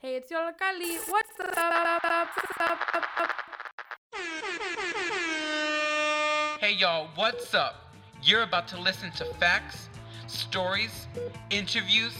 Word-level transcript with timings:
Hey, 0.00 0.14
it's 0.14 0.30
Yollocalli. 0.30 0.96
What's 1.08 1.30
up? 1.40 1.74
Hey 6.60 6.74
y'all, 6.74 7.08
what's 7.16 7.52
up? 7.52 7.92
You're 8.22 8.44
about 8.44 8.68
to 8.68 8.80
listen 8.80 9.10
to 9.16 9.24
facts, 9.40 9.88
stories, 10.28 11.08
interviews, 11.50 12.14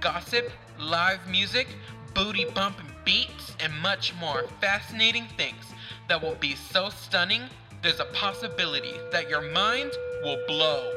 gossip, 0.00 0.50
live 0.80 1.20
music, 1.30 1.68
booty 2.14 2.46
bumping 2.46 2.90
beats, 3.04 3.54
and 3.60 3.72
much 3.80 4.12
more 4.18 4.48
fascinating 4.60 5.28
things 5.36 5.66
that 6.08 6.20
will 6.20 6.34
be 6.34 6.56
so 6.56 6.88
stunning, 6.88 7.42
there's 7.80 8.00
a 8.00 8.06
possibility 8.06 8.94
that 9.12 9.30
your 9.30 9.42
mind 9.52 9.92
will 10.24 10.42
blow. 10.48 10.92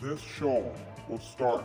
This 0.00 0.22
show 0.22 0.72
will 1.06 1.20
start 1.20 1.64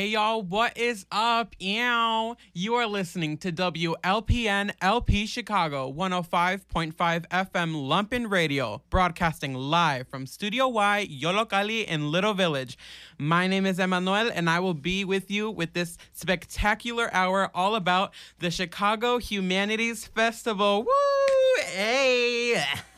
Hey 0.00 0.06
y'all, 0.06 0.40
what 0.40 0.78
is 0.78 1.04
up? 1.12 1.54
Ew. 1.58 2.34
You 2.54 2.74
are 2.74 2.86
listening 2.86 3.36
to 3.36 3.52
WLPN 3.52 4.72
LP 4.80 5.26
Chicago 5.26 5.92
105.5 5.92 6.94
FM 6.94 7.74
Lumpen 7.74 8.30
Radio, 8.30 8.80
broadcasting 8.88 9.52
live 9.52 10.08
from 10.08 10.24
Studio 10.24 10.68
Y, 10.68 11.06
Yollocalli 11.10 11.84
in 11.84 12.10
Little 12.10 12.32
Village. 12.32 12.78
My 13.18 13.46
name 13.46 13.66
is 13.66 13.78
Emmanuel, 13.78 14.30
and 14.32 14.48
I 14.48 14.58
will 14.58 14.72
be 14.72 15.04
with 15.04 15.30
you 15.30 15.50
with 15.50 15.74
this 15.74 15.98
spectacular 16.14 17.12
hour 17.12 17.50
all 17.54 17.74
about 17.74 18.14
the 18.38 18.50
Chicago 18.50 19.18
Humanities 19.18 20.06
Festival. 20.06 20.84
Woo! 20.84 21.62
Hey! 21.74 22.64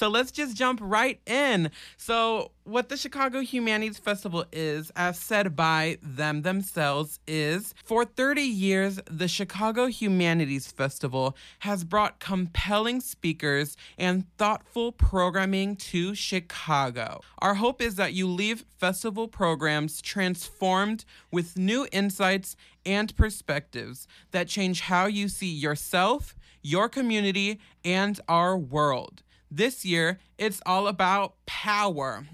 So 0.00 0.08
let's 0.08 0.30
just 0.30 0.56
jump 0.56 0.80
right 0.82 1.20
in. 1.26 1.70
So, 1.98 2.52
what 2.64 2.88
the 2.88 2.96
Chicago 2.96 3.40
Humanities 3.40 3.98
Festival 3.98 4.46
is, 4.50 4.90
as 4.96 5.18
said 5.18 5.54
by 5.54 5.98
them 6.02 6.40
themselves, 6.40 7.20
is 7.26 7.74
for 7.84 8.06
30 8.06 8.40
years, 8.40 8.98
the 9.04 9.28
Chicago 9.28 9.88
Humanities 9.88 10.72
Festival 10.72 11.36
has 11.58 11.84
brought 11.84 12.18
compelling 12.18 13.02
speakers 13.02 13.76
and 13.98 14.24
thoughtful 14.38 14.90
programming 14.90 15.76
to 15.76 16.14
Chicago. 16.14 17.20
Our 17.40 17.56
hope 17.56 17.82
is 17.82 17.96
that 17.96 18.14
you 18.14 18.26
leave 18.26 18.64
festival 18.78 19.28
programs 19.28 20.00
transformed 20.00 21.04
with 21.30 21.58
new 21.58 21.86
insights 21.92 22.56
and 22.86 23.14
perspectives 23.16 24.08
that 24.30 24.48
change 24.48 24.80
how 24.80 25.04
you 25.04 25.28
see 25.28 25.52
yourself, 25.52 26.34
your 26.62 26.88
community, 26.88 27.60
and 27.84 28.18
our 28.28 28.56
world. 28.56 29.22
This 29.50 29.84
year, 29.84 30.18
it's 30.38 30.60
all 30.64 30.86
about 30.86 31.34
power. 31.46 32.26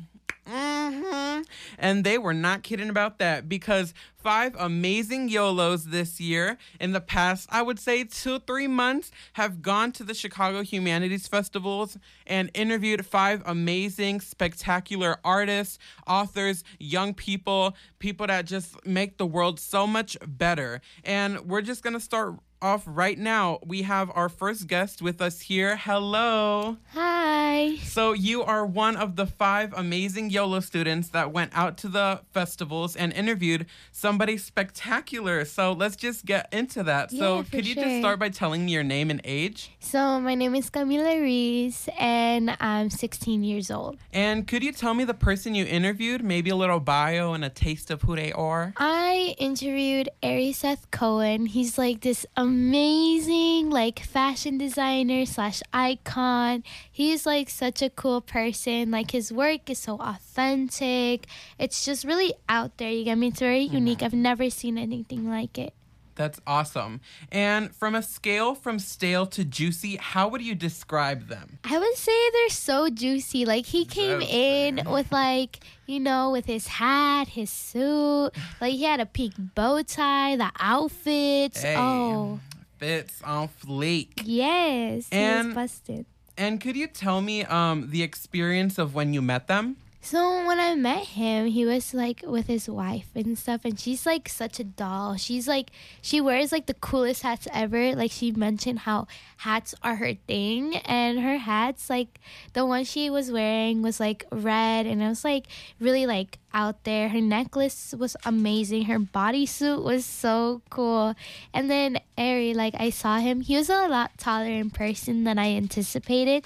hmm 0.47 1.41
And 1.78 2.05
they 2.05 2.19
were 2.19 2.34
not 2.34 2.62
kidding 2.62 2.89
about 2.89 3.19
that 3.19 3.48
because 3.48 3.95
five 4.17 4.55
amazing 4.58 5.28
YOLOs 5.28 5.86
this 5.86 6.20
year, 6.20 6.58
in 6.81 6.92
the 6.92 7.00
past, 7.00 7.48
I 7.50 7.62
would 7.62 7.78
say 7.78 8.05
two, 8.05 8.41
three 8.41 8.67
months, 8.67 9.11
have 9.34 9.62
gone 9.62 9.92
to 9.92 10.05
the 10.05 10.14
Chicago 10.14 10.62
Humanities 10.62 11.27
Festivals 11.27 11.97
and 12.27 12.50
interviewed 12.55 13.06
five 13.06 13.42
amazing, 13.47 14.20
spectacular 14.20 15.19
artists, 15.25 15.78
authors, 16.06 16.64
young 16.78 17.14
people, 17.14 17.77
people 17.98 18.27
that 18.27 18.47
just 18.47 18.84
make 18.86 19.19
the 19.19 19.27
world 19.27 19.58
so 19.58 19.86
much 19.86 20.17
better. 20.27 20.80
And 21.05 21.40
we're 21.46 21.63
just 21.63 21.83
going 21.83 21.95
to 21.95 22.01
start 22.01 22.35
off 22.62 22.83
right 22.86 23.18
now. 23.18 23.58
We 23.64 23.83
have 23.83 24.11
our 24.14 24.28
first 24.28 24.67
guest 24.67 25.02
with 25.02 25.20
us 25.20 25.40
here. 25.42 25.77
Hello. 25.77 26.77
Hi. 26.94 27.77
So, 27.77 28.12
you 28.12 28.42
are 28.42 28.67
one 28.67 28.96
of 28.96 29.17
the 29.17 29.27
five 29.27 29.72
amazing 29.77 30.30
YOLO 30.30 30.61
students 30.61 31.08
that 31.11 31.33
went 31.33 31.52
out 31.55 31.77
to 31.78 31.89
the 31.89 32.20
festivals 32.33 32.96
and 32.96 33.12
interviewed 33.12 33.66
somebody 33.92 34.36
spectacular. 34.36 35.45
So, 35.45 35.72
let's 35.72 35.96
just 35.96 36.24
get 36.24 36.48
into 36.52 36.83
that. 36.84 37.11
so, 37.11 37.36
Yeah, 37.36 37.42
for 37.42 37.50
could 37.50 37.66
you 37.66 37.74
just 37.74 37.98
start 37.98 38.18
by 38.18 38.28
telling 38.28 38.66
me 38.66 38.72
your 38.72 38.83
name 38.84 39.11
and 39.11 39.20
age? 39.24 39.70
So 39.80 40.20
my 40.20 40.34
name 40.34 40.55
is 40.55 40.68
Camila 40.68 41.20
Reese 41.22 41.89
and 41.98 42.56
I'm 42.61 42.90
16 42.90 43.45
years 43.45 43.70
old. 43.70 43.98
And 44.12 44.46
could 44.46 44.62
you 44.62 44.72
tell 44.72 44.95
me 44.95 45.05
the 45.05 45.14
person 45.14 45.55
you 45.55 45.64
interviewed? 45.64 46.24
Maybe 46.24 46.50
a 46.50 46.56
little 46.56 46.80
bio 46.80 47.33
and 47.34 47.45
a 47.45 47.48
taste 47.50 47.90
of 47.90 48.02
who 48.02 48.16
they 48.16 48.33
are? 48.33 48.74
I 48.77 49.34
interviewed 49.39 50.08
Ari 50.22 50.52
Seth 50.52 50.90
Cohen. 50.90 51.46
He's 51.46 51.78
like 51.78 52.00
this 52.00 52.27
amazing 52.46 53.70
like 53.70 53.98
fashion 53.98 54.57
designer 54.58 55.27
slash 55.27 55.62
icon. 55.73 56.62
He's 56.90 57.27
like 57.27 57.51
such 57.51 57.83
a 57.83 57.90
cool 57.90 58.20
person. 58.20 58.90
Like 58.90 59.11
his 59.11 59.33
work 59.33 59.68
is 59.68 59.79
so 59.79 59.96
authentic. 60.01 61.27
It's 61.58 61.84
just 61.84 62.05
really 62.05 62.34
out 62.48 62.79
there. 62.79 62.90
You 62.90 63.05
get 63.05 63.18
me? 63.18 63.29
It's 63.29 63.40
very 63.40 63.67
mm-hmm. 63.67 63.74
unique. 63.74 64.02
I've 64.02 64.14
never 64.14 64.48
seen 64.51 64.79
anything 64.79 65.29
like 65.29 65.58
it. 65.58 65.74
That's 66.16 66.40
awesome. 66.46 67.00
And 67.30 67.74
from 67.77 67.94
a 67.94 68.02
scale 68.02 68.54
from 68.54 68.78
stale 68.78 69.27
to 69.27 69.44
juicy, 69.44 69.96
how 69.96 70.28
would 70.28 70.42
you 70.42 70.54
describe 70.54 71.28
them? 71.28 71.58
I 71.62 71.78
would 71.78 71.94
say 71.96 72.30
they're 72.32 72.48
so 72.48 72.88
juicy. 72.88 73.44
Like 73.44 73.66
he 73.66 73.84
came 73.84 74.22
in 74.22 74.80
with 74.90 75.12
like, 75.12 75.60
you 75.86 76.00
know, 76.00 76.30
with 76.32 76.46
his 76.46 76.66
hat, 76.66 77.28
his 77.28 77.50
suit, 77.50 78.30
like 78.60 78.72
he 78.72 78.82
had 78.84 78.98
a 79.00 79.06
pink 79.06 79.34
bow 79.54 79.82
tie, 79.82 80.36
the 80.36 80.50
outfits. 80.58 81.62
Hey. 81.62 81.77
Oh, 81.77 82.40
Fits 82.78 83.22
on 83.22 83.48
fleek. 83.48 84.22
yes. 84.24 85.08
he 85.10 85.16
And- 85.16 85.48
was 85.48 85.54
busted. 85.54 86.06
And 86.38 86.60
could 86.60 86.77
you 86.77 86.86
tell 86.86 87.22
me 87.22 87.44
um, 87.44 87.88
the 87.90 88.02
experience 88.02 88.77
of 88.77 88.94
when 88.94 89.14
you 89.14 89.22
met 89.22 89.48
them? 89.48 89.77
So 90.06 90.46
when 90.46 90.61
I 90.61 90.77
met 90.77 91.18
him, 91.18 91.46
he 91.46 91.67
was 91.67 91.92
like 91.92 92.22
with 92.24 92.46
his 92.46 92.70
wife 92.70 93.08
and 93.17 93.36
stuff, 93.36 93.64
and 93.64 93.77
she's 93.77 94.06
like 94.06 94.28
such 94.28 94.61
a 94.61 94.64
doll. 94.64 95.17
She's 95.17 95.48
like 95.48 95.72
she 96.00 96.20
wears 96.20 96.52
like 96.52 96.67
the 96.67 96.74
coolest 96.74 97.22
hats 97.22 97.48
ever. 97.52 97.96
Like 97.96 98.12
she 98.12 98.30
mentioned 98.30 98.86
how 98.86 99.08
hats 99.39 99.74
are 99.83 99.96
her 99.96 100.14
thing, 100.14 100.77
and 100.77 101.18
her 101.18 101.39
hats 101.39 101.90
like 101.90 102.20
the 102.52 102.64
one 102.64 102.84
she 102.84 103.11
was 103.11 103.33
wearing 103.33 103.83
was 103.83 103.98
like 103.98 104.24
red, 104.30 104.86
and 104.86 105.02
it 105.02 105.08
was 105.08 105.24
like 105.24 105.48
really 105.80 106.06
like 106.06 106.39
out 106.55 106.84
there. 106.84 107.08
Her 107.08 107.20
necklace 107.20 107.92
was 107.98 108.16
amazing. 108.24 108.84
Her 108.84 109.00
bodysuit 109.00 109.83
was 109.83 110.06
so 110.06 110.62
cool. 110.70 111.16
And 111.52 111.68
then 111.68 111.98
Ari, 112.16 112.55
like 112.55 112.74
I 112.78 112.90
saw 112.90 113.18
him, 113.18 113.40
he 113.40 113.56
was 113.56 113.68
a 113.68 113.89
lot 113.89 114.16
taller 114.18 114.46
in 114.46 114.70
person 114.70 115.24
than 115.24 115.36
I 115.36 115.56
anticipated, 115.56 116.45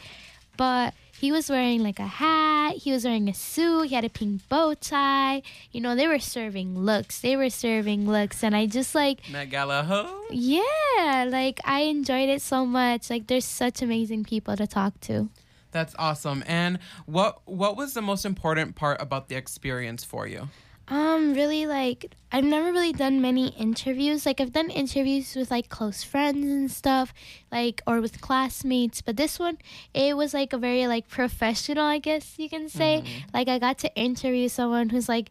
but 0.60 0.92
he 1.18 1.32
was 1.32 1.48
wearing 1.48 1.82
like 1.82 1.98
a 1.98 2.06
hat, 2.06 2.74
he 2.76 2.92
was 2.92 3.06
wearing 3.06 3.30
a 3.30 3.32
suit, 3.32 3.84
he 3.88 3.94
had 3.94 4.04
a 4.04 4.10
pink 4.10 4.46
bow 4.50 4.74
tie. 4.74 5.40
You 5.72 5.80
know, 5.80 5.96
they 5.96 6.06
were 6.06 6.18
serving 6.18 6.78
looks. 6.78 7.18
They 7.18 7.34
were 7.34 7.48
serving 7.48 8.06
looks 8.06 8.44
and 8.44 8.54
I 8.54 8.66
just 8.66 8.94
like 8.94 9.20
Met 9.30 9.48
Gala 9.48 9.84
ho? 9.84 10.26
yeah, 10.30 11.26
like 11.26 11.60
I 11.64 11.80
enjoyed 11.88 12.28
it 12.28 12.42
so 12.42 12.66
much. 12.66 13.08
Like 13.08 13.26
there's 13.26 13.46
such 13.46 13.80
amazing 13.80 14.24
people 14.24 14.54
to 14.54 14.66
talk 14.66 15.00
to. 15.08 15.30
That's 15.72 15.94
awesome. 15.98 16.44
And 16.46 16.78
what 17.06 17.40
what 17.46 17.74
was 17.74 17.94
the 17.94 18.02
most 18.02 18.26
important 18.26 18.76
part 18.76 19.00
about 19.00 19.30
the 19.30 19.36
experience 19.36 20.04
for 20.04 20.26
you? 20.26 20.50
Um, 20.90 21.34
really 21.34 21.66
like 21.66 22.12
I've 22.32 22.44
never 22.44 22.72
really 22.72 22.92
done 22.92 23.20
many 23.20 23.48
interviews. 23.50 24.26
Like 24.26 24.40
I've 24.40 24.52
done 24.52 24.70
interviews 24.70 25.34
with 25.36 25.50
like 25.50 25.68
close 25.68 26.02
friends 26.02 26.44
and 26.46 26.70
stuff, 26.70 27.14
like 27.50 27.80
or 27.86 28.00
with 28.00 28.20
classmates. 28.20 29.00
But 29.00 29.16
this 29.16 29.38
one, 29.38 29.58
it 29.94 30.16
was 30.16 30.34
like 30.34 30.52
a 30.52 30.58
very 30.58 30.86
like 30.86 31.08
professional, 31.08 31.84
I 31.84 31.98
guess 31.98 32.34
you 32.38 32.48
can 32.48 32.68
say. 32.68 33.04
Like 33.32 33.48
I 33.48 33.58
got 33.58 33.78
to 33.78 33.94
interview 33.94 34.48
someone 34.48 34.90
who's 34.90 35.08
like 35.08 35.30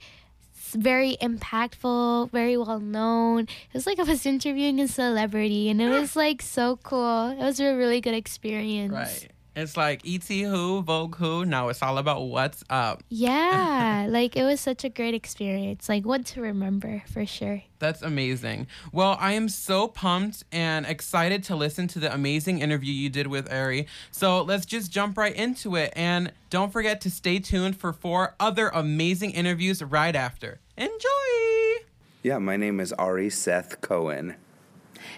very 0.71 1.17
impactful, 1.21 2.31
very 2.31 2.55
well 2.57 2.79
known. 2.79 3.41
It 3.43 3.73
was 3.73 3.85
like 3.85 3.99
I 3.99 4.03
was 4.03 4.25
interviewing 4.25 4.79
a 4.79 4.87
celebrity, 4.87 5.69
and 5.69 5.81
it 5.81 5.89
was 5.99 6.15
like 6.15 6.41
so 6.41 6.77
cool. 6.83 7.29
It 7.31 7.37
was 7.37 7.59
a 7.59 7.75
really 7.75 8.01
good 8.01 8.13
experience. 8.13 8.93
Right. 8.93 9.27
It's 9.59 9.75
like 9.75 10.07
ET 10.07 10.23
who, 10.23 10.81
Vogue 10.81 11.17
who. 11.17 11.43
Now 11.43 11.67
it's 11.67 11.83
all 11.83 11.97
about 11.97 12.21
what's 12.21 12.63
up. 12.69 13.03
Yeah, 13.09 14.07
like 14.09 14.37
it 14.37 14.43
was 14.43 14.61
such 14.61 14.85
a 14.85 14.89
great 14.89 15.13
experience. 15.13 15.89
Like 15.89 16.05
one 16.05 16.23
to 16.25 16.41
remember 16.41 17.03
for 17.11 17.25
sure. 17.25 17.63
That's 17.79 18.01
amazing. 18.01 18.67
Well, 18.93 19.17
I 19.19 19.33
am 19.33 19.49
so 19.49 19.89
pumped 19.89 20.45
and 20.51 20.85
excited 20.85 21.43
to 21.45 21.57
listen 21.57 21.87
to 21.89 21.99
the 21.99 22.13
amazing 22.13 22.59
interview 22.59 22.93
you 22.93 23.09
did 23.09 23.27
with 23.27 23.51
Ari. 23.51 23.87
So 24.11 24.43
let's 24.43 24.65
just 24.65 24.91
jump 24.91 25.17
right 25.17 25.35
into 25.35 25.75
it. 25.75 25.91
And 25.95 26.31
don't 26.49 26.71
forget 26.71 27.01
to 27.01 27.09
stay 27.09 27.39
tuned 27.39 27.77
for 27.77 27.91
four 27.91 28.35
other 28.39 28.69
amazing 28.69 29.31
interviews 29.31 29.83
right 29.83 30.15
after. 30.15 30.59
Enjoy! 30.77 31.85
Yeah, 32.23 32.37
my 32.37 32.55
name 32.55 32.79
is 32.79 32.93
Ari 32.93 33.29
Seth 33.29 33.81
Cohen. 33.81 34.35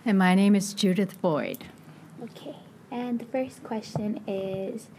And 0.03 0.17
my 0.17 0.33
name 0.33 0.55
is 0.55 0.73
Judith 0.73 1.21
Boyd. 1.21 1.65
Okay. 2.91 3.01
And 3.01 3.19
the 3.19 3.25
first 3.25 3.63
question 3.63 4.21
is 4.27 4.89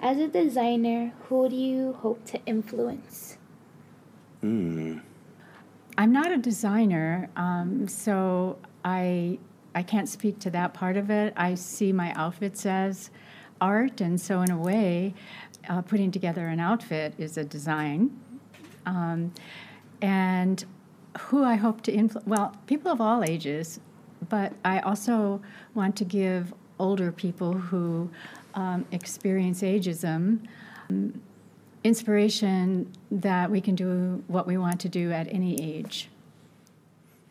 As 0.00 0.18
a 0.18 0.28
designer, 0.28 1.12
who 1.28 1.48
do 1.48 1.56
you 1.56 1.94
hope 1.94 2.24
to 2.26 2.40
influence? 2.46 3.38
Mm. 4.42 5.02
I'm 5.96 6.12
not 6.12 6.30
a 6.30 6.36
designer, 6.36 7.28
um, 7.36 7.88
so 7.88 8.58
I 8.84 9.38
I 9.74 9.82
can't 9.82 10.08
speak 10.08 10.38
to 10.40 10.50
that 10.50 10.74
part 10.74 10.96
of 10.96 11.10
it. 11.10 11.34
I 11.36 11.54
see 11.54 11.92
my 11.92 12.12
outfits 12.14 12.64
as 12.66 13.10
art, 13.60 14.00
and 14.00 14.20
so 14.20 14.42
in 14.42 14.50
a 14.50 14.58
way, 14.58 15.14
uh, 15.68 15.82
putting 15.82 16.10
together 16.10 16.46
an 16.46 16.60
outfit 16.60 17.14
is 17.18 17.36
a 17.36 17.44
design. 17.44 18.18
Um, 18.86 19.32
and 20.00 20.64
who 21.18 21.42
I 21.44 21.56
hope 21.56 21.82
to 21.82 21.92
influence, 21.92 22.26
well, 22.26 22.56
people 22.66 22.92
of 22.92 23.00
all 23.00 23.24
ages, 23.24 23.80
but 24.28 24.52
I 24.64 24.78
also 24.80 25.42
want 25.74 25.96
to 25.96 26.04
give 26.04 26.54
older 26.78 27.12
people 27.12 27.52
who 27.52 28.10
um, 28.54 28.84
experience 28.92 29.62
ageism 29.62 30.40
um, 30.90 31.20
inspiration 31.84 32.90
that 33.10 33.50
we 33.50 33.60
can 33.60 33.74
do 33.74 34.22
what 34.26 34.46
we 34.46 34.56
want 34.56 34.80
to 34.80 34.88
do 34.88 35.12
at 35.12 35.32
any 35.32 35.60
age. 35.62 36.08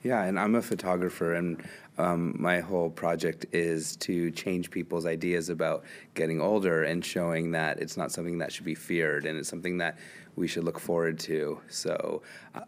Yeah, 0.04 0.24
and 0.24 0.40
I'm 0.40 0.56
a 0.56 0.62
photographer, 0.62 1.34
and 1.34 1.62
um, 1.98 2.36
my 2.40 2.60
whole 2.60 2.90
project 2.90 3.46
is 3.52 3.96
to 3.98 4.32
change 4.32 4.70
people's 4.70 5.06
ideas 5.06 5.50
about 5.50 5.84
getting 6.14 6.40
older 6.40 6.84
and 6.84 7.04
showing 7.04 7.52
that 7.52 7.80
it's 7.80 7.98
not 7.98 8.12
something 8.12 8.38
that 8.38 8.52
should 8.52 8.66
be 8.66 8.76
feared 8.76 9.26
and 9.26 9.38
it's 9.38 9.50
something 9.50 9.80
that 9.80 9.98
we 10.36 10.48
should 10.48 10.64
look 10.64 10.80
forward 10.80 11.18
to. 11.18 11.60
So 11.68 12.22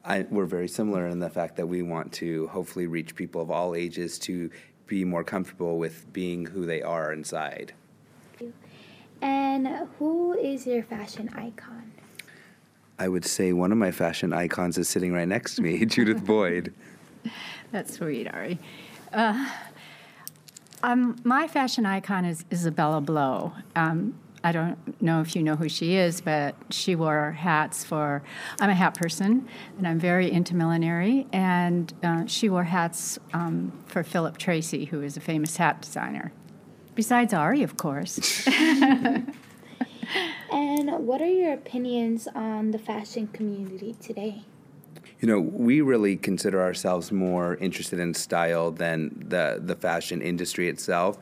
I, 0.04 0.26
we're 0.32 0.46
very 0.46 0.68
similar 0.68 1.08
in 1.08 1.20
the 1.20 1.30
fact 1.30 1.56
that 1.58 1.68
we 1.68 1.84
want 1.84 2.12
to 2.14 2.48
hopefully 2.48 2.88
reach 2.88 3.16
people 3.16 3.42
of 3.42 3.52
all 3.52 3.76
ages 3.76 4.18
to 4.20 4.50
be 4.90 5.06
more 5.06 5.24
comfortable 5.24 5.78
with 5.78 6.12
being 6.12 6.48
who 6.48 6.66
they 6.66 6.82
are 6.82 7.14
inside. 7.14 7.74
And 9.22 9.68
who 9.98 10.34
is 10.34 10.66
your 10.66 10.84
fashion 10.84 11.30
icon? 11.36 11.92
I 12.98 13.08
would 13.08 13.24
say 13.24 13.54
one 13.54 13.72
of 13.72 13.78
my 13.78 13.92
fashion 13.92 14.34
icons 14.34 14.78
is 14.78 14.90
sitting 14.90 15.14
right 15.14 15.28
next 15.28 15.56
to 15.56 15.62
me, 15.62 15.86
Judith 15.86 16.26
Boyd. 16.26 16.74
That's 17.72 17.94
sweet, 17.94 18.28
Ari. 18.28 18.60
Uh, 19.14 19.50
um, 20.84 21.18
my 21.24 21.48
fashion 21.48 21.86
icon 21.86 22.26
is 22.26 22.44
Isabella 22.52 23.00
Blow. 23.00 23.54
Um, 23.76 24.16
I 24.44 24.52
don't 24.52 25.02
know 25.02 25.22
if 25.22 25.36
you 25.36 25.44
know 25.44 25.56
who 25.56 25.68
she 25.68 25.96
is, 25.96 26.22
but 26.22 26.56
she 26.70 26.96
wore 26.96 27.32
hats 27.32 27.84
for. 27.84 28.24
I'm 28.60 28.70
a 28.70 28.76
hat 28.76 28.96
person, 28.96 29.48
and 29.78 29.88
I'm 29.88 30.00
very 30.00 30.32
into 30.32 30.56
millinery. 30.56 31.28
And 31.34 31.94
uh, 32.04 32.26
she 32.26 32.50
wore 32.50 32.64
hats 32.64 33.20
um, 33.34 33.72
for 33.86 34.04
Philip 34.04 34.38
Treacy, 34.38 34.88
who 34.88 35.02
is 35.02 35.18
a 35.18 35.22
famous 35.22 35.58
hat 35.58 35.82
designer. 35.82 36.32
Besides 36.96 37.34
Ari, 37.34 37.64
of 37.64 37.78
course. 37.78 38.48
and 40.52 40.90
what 41.06 41.22
are 41.22 41.28
your 41.28 41.54
opinions 41.54 42.28
on 42.34 42.72
the 42.72 42.80
fashion 42.80 43.28
community 43.28 43.96
today? 44.02 44.44
You 45.20 45.28
know, 45.28 45.40
we 45.40 45.82
really 45.82 46.16
consider 46.16 46.62
ourselves 46.62 47.12
more 47.12 47.58
interested 47.58 48.00
in 48.00 48.14
style 48.14 48.72
than 48.72 49.26
the 49.28 49.60
the 49.62 49.76
fashion 49.76 50.22
industry 50.22 50.70
itself. 50.70 51.18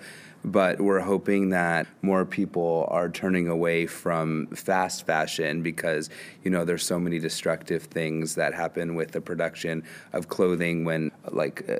But 0.47 0.79
we're 0.79 1.01
hoping 1.01 1.49
that 1.49 1.87
more 2.01 2.23
people 2.23 2.87
are 2.89 3.09
turning 3.09 3.49
away 3.49 3.85
from 3.85 4.47
fast 4.47 5.05
fashion 5.05 5.61
because, 5.61 6.09
you 6.41 6.49
know, 6.49 6.63
there's 6.63 6.85
so 6.85 6.97
many 6.97 7.19
destructive 7.19 7.83
things 7.83 8.35
that 8.35 8.53
happen 8.53 8.95
with 8.95 9.11
the 9.11 9.19
production 9.19 9.83
of 10.13 10.29
clothing 10.29 10.85
when, 10.85 11.11
like, 11.31 11.69
uh, 11.69 11.79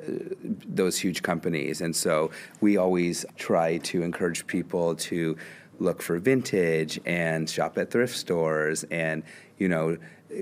those 0.66 0.98
huge 0.98 1.22
companies. 1.22 1.80
And 1.80 1.96
so 1.96 2.30
we 2.60 2.76
always 2.76 3.24
try 3.36 3.78
to 3.78 4.02
encourage 4.02 4.46
people 4.46 4.94
to 4.96 5.36
look 5.78 6.02
for 6.02 6.18
vintage 6.18 7.00
and 7.06 7.48
shop 7.48 7.78
at 7.78 7.90
thrift 7.90 8.16
stores 8.16 8.84
and, 8.90 9.22
you 9.56 9.68
know, 9.68 9.96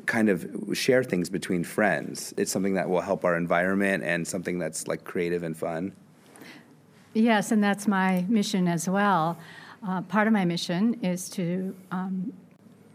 kind 0.07 0.29
of 0.29 0.49
share 0.73 1.05
things 1.05 1.31
between 1.31 1.63
friends. 1.63 2.35
It's 2.37 2.51
something 2.51 2.75
that 2.75 2.89
will 2.89 3.03
help 3.03 3.25
our 3.25 3.37
environment 3.37 4.03
and 4.03 4.27
something 4.27 4.59
that's 4.59 4.89
like 4.89 5.05
creative 5.05 5.45
and 5.45 5.57
fun. 5.57 5.93
Yes, 7.17 7.51
and 7.51 7.65
that's 7.65 7.89
my 7.89 8.27
mission 8.29 8.69
as 8.69 8.91
well. 8.91 9.39
Uh, 9.87 10.03
part 10.03 10.27
of 10.27 10.35
my 10.35 10.45
mission 10.45 11.03
is 11.03 11.31
to 11.31 11.75
um, 11.91 12.35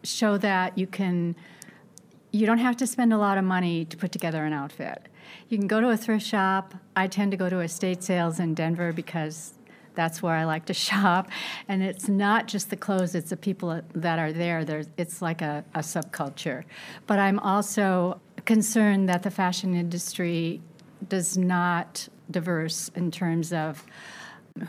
show 0.04 0.38
that 0.38 0.78
you 0.78 0.86
can, 0.86 1.36
you 2.30 2.46
don't 2.46 2.60
have 2.60 2.78
to 2.78 2.86
spend 2.86 3.14
a 3.14 3.18
lot 3.18 3.40
of 3.40 3.44
money 3.44 3.84
to 3.86 3.98
put 3.98 4.12
together 4.12 4.46
an 4.46 4.54
outfit. 4.54 5.08
You 5.50 5.58
can 5.58 5.66
go 5.66 5.82
to 5.82 5.90
a 5.90 5.98
thrift 5.98 6.24
shop. 6.24 6.76
I 6.96 7.08
tend 7.08 7.32
to 7.32 7.38
go 7.38 7.50
to 7.50 7.62
estate 7.62 8.04
sales 8.04 8.40
in 8.40 8.54
Denver 8.54 8.94
because 8.94 9.56
that's 9.96 10.22
where 10.22 10.36
I 10.36 10.44
like 10.44 10.66
to 10.66 10.74
shop. 10.90 11.28
And 11.68 11.82
it's 11.82 12.08
not 12.08 12.48
just 12.48 12.70
the 12.70 12.78
clothes, 12.78 13.16
it's 13.16 13.32
the 13.32 13.38
people 13.38 13.82
that 13.96 14.20
are 14.20 14.32
there. 14.32 14.64
There's, 14.64 14.88
it's 14.98 15.24
like 15.24 15.42
a, 15.42 15.66
a 15.74 15.80
subculture. 15.80 16.64
But 17.08 17.18
I'm 17.18 17.40
also 17.40 18.22
concerned 18.46 19.10
that 19.10 19.24
the 19.24 19.32
fashion 19.32 19.74
industry 19.74 20.62
does 21.10 21.40
not 21.40 22.08
diverse 22.32 22.90
in 22.96 23.12
terms 23.12 23.54
of 23.54 23.86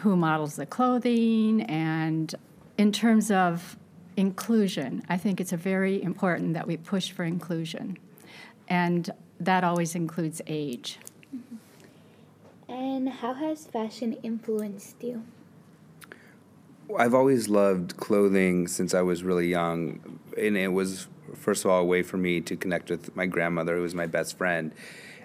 who 0.01 0.17
models 0.17 0.57
the 0.57 0.67
clothing 0.67 1.63
and 1.63 2.35
in 2.79 2.93
terms 2.93 3.31
of 3.31 3.77
inclusion. 4.17 5.03
I 5.09 5.17
think 5.17 5.41
it's 5.41 5.53
a 5.53 5.57
very 5.57 6.03
important 6.03 6.55
that 6.55 6.67
we 6.67 6.77
push 6.77 7.11
for 7.11 7.25
inclusion. 7.25 7.99
And 8.69 9.11
that 9.41 9.65
always 9.65 9.95
includes 9.95 10.41
age. 10.47 10.99
And 12.69 13.09
how 13.09 13.35
has 13.35 13.67
fashion 13.67 14.15
influenced 14.23 15.03
you? 15.03 15.23
I've 16.99 17.15
always 17.15 17.49
loved 17.49 17.97
clothing 17.97 18.69
since 18.69 18.95
I 18.95 19.03
was 19.03 19.23
really 19.23 19.49
young. 19.49 20.19
And 20.37 20.57
it 20.57 20.69
was, 20.69 21.09
first 21.35 21.65
of 21.65 21.71
all, 21.71 21.83
a 21.83 21.85
way 21.85 22.03
for 22.03 22.17
me 22.17 22.41
to 22.43 22.57
connect 22.57 22.91
with 22.91 23.15
my 23.17 23.27
grandmother, 23.27 23.77
who 23.77 23.83
was 23.83 23.95
my 23.95 24.07
best 24.07 24.39
friend. 24.39 24.73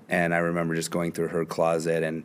And 0.10 0.34
I 0.34 0.38
remember 0.38 0.76
just 0.76 0.92
going 0.92 1.12
through 1.12 1.30
her 1.30 1.46
closet 1.46 2.04
and 2.04 2.24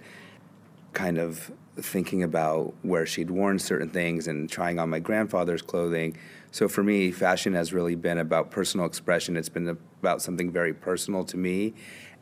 kind 0.92 1.18
of 1.18 1.50
thinking 1.76 2.22
about 2.22 2.74
where 2.82 3.06
she'd 3.06 3.30
worn 3.30 3.58
certain 3.58 3.88
things 3.88 4.28
and 4.28 4.48
trying 4.50 4.78
on 4.78 4.90
my 4.90 4.98
grandfather's 4.98 5.62
clothing. 5.62 6.16
So 6.50 6.68
for 6.68 6.82
me, 6.82 7.10
fashion 7.10 7.54
has 7.54 7.72
really 7.72 7.94
been 7.94 8.18
about 8.18 8.50
personal 8.50 8.86
expression. 8.86 9.36
It's 9.36 9.48
been 9.48 9.68
about 9.68 10.20
something 10.20 10.52
very 10.52 10.74
personal 10.74 11.24
to 11.24 11.36
me 11.36 11.74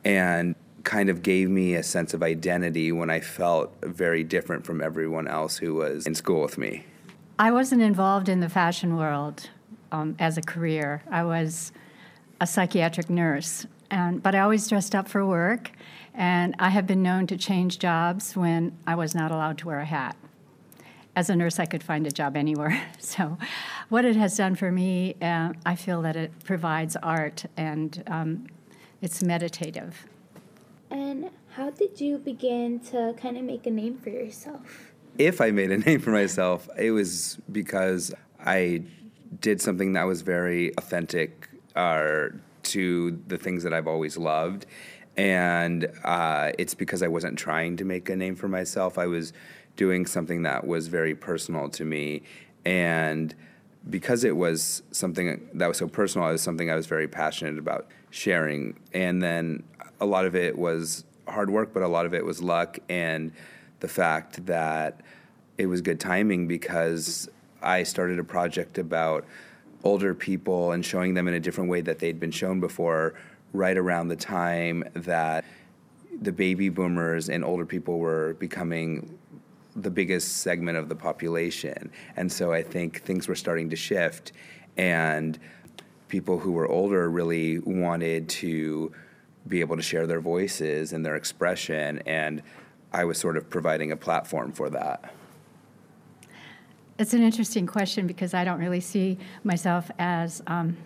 and 0.04 0.54
kind 0.84 1.10
of 1.10 1.22
gave 1.22 1.50
me 1.50 1.74
a 1.74 1.82
sense 1.82 2.14
of 2.14 2.22
identity 2.22 2.92
when 2.92 3.10
I 3.10 3.20
felt 3.20 3.74
very 3.82 4.24
different 4.24 4.64
from 4.64 4.80
everyone 4.80 5.26
else 5.28 5.56
who 5.58 5.74
was 5.74 6.06
in 6.06 6.14
school 6.14 6.42
with 6.42 6.56
me. 6.56 6.84
I 7.38 7.50
wasn't 7.50 7.82
involved 7.82 8.28
in 8.28 8.40
the 8.40 8.48
fashion 8.48 8.96
world 8.96 9.50
um, 9.92 10.14
as 10.18 10.38
a 10.38 10.42
career. 10.42 11.02
I 11.10 11.24
was 11.24 11.72
a 12.40 12.46
psychiatric 12.46 13.10
nurse, 13.10 13.66
and, 13.90 14.22
but 14.22 14.34
I 14.34 14.40
always 14.40 14.68
dressed 14.68 14.94
up 14.94 15.08
for 15.08 15.24
work, 15.24 15.70
and 16.14 16.54
I 16.58 16.70
have 16.70 16.86
been 16.86 17.02
known 17.02 17.26
to 17.28 17.36
change 17.36 17.78
jobs 17.78 18.36
when 18.36 18.76
I 18.86 18.94
was 18.94 19.14
not 19.14 19.30
allowed 19.30 19.58
to 19.58 19.66
wear 19.66 19.80
a 19.80 19.84
hat. 19.84 20.16
As 21.16 21.28
a 21.28 21.36
nurse, 21.36 21.58
I 21.58 21.66
could 21.66 21.82
find 21.82 22.06
a 22.06 22.10
job 22.10 22.36
anywhere. 22.36 22.80
So, 23.00 23.38
what 23.88 24.04
it 24.04 24.14
has 24.14 24.36
done 24.36 24.54
for 24.54 24.70
me, 24.70 25.16
uh, 25.20 25.52
I 25.66 25.74
feel 25.74 26.02
that 26.02 26.14
it 26.14 26.30
provides 26.44 26.94
art 27.02 27.44
and 27.56 28.02
um, 28.06 28.46
it's 29.02 29.22
meditative. 29.22 30.06
And 30.90 31.30
how 31.54 31.70
did 31.70 32.00
you 32.00 32.18
begin 32.18 32.78
to 32.90 33.14
kind 33.16 33.36
of 33.36 33.42
make 33.42 33.66
a 33.66 33.70
name 33.70 33.98
for 33.98 34.10
yourself? 34.10 34.92
If 35.18 35.40
I 35.40 35.50
made 35.50 35.72
a 35.72 35.78
name 35.86 36.00
for 36.00 36.10
myself, 36.10 36.68
it 36.78 36.92
was 36.92 37.38
because 37.50 38.14
I 38.38 38.84
did 39.40 39.60
something 39.60 39.94
that 39.94 40.04
was 40.04 40.22
very 40.22 40.72
authentic 40.76 41.48
uh, 41.74 42.28
to 42.64 43.20
the 43.26 43.38
things 43.38 43.62
that 43.62 43.72
I've 43.72 43.86
always 43.86 44.16
loved. 44.16 44.66
And 45.16 45.90
uh, 46.04 46.52
it's 46.58 46.74
because 46.74 47.02
I 47.02 47.08
wasn't 47.08 47.38
trying 47.38 47.76
to 47.78 47.84
make 47.84 48.08
a 48.08 48.16
name 48.16 48.36
for 48.36 48.48
myself. 48.48 48.98
I 48.98 49.06
was 49.06 49.32
doing 49.76 50.06
something 50.06 50.42
that 50.42 50.66
was 50.66 50.88
very 50.88 51.14
personal 51.14 51.68
to 51.70 51.84
me. 51.84 52.22
And 52.64 53.34
because 53.88 54.24
it 54.24 54.36
was 54.36 54.82
something 54.90 55.48
that 55.54 55.66
was 55.66 55.78
so 55.78 55.88
personal, 55.88 56.28
it 56.28 56.32
was 56.32 56.42
something 56.42 56.70
I 56.70 56.74
was 56.74 56.86
very 56.86 57.08
passionate 57.08 57.58
about 57.58 57.88
sharing. 58.10 58.78
And 58.92 59.22
then 59.22 59.62
a 60.00 60.06
lot 60.06 60.26
of 60.26 60.34
it 60.34 60.58
was 60.58 61.04
hard 61.28 61.50
work, 61.50 61.72
but 61.72 61.82
a 61.82 61.88
lot 61.88 62.06
of 62.06 62.14
it 62.14 62.24
was 62.24 62.42
luck 62.42 62.78
and 62.88 63.32
the 63.80 63.88
fact 63.88 64.46
that 64.46 65.00
it 65.58 65.66
was 65.66 65.80
good 65.80 66.00
timing 66.00 66.46
because 66.46 67.28
I 67.62 67.82
started 67.82 68.18
a 68.18 68.24
project 68.24 68.78
about 68.78 69.24
older 69.84 70.14
people 70.14 70.72
and 70.72 70.84
showing 70.84 71.14
them 71.14 71.28
in 71.28 71.34
a 71.34 71.40
different 71.40 71.70
way 71.70 71.80
that 71.80 71.98
they'd 71.98 72.20
been 72.20 72.30
shown 72.30 72.60
before 72.60 73.14
right 73.52 73.76
around 73.76 74.08
the 74.08 74.16
time 74.16 74.84
that 74.94 75.44
the 76.22 76.32
baby 76.32 76.68
boomers 76.68 77.28
and 77.28 77.44
older 77.44 77.64
people 77.64 77.98
were 77.98 78.34
becoming 78.34 79.18
the 79.76 79.90
biggest 79.90 80.38
segment 80.38 80.76
of 80.76 80.88
the 80.88 80.94
population. 80.94 81.90
And 82.16 82.30
so 82.30 82.52
I 82.52 82.62
think 82.62 83.02
things 83.02 83.28
were 83.28 83.34
starting 83.34 83.70
to 83.70 83.76
shift, 83.76 84.32
and 84.76 85.38
people 86.08 86.38
who 86.38 86.52
were 86.52 86.68
older 86.68 87.08
really 87.08 87.60
wanted 87.60 88.28
to 88.28 88.92
be 89.46 89.60
able 89.60 89.76
to 89.76 89.82
share 89.82 90.06
their 90.06 90.20
voices 90.20 90.92
and 90.92 91.06
their 91.06 91.16
expression, 91.16 92.02
and 92.04 92.42
I 92.92 93.04
was 93.04 93.18
sort 93.18 93.36
of 93.36 93.48
providing 93.48 93.92
a 93.92 93.96
platform 93.96 94.52
for 94.52 94.68
that. 94.70 95.14
It's 97.00 97.14
an 97.14 97.22
interesting 97.22 97.66
question 97.66 98.06
because 98.06 98.34
I 98.34 98.44
don't 98.44 98.60
really 98.60 98.80
see 98.80 99.18
myself 99.42 99.90
as. 99.98 100.42
Um, 100.46 100.76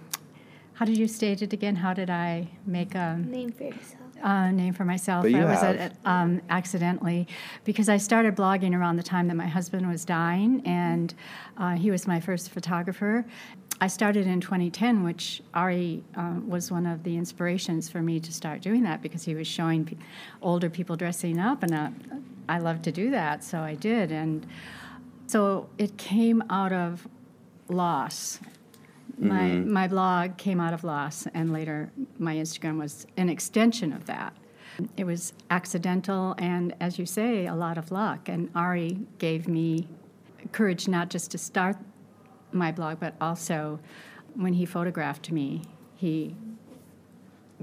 how 0.75 0.85
did 0.85 0.97
you 0.99 1.06
state 1.06 1.42
it 1.42 1.52
again? 1.52 1.76
How 1.76 1.92
did 1.94 2.11
I 2.11 2.49
make 2.66 2.94
a 2.97 3.16
Name 3.16 3.52
for 3.52 3.64
yourself. 3.64 4.00
uh, 4.23 4.50
name 4.50 4.73
for 4.75 4.85
myself? 4.85 5.23
But 5.23 5.30
you 5.33 5.38
I 5.38 5.44
was 5.44 5.61
have. 5.61 5.76
at- 5.76 5.97
um, 6.04 6.40
accidentally 6.50 7.28
because 7.64 7.88
I 7.88 7.97
started 7.97 8.35
blogging 8.37 8.75
around 8.76 8.97
the 8.97 9.02
time 9.04 9.28
that 9.28 9.35
my 9.37 9.47
husband 9.47 9.88
was 9.88 10.04
dying, 10.04 10.62
and 10.64 11.14
uh, 11.59 11.75
he 11.75 11.90
was 11.92 12.06
my 12.06 12.18
first 12.21 12.50
photographer. 12.50 13.25
I 13.80 13.88
started 13.88 14.26
in 14.28 14.40
2010, 14.40 15.02
which 15.02 15.42
Ari 15.52 16.02
um, 16.16 16.49
was 16.49 16.71
one 16.71 16.87
of 16.87 17.02
the 17.02 17.16
inspirations 17.16 17.88
for 17.88 18.00
me 18.02 18.18
to 18.21 18.33
start 18.33 18.61
doing 18.61 18.83
that 18.85 19.02
because 19.02 19.25
he 19.25 19.35
was 19.35 19.47
showing 19.49 19.85
pe- 19.85 19.97
older 20.42 20.71
people 20.71 20.97
dressing 20.97 21.38
up, 21.40 21.62
and 21.64 21.75
uh, 21.75 21.90
I 22.49 22.59
love 22.59 22.83
to 22.83 22.92
do 22.92 23.11
that, 23.11 23.42
so 23.44 23.59
I 23.61 23.75
did. 23.75 24.11
And 24.12 24.47
so 25.26 25.68
it 25.78 25.96
came 25.96 26.42
out 26.50 26.72
of 26.72 27.08
loss. 27.68 28.40
My, 29.16 29.42
mm-hmm. 29.42 29.72
my 29.72 29.88
blog 29.88 30.36
came 30.38 30.60
out 30.60 30.74
of 30.74 30.84
loss, 30.84 31.26
and 31.34 31.52
later 31.52 31.90
my 32.18 32.34
Instagram 32.34 32.78
was 32.78 33.06
an 33.16 33.28
extension 33.28 33.92
of 33.92 34.06
that. 34.06 34.36
It 34.96 35.04
was 35.04 35.32
accidental, 35.50 36.34
and 36.38 36.74
as 36.80 36.98
you 36.98 37.06
say, 37.06 37.46
a 37.46 37.54
lot 37.54 37.78
of 37.78 37.92
luck. 37.92 38.28
And 38.28 38.50
Ari 38.54 38.98
gave 39.18 39.46
me 39.46 39.88
courage 40.52 40.88
not 40.88 41.10
just 41.10 41.30
to 41.30 41.38
start 41.38 41.76
my 42.50 42.72
blog, 42.72 42.98
but 43.00 43.14
also 43.20 43.78
when 44.34 44.54
he 44.54 44.64
photographed 44.64 45.30
me, 45.30 45.62
he 45.94 46.34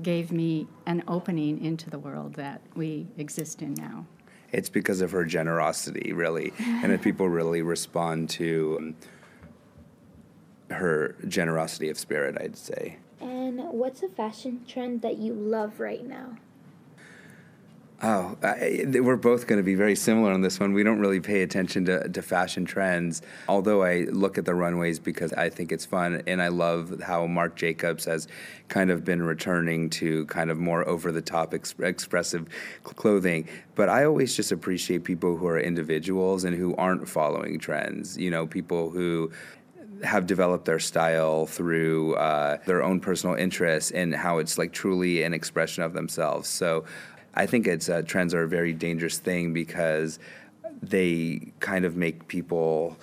gave 0.02 0.32
me 0.32 0.68
an 0.86 1.04
opening 1.08 1.64
into 1.64 1.90
the 1.90 2.00
world 2.00 2.36
that 2.36 2.62
we 2.76 3.08
exist 3.18 3.62
in 3.62 3.74
now. 3.74 4.06
It's 4.52 4.70
because 4.70 5.02
of 5.02 5.12
her 5.12 5.26
generosity, 5.26 6.14
really, 6.14 6.54
and 6.60 6.92
if 6.92 7.02
people 7.02 7.30
really 7.30 7.62
respond 7.62 8.30
to 8.32 8.94
her 10.70 11.16
generosity 11.28 11.90
of 11.90 11.98
spirit, 11.98 12.38
I'd 12.40 12.58
say. 12.58 12.98
And 13.22 13.60
what's 13.72 14.04
a 14.04 14.10
fashion 14.10 14.64
trend 14.68 15.02
that 15.04 15.18
you 15.18 15.34
love 15.34 15.80
right 15.80 16.06
now? 16.06 16.38
Oh, 18.04 18.36
I, 18.42 18.86
we're 19.00 19.16
both 19.16 19.46
going 19.46 19.58
to 19.58 19.64
be 19.64 19.76
very 19.76 19.96
similar 19.96 20.32
on 20.32 20.42
this 20.42 20.60
one. 20.60 20.74
We 20.74 20.82
don't 20.82 21.00
really 21.00 21.20
pay 21.20 21.44
attention 21.44 21.86
to, 21.86 22.10
to 22.10 22.22
fashion 22.24 22.66
trends, 22.66 23.22
although 23.48 23.84
I 23.84 24.08
look 24.12 24.40
at 24.40 24.46
the 24.46 24.56
runways 24.56 24.98
because 24.98 25.32
I 25.34 25.50
think 25.50 25.72
it's 25.72 25.86
fun. 25.86 26.24
And 26.26 26.42
I 26.42 26.48
love 26.48 27.00
how 27.04 27.28
Marc 27.28 27.56
Jacobs 27.56 28.06
has 28.06 28.28
kind 28.70 28.90
of 28.90 29.06
been 29.06 29.22
returning 29.22 29.92
to 29.92 30.26
kind 30.26 30.50
of 30.50 30.58
more 30.58 30.88
over 30.88 31.12
the 31.12 31.22
top 31.22 31.54
ex- 31.54 31.76
expressive 31.80 32.48
clothing. 32.84 33.48
But 33.76 33.90
I 33.90 34.06
always 34.06 34.36
just 34.36 34.52
appreciate 34.52 35.04
people 35.04 35.38
who 35.38 35.46
are 35.46 35.60
individuals 35.60 36.44
and 36.44 36.56
who 36.56 36.76
aren't 36.78 37.08
following 37.08 37.60
trends. 37.60 38.18
You 38.18 38.32
know, 38.32 38.48
people 38.48 38.90
who 38.90 39.32
have 40.04 40.26
developed 40.26 40.66
their 40.66 40.80
style 40.80 41.46
through 41.46 42.16
uh, 42.16 42.58
their 42.66 42.82
own 42.82 43.00
personal 43.00 43.36
interests 43.36 43.92
and 43.92 44.16
how 44.16 44.40
it's 44.40 44.58
like 44.58 44.72
truly 44.72 45.24
an 45.24 45.34
expression 45.34 45.84
of 45.84 45.94
themselves. 45.94 46.50
So 46.50 46.86
I 47.34 47.46
think 47.46 47.68
it's 47.68 47.90
uh, 47.90 48.02
trends 48.02 48.34
are 48.34 48.44
a 48.44 48.48
very 48.48 48.74
dangerous 48.74 49.18
thing 49.18 49.54
because 49.54 50.20
they 50.82 51.52
kind 51.60 51.86
of 51.86 51.96
make 51.96 52.28
people 52.28 52.98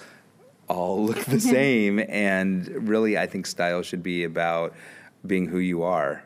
all 0.69 1.05
look 1.07 1.25
the 1.25 1.41
same. 1.59 2.01
And 2.09 2.89
really, 2.89 3.17
I 3.19 3.27
think 3.27 3.47
style 3.47 3.83
should 3.83 4.03
be 4.03 4.25
about 4.25 4.75
being 5.27 5.47
who 5.47 5.59
you 5.59 5.83
are. 5.83 6.23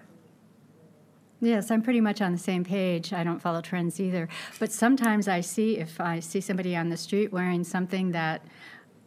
Yes, 1.41 1.73
I'm 1.73 1.83
pretty 1.83 2.01
much 2.01 2.23
on 2.23 2.31
the 2.31 2.39
same 2.39 2.63
page. 2.63 3.13
I 3.13 3.25
don't 3.25 3.41
follow 3.41 3.61
trends 3.61 3.99
either. 3.99 4.29
But 4.61 4.71
sometimes 4.71 5.27
I 5.27 5.41
see 5.41 5.77
if 5.77 6.01
I 6.01 6.21
see 6.21 6.41
somebody 6.41 6.77
on 6.77 6.89
the 6.89 6.97
street 6.97 7.33
wearing 7.33 7.65
something 7.65 8.13
that 8.13 8.45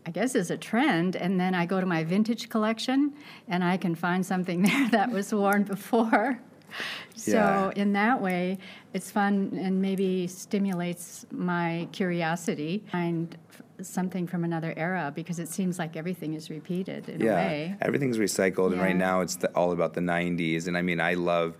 I 0.05 0.11
guess 0.11 0.35
is 0.35 0.51
a 0.51 0.57
trend, 0.57 1.15
and 1.15 1.39
then 1.39 1.55
I 1.55 1.65
go 1.65 1.79
to 1.79 1.85
my 1.85 2.03
vintage 2.03 2.49
collection 2.49 3.13
and 3.47 3.63
I 3.63 3.77
can 3.77 3.95
find 3.95 4.23
something 4.25 4.61
there 4.63 4.89
that 4.89 5.11
was 5.11 5.33
worn 5.33 5.63
before. 5.63 6.39
So, 7.15 7.31
Yeah. 7.31 7.71
in 7.75 7.93
that 7.93 8.21
way, 8.21 8.57
it's 8.93 9.09
fun 9.09 9.57
and 9.59 9.81
maybe 9.81 10.27
stimulates 10.27 11.25
my 11.31 11.87
curiosity. 11.91 12.83
Find 12.91 13.35
something 13.81 14.27
from 14.27 14.43
another 14.43 14.73
era 14.77 15.11
because 15.15 15.39
it 15.39 15.47
seems 15.47 15.79
like 15.79 15.95
everything 15.95 16.33
is 16.33 16.49
repeated 16.49 17.09
in 17.09 17.21
a 17.21 17.25
way. 17.25 17.75
everything's 17.81 18.17
recycled, 18.17 18.73
and 18.73 18.81
right 18.81 18.95
now 18.95 19.21
it's 19.21 19.37
the, 19.37 19.49
all 19.51 19.71
about 19.71 19.93
the 19.93 20.01
'90s. 20.01 20.67
And 20.67 20.77
I 20.77 20.81
mean, 20.81 20.99
I 20.99 21.13
love 21.13 21.57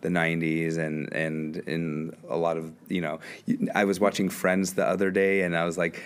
the 0.00 0.08
'90s, 0.08 0.78
and 0.78 1.12
and 1.12 1.56
in 1.58 2.16
a 2.28 2.36
lot 2.36 2.56
of 2.56 2.72
you 2.88 3.00
know, 3.00 3.20
I 3.74 3.84
was 3.84 4.00
watching 4.00 4.28
Friends 4.28 4.74
the 4.74 4.86
other 4.86 5.10
day, 5.10 5.42
and 5.42 5.56
I 5.56 5.64
was 5.64 5.76
like. 5.78 6.02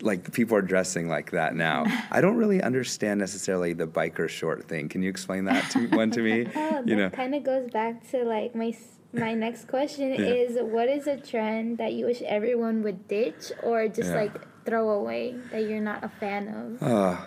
Like 0.00 0.32
people 0.32 0.56
are 0.56 0.62
dressing 0.62 1.08
like 1.08 1.32
that 1.32 1.56
now. 1.56 1.84
I 2.10 2.20
don't 2.20 2.36
really 2.36 2.62
understand 2.62 3.18
necessarily 3.20 3.72
the 3.72 3.86
biker 3.86 4.28
short 4.28 4.68
thing. 4.68 4.88
Can 4.88 5.02
you 5.02 5.10
explain 5.10 5.44
that 5.46 5.68
to 5.72 5.88
one 5.88 6.10
to 6.12 6.20
me? 6.22 6.46
Oh, 6.56 6.82
you 6.86 6.94
know, 6.96 7.08
that 7.08 7.14
kind 7.14 7.34
of 7.34 7.42
goes 7.42 7.68
back 7.70 8.08
to 8.10 8.22
like 8.24 8.54
my 8.54 8.76
my 9.12 9.34
next 9.34 9.66
question 9.66 10.10
Yeah. 10.14 10.20
is 10.20 10.58
what 10.60 10.88
is 10.88 11.06
a 11.06 11.16
trend 11.16 11.78
that 11.78 11.92
you 11.94 12.06
wish 12.06 12.22
everyone 12.22 12.82
would 12.84 13.08
ditch 13.08 13.50
or 13.62 13.88
just 13.88 14.10
Yeah. 14.10 14.14
like 14.16 14.46
throw 14.64 14.90
away 14.90 15.40
that 15.50 15.62
you're 15.64 15.80
not 15.80 16.04
a 16.04 16.08
fan 16.08 16.46
of? 16.48 17.18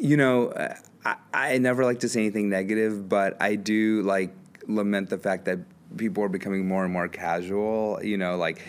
you 0.00 0.16
know, 0.16 0.48
uh, 0.48 0.74
I, 1.04 1.16
I 1.32 1.58
never 1.58 1.84
like 1.84 2.00
to 2.00 2.08
say 2.08 2.20
anything 2.20 2.48
negative, 2.50 3.08
but 3.08 3.36
I 3.40 3.56
do 3.56 4.02
like 4.02 4.32
lament 4.68 5.08
the 5.10 5.18
fact 5.18 5.46
that 5.46 5.58
people 5.96 6.22
are 6.22 6.28
becoming 6.28 6.68
more 6.68 6.84
and 6.84 6.92
more 6.92 7.08
casual. 7.08 7.98
You 8.02 8.16
know, 8.18 8.36
like. 8.36 8.60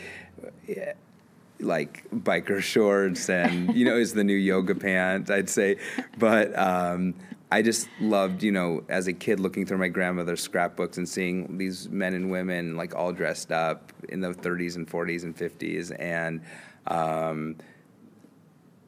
eh, 0.68 0.94
Like 1.62 2.10
biker 2.12 2.62
shorts, 2.62 3.30
and 3.30 3.76
you 3.76 3.86
know, 3.86 3.98
is 3.98 4.14
the 4.14 4.24
new 4.24 4.36
yoga 4.36 4.76
pants 4.76 5.30
I'd 5.30 5.50
say. 5.50 5.78
But 6.18 6.58
um, 6.58 7.16
I 7.52 7.62
just 7.62 7.90
loved, 8.00 8.44
you 8.44 8.52
know, 8.52 8.84
as 8.88 9.08
a 9.08 9.14
kid 9.14 9.40
looking 9.40 9.66
through 9.66 9.80
my 9.80 9.90
grandmother's 9.90 10.42
scrapbooks 10.42 10.98
and 10.98 11.08
seeing 11.08 11.58
these 11.58 11.90
men 11.90 12.14
and 12.14 12.32
women 12.32 12.78
like 12.78 12.96
all 12.96 13.12
dressed 13.12 13.52
up 13.52 13.92
in 14.08 14.22
the 14.22 14.30
30s 14.30 14.78
and 14.78 14.90
40s 14.90 15.24
and 15.24 15.36
50s, 15.36 15.96
and 16.00 16.42
um, 16.88 17.58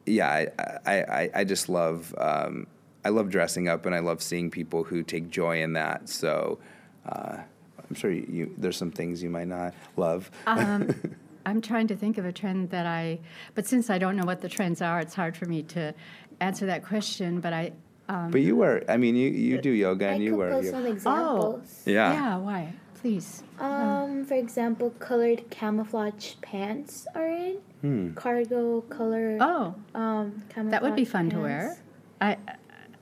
yeah, 0.06 0.46
I, 0.58 0.80
I, 0.86 1.30
I, 1.34 1.44
just 1.44 1.68
love 1.68 2.14
um, 2.18 2.66
I 3.04 3.10
love 3.10 3.28
dressing 3.28 3.68
up, 3.68 3.84
and 3.86 3.94
I 3.94 3.98
love 3.98 4.22
seeing 4.22 4.50
people 4.50 4.82
who 4.82 5.02
take 5.02 5.30
joy 5.30 5.62
in 5.62 5.74
that. 5.74 6.08
So 6.08 6.58
uh, 7.06 7.36
I'm 7.78 7.94
sure 7.94 8.10
you, 8.10 8.26
you 8.28 8.54
there's 8.56 8.76
some 8.76 8.90
things 8.90 9.22
you 9.22 9.30
might 9.30 9.48
not 9.48 9.74
love. 9.96 10.30
I'm 11.46 11.60
trying 11.60 11.86
to 11.88 11.96
think 11.96 12.18
of 12.18 12.24
a 12.24 12.32
trend 12.32 12.70
that 12.70 12.86
I, 12.86 13.18
but 13.54 13.66
since 13.66 13.90
I 13.90 13.98
don't 13.98 14.16
know 14.16 14.24
what 14.24 14.40
the 14.40 14.48
trends 14.48 14.80
are, 14.82 15.00
it's 15.00 15.14
hard 15.14 15.36
for 15.36 15.46
me 15.46 15.62
to 15.64 15.94
answer 16.40 16.66
that 16.66 16.84
question. 16.84 17.40
But 17.40 17.52
I, 17.52 17.72
um, 18.08 18.30
but 18.30 18.40
you 18.40 18.56
were, 18.56 18.82
I 18.88 18.96
mean, 18.96 19.14
you, 19.16 19.28
you 19.30 19.58
do 19.60 19.70
yoga, 19.70 20.08
I 20.08 20.12
and 20.12 20.22
you 20.24 20.30
could 20.30 20.38
wear. 20.38 20.50
post 20.52 20.64
you- 20.66 20.70
some 20.70 20.86
examples. 20.86 21.82
Oh, 21.86 21.90
yeah. 21.90 22.12
yeah, 22.12 22.36
why? 22.38 22.72
Please. 23.00 23.42
Um, 23.60 24.24
for 24.24 24.34
example, 24.34 24.90
colored 24.98 25.50
camouflage 25.50 26.34
pants 26.40 27.06
are 27.14 27.28
in. 27.28 27.56
Hmm. 27.82 28.14
Cargo 28.14 28.80
color. 28.82 29.36
Oh, 29.40 29.74
Um, 29.94 30.42
camouflage 30.48 30.70
that 30.70 30.82
would 30.82 30.96
be 30.96 31.04
fun 31.04 31.28
to 31.30 31.40
wear. 31.40 31.76
I, 32.22 32.38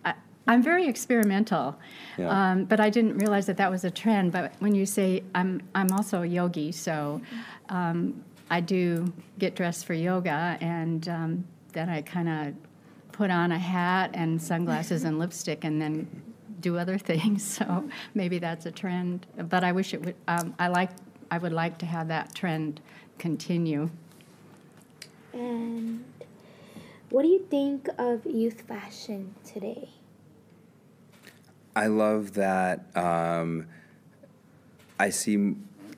I, 0.04 0.14
I'm 0.48 0.60
very 0.60 0.88
experimental, 0.88 1.78
Yeah. 2.18 2.50
um, 2.50 2.64
but 2.64 2.80
I 2.80 2.90
didn't 2.90 3.18
realize 3.18 3.46
that 3.46 3.58
that 3.58 3.70
was 3.70 3.84
a 3.84 3.92
trend. 3.92 4.32
But 4.32 4.52
when 4.58 4.74
you 4.74 4.86
say 4.86 5.22
I'm, 5.36 5.62
I'm 5.76 5.92
also 5.92 6.22
a 6.22 6.26
yogi, 6.26 6.72
so 6.72 7.20
um, 7.68 8.24
I 8.52 8.60
do 8.60 9.10
get 9.38 9.56
dressed 9.56 9.86
for 9.86 9.94
yoga, 9.94 10.58
and 10.60 11.08
um, 11.08 11.44
then 11.72 11.88
I 11.88 12.02
kind 12.02 12.28
of 12.28 12.54
put 13.10 13.30
on 13.30 13.50
a 13.50 13.58
hat 13.58 14.10
and 14.12 14.40
sunglasses 14.42 15.04
and 15.04 15.18
lipstick, 15.18 15.64
and 15.64 15.80
then 15.80 16.06
do 16.60 16.76
other 16.76 16.98
things. 17.10 17.42
So 17.42 17.88
maybe 18.12 18.38
that's 18.38 18.66
a 18.66 18.70
trend. 18.70 19.26
But 19.48 19.64
I 19.64 19.72
wish 19.72 19.94
it 19.94 20.04
would. 20.04 20.16
Um, 20.28 20.54
I 20.58 20.68
like. 20.68 20.90
I 21.30 21.38
would 21.38 21.54
like 21.54 21.78
to 21.78 21.86
have 21.86 22.08
that 22.08 22.34
trend 22.34 22.82
continue. 23.16 23.88
And 25.32 26.04
what 27.08 27.22
do 27.22 27.28
you 27.28 27.46
think 27.48 27.88
of 27.96 28.26
youth 28.26 28.60
fashion 28.68 29.34
today? 29.46 29.88
I 31.74 31.86
love 31.86 32.34
that. 32.34 32.94
Um, 32.94 33.66
I 34.98 35.08
see, 35.08 35.56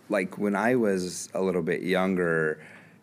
like 0.09 0.39
when 0.39 0.55
I 0.57 0.75
was 0.77 1.29
a 1.35 1.43
little 1.43 1.63
bit 1.63 1.83
younger, 1.83 2.61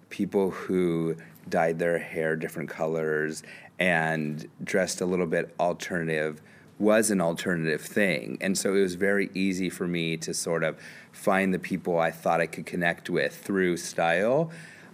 people 0.10 0.52
who 0.52 1.16
dyed 1.50 1.80
their 1.80 1.98
hair 1.98 2.36
different 2.36 2.70
colors 2.70 3.44
and 3.80 4.48
dressed 4.64 5.02
a 5.02 5.06
little 5.06 5.26
bit 5.26 5.54
alternative 5.60 6.42
was 6.78 7.12
an 7.12 7.22
alternative 7.22 7.82
thing. 7.82 8.38
And 8.42 8.58
so 8.58 8.76
it 8.76 8.82
was 8.82 8.96
very 8.96 9.30
easy 9.34 9.70
for 9.70 9.88
me 9.88 10.18
to 10.18 10.34
sort 10.34 10.64
of 10.64 10.78
find 11.12 11.54
the 11.54 11.60
people 11.60 12.00
I 12.00 12.12
thought 12.12 12.42
I 12.42 12.48
could 12.48 12.66
connect 12.66 13.10
with 13.10 13.36
through 13.36 13.78
style. 13.78 14.52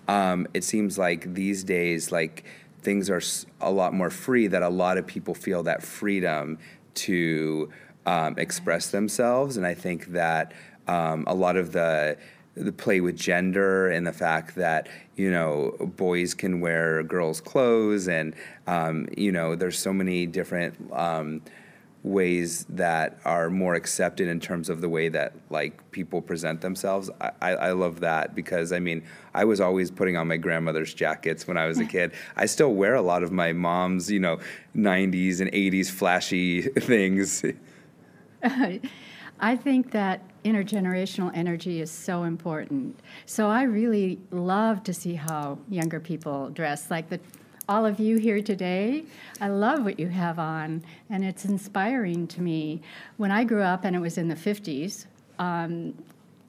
Um, 0.08 0.48
it 0.54 0.64
seems 0.64 0.98
like 0.98 1.34
these 1.34 1.64
days, 1.64 2.12
like 2.12 2.44
things 2.82 3.10
are 3.10 3.22
a 3.62 3.72
lot 3.72 3.94
more 3.94 4.10
free, 4.10 4.48
that 4.48 4.64
a 4.64 4.70
lot 4.70 4.98
of 4.98 5.08
people 5.08 5.34
feel 5.34 5.64
that 5.64 5.82
freedom 5.82 6.58
to 6.96 7.70
um, 8.06 8.36
express 8.38 8.90
themselves. 8.90 9.58
And 9.58 9.66
I 9.66 9.74
think 9.74 10.08
that 10.08 10.54
um, 10.88 11.24
a 11.28 11.34
lot 11.34 11.58
of 11.58 11.72
the 11.72 12.18
the 12.56 12.72
play 12.72 13.02
with 13.02 13.16
gender 13.16 13.88
and 13.90 14.08
the 14.08 14.12
fact 14.12 14.56
that 14.56 14.90
you 15.16 15.30
know 15.30 15.76
boys 15.96 16.34
can 16.34 16.60
wear 16.60 17.04
girls' 17.04 17.42
clothes, 17.42 18.08
and 18.08 18.36
um, 18.66 19.08
you 19.16 19.32
know 19.32 19.56
there's 19.56 19.78
so 19.78 19.94
many 19.94 20.26
different 20.26 20.76
um, 20.92 21.42
ways 22.04 22.66
that 22.70 23.20
are 23.26 23.50
more 23.50 23.76
accepted 23.76 24.28
in 24.28 24.40
terms 24.40 24.70
of 24.70 24.82
the 24.82 24.90
way 24.90 25.10
that 25.10 25.34
like 25.50 25.92
people 25.92 26.22
present 26.22 26.62
themselves. 26.62 27.10
I, 27.20 27.32
I, 27.42 27.52
I 27.52 27.72
love 27.72 28.00
that 28.02 28.36
because 28.36 28.72
I 28.72 28.80
mean 28.80 29.04
I 29.34 29.46
was 29.46 29.62
always 29.62 29.92
putting 29.92 30.18
on 30.18 30.28
my 30.28 30.38
grandmother's 30.38 30.94
jackets 30.94 31.48
when 31.48 31.58
I 31.58 31.66
was 31.68 31.80
a 31.80 31.86
kid. 31.96 32.14
I 32.36 32.46
still 32.46 32.74
wear 32.74 32.96
a 32.96 33.02
lot 33.02 33.24
of 33.24 33.32
my 33.32 33.54
mom's 33.54 34.10
you 34.10 34.20
know 34.20 34.40
90s 34.76 35.42
and 35.42 35.52
80s 35.52 35.90
flashy 35.92 36.62
things. 36.80 37.44
I 39.40 39.56
think 39.56 39.92
that 39.92 40.22
intergenerational 40.44 41.32
energy 41.36 41.82
is 41.82 41.92
so 41.92 42.24
important. 42.24 43.00
So 43.26 43.50
I 43.50 43.64
really 43.64 44.20
love 44.32 44.84
to 44.84 44.94
see 44.94 45.16
how 45.16 45.60
younger 45.70 46.00
people 46.00 46.50
dress. 46.50 46.90
Like 46.90 47.10
the 47.10 47.20
all 47.70 47.86
of 47.86 48.00
you 48.00 48.16
here 48.18 48.42
today, 48.42 49.04
I 49.42 49.50
love 49.50 49.84
what 49.84 50.00
you 50.00 50.08
have 50.08 50.40
on, 50.40 50.84
and 51.10 51.26
it's 51.26 51.44
inspiring 51.44 52.26
to 52.28 52.42
me. 52.42 52.82
When 53.18 53.30
I 53.30 53.44
grew 53.44 53.62
up, 53.62 53.84
and 53.84 53.94
it 53.94 54.00
was 54.00 54.18
in 54.18 54.30
the 54.30 54.36
50s, 54.36 55.06
um, 55.38 55.94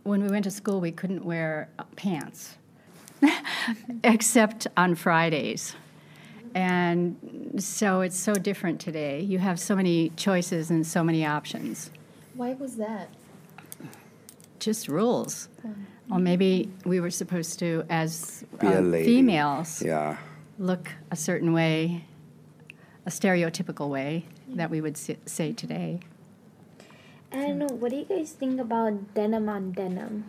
when 0.04 0.22
we 0.22 0.28
went 0.28 0.44
to 0.44 0.50
school, 0.52 0.80
we 0.80 0.92
couldn't 0.92 1.24
wear 1.24 1.70
pants, 1.96 2.56
except 4.04 4.68
on 4.76 4.94
Fridays. 4.94 5.74
And 6.54 7.16
so 7.58 8.00
it's 8.00 8.16
so 8.16 8.34
different 8.34 8.80
today. 8.80 9.20
You 9.20 9.40
have 9.40 9.58
so 9.58 9.74
many 9.74 10.10
choices 10.10 10.70
and 10.70 10.86
so 10.86 11.02
many 11.02 11.26
options 11.26 11.90
Why 12.38 12.54
was 12.54 12.76
that? 12.76 13.08
just 14.60 14.88
rules. 14.88 15.48
Or 16.10 16.18
maybe 16.18 16.70
we 16.84 16.98
were 17.00 17.10
supposed 17.10 17.58
to, 17.60 17.84
as 17.88 18.44
Be 18.60 18.66
a 18.66 18.80
uh, 18.80 18.92
females, 18.92 19.82
Yeah. 19.82 20.16
look 20.58 20.90
a 21.12 21.16
certain 21.16 21.52
way, 21.52 22.04
a 23.06 23.10
stereotypical 23.10 23.88
way 23.88 24.24
that 24.54 24.68
we 24.70 24.80
would 24.80 24.96
say 24.96 25.52
today. 25.52 26.00
And 27.30 27.70
what 27.80 27.90
do 27.90 27.96
you 27.98 28.04
guys 28.04 28.32
think 28.32 28.60
about 28.60 29.14
denim 29.14 29.48
on 29.48 29.72
denim? 29.72 30.24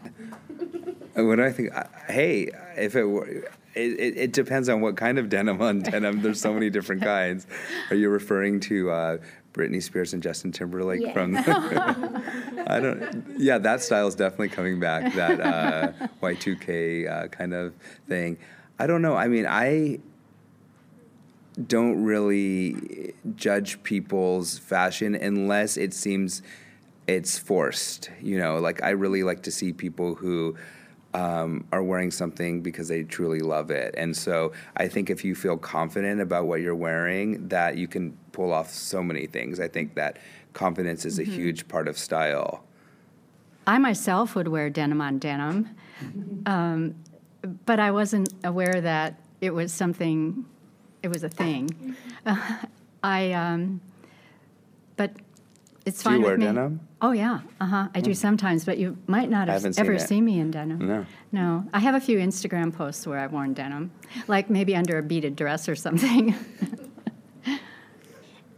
Uh, 1.17 1.23
What 1.25 1.37
do 1.37 1.43
I 1.43 1.51
think? 1.51 1.75
Uh, 1.75 1.83
Hey, 2.07 2.49
if 2.77 2.95
it 2.95 3.05
were, 3.05 3.27
it, 3.27 3.49
it, 3.75 4.17
it 4.17 4.31
depends 4.33 4.67
on 4.69 4.81
what 4.81 4.95
kind 4.97 5.17
of 5.17 5.29
denim 5.29 5.61
on 5.61 5.79
denim. 5.79 6.21
There's 6.21 6.41
so 6.41 6.53
many 6.53 6.69
different 6.69 7.01
kinds. 7.15 7.47
Are 7.89 7.95
you 7.95 8.09
referring 8.09 8.59
to 8.61 8.91
uh, 8.91 9.17
Britney 9.59 9.83
Spears 9.83 10.13
and 10.13 10.23
Justin 10.23 10.51
Timberlake 10.53 11.01
Yeah. 11.01 11.13
from? 11.13 11.35
I 12.67 12.79
don't. 12.79 13.25
Yeah, 13.37 13.57
that 13.57 13.81
style 13.83 14.07
is 14.07 14.15
definitely 14.15 14.49
coming 14.49 14.79
back. 14.79 15.13
That 15.15 15.41
uh, 15.41 15.91
Y2K 16.23 17.11
uh, 17.11 17.27
kind 17.27 17.53
of 17.53 17.73
thing. 18.07 18.37
I 18.77 18.87
don't 18.87 19.01
know. 19.01 19.15
I 19.15 19.27
mean, 19.27 19.45
I 19.45 19.99
don't 21.67 22.01
really 22.03 23.13
judge 23.35 23.83
people's 23.83 24.57
fashion 24.57 25.13
unless 25.15 25.75
it 25.75 25.93
seems 25.93 26.41
it's 27.07 27.37
forced. 27.37 28.09
You 28.21 28.39
know, 28.39 28.59
like 28.59 28.81
I 28.83 28.91
really 28.91 29.23
like 29.23 29.43
to 29.43 29.51
see 29.51 29.73
people 29.73 30.15
who 30.15 30.55
um, 31.13 31.65
are 31.71 31.83
wearing 31.83 32.11
something 32.11 32.61
because 32.61 32.87
they 32.87 33.03
truly 33.03 33.39
love 33.39 33.71
it. 33.71 33.95
And 33.97 34.15
so 34.15 34.51
I 34.77 34.87
think 34.87 35.09
if 35.09 35.25
you 35.25 35.35
feel 35.35 35.57
confident 35.57 36.21
about 36.21 36.45
what 36.45 36.61
you're 36.61 36.75
wearing, 36.75 37.47
that 37.47 37.77
you 37.77 37.87
can 37.87 38.17
pull 38.31 38.53
off 38.53 38.71
so 38.71 39.01
many 39.01 39.25
things. 39.25 39.59
I 39.59 39.67
think 39.67 39.95
that 39.95 40.17
confidence 40.53 41.05
is 41.05 41.19
a 41.19 41.23
huge 41.23 41.67
part 41.67 41.87
of 41.87 41.97
style. 41.97 42.63
I 43.65 43.77
myself 43.77 44.35
would 44.35 44.47
wear 44.47 44.69
denim 44.69 45.01
on 45.01 45.19
denim, 45.19 45.69
um, 46.45 46.95
but 47.65 47.79
I 47.79 47.91
wasn't 47.91 48.33
aware 48.43 48.81
that 48.81 49.19
it 49.41 49.53
was 49.53 49.71
something, 49.71 50.45
it 51.03 51.07
was 51.07 51.23
a 51.23 51.29
thing. 51.29 51.95
I, 53.03 53.31
um, 53.31 53.81
but 54.97 55.11
it's 55.89 56.03
Do 56.03 56.09
you 56.09 56.15
fine 56.15 56.21
wear 56.23 56.31
with 56.31 56.39
me. 56.39 56.45
denim? 56.45 56.79
Oh 57.01 57.11
yeah, 57.11 57.41
uh 57.59 57.65
huh. 57.65 57.87
I 57.93 58.01
do 58.01 58.13
sometimes, 58.13 58.63
but 58.63 58.77
you 58.77 58.97
might 59.07 59.29
not 59.29 59.47
have 59.47 59.55
haven't 59.61 59.73
seen 59.73 59.85
ever 59.85 59.99
seen 59.99 60.23
me 60.23 60.39
in 60.39 60.51
denim. 60.51 60.87
No. 60.87 61.05
No, 61.31 61.65
I 61.73 61.79
have 61.79 61.95
a 61.95 61.99
few 61.99 62.17
Instagram 62.19 62.73
posts 62.73 63.05
where 63.07 63.19
I've 63.19 63.33
worn 63.33 63.53
denim, 63.53 63.91
like 64.27 64.49
maybe 64.49 64.75
under 64.75 64.97
a 64.97 65.03
beaded 65.03 65.35
dress 65.35 65.67
or 65.67 65.75
something. 65.75 66.35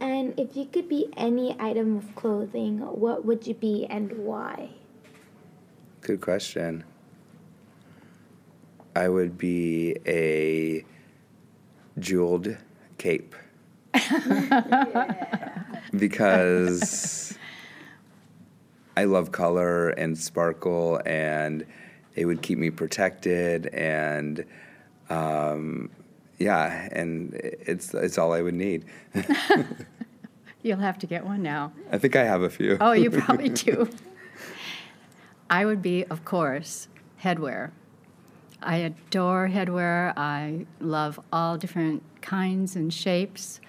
And 0.00 0.34
if 0.36 0.56
you 0.56 0.64
could 0.66 0.88
be 0.88 1.06
any 1.16 1.54
item 1.60 1.96
of 1.96 2.12
clothing, 2.16 2.78
what 2.80 3.24
would 3.24 3.46
you 3.46 3.54
be 3.54 3.86
and 3.88 4.10
why? 4.18 4.70
Good 6.00 6.20
question. 6.20 6.82
I 8.96 9.08
would 9.08 9.38
be 9.38 9.96
a 10.04 10.84
jeweled 12.00 12.56
cape. 12.98 13.36
because 15.96 17.36
I 18.96 19.04
love 19.04 19.32
color 19.32 19.90
and 19.90 20.18
sparkle, 20.18 21.00
and 21.06 21.64
it 22.14 22.26
would 22.26 22.42
keep 22.42 22.58
me 22.58 22.70
protected, 22.70 23.66
and 23.66 24.44
um, 25.10 25.90
yeah, 26.38 26.88
and 26.92 27.34
it's 27.34 27.94
it's 27.94 28.18
all 28.18 28.32
I 28.32 28.42
would 28.42 28.54
need. 28.54 28.84
You'll 30.62 30.78
have 30.78 30.98
to 30.98 31.06
get 31.06 31.24
one 31.24 31.42
now. 31.42 31.72
I 31.90 31.98
think 31.98 32.14
I 32.14 32.24
have 32.24 32.42
a 32.42 32.50
few. 32.50 32.76
Oh, 32.80 32.92
you 32.92 33.10
probably 33.20 33.48
do. 33.48 33.90
I 35.50 35.66
would 35.66 35.82
be, 35.82 36.04
of 36.06 36.24
course, 36.24 36.88
headwear. 37.22 37.72
I 38.64 38.76
adore 38.76 39.48
headwear. 39.48 40.12
I 40.16 40.66
love 40.80 41.20
all 41.32 41.56
different 41.56 42.02
kinds 42.20 42.76
and 42.76 42.92
shapes. 42.92 43.60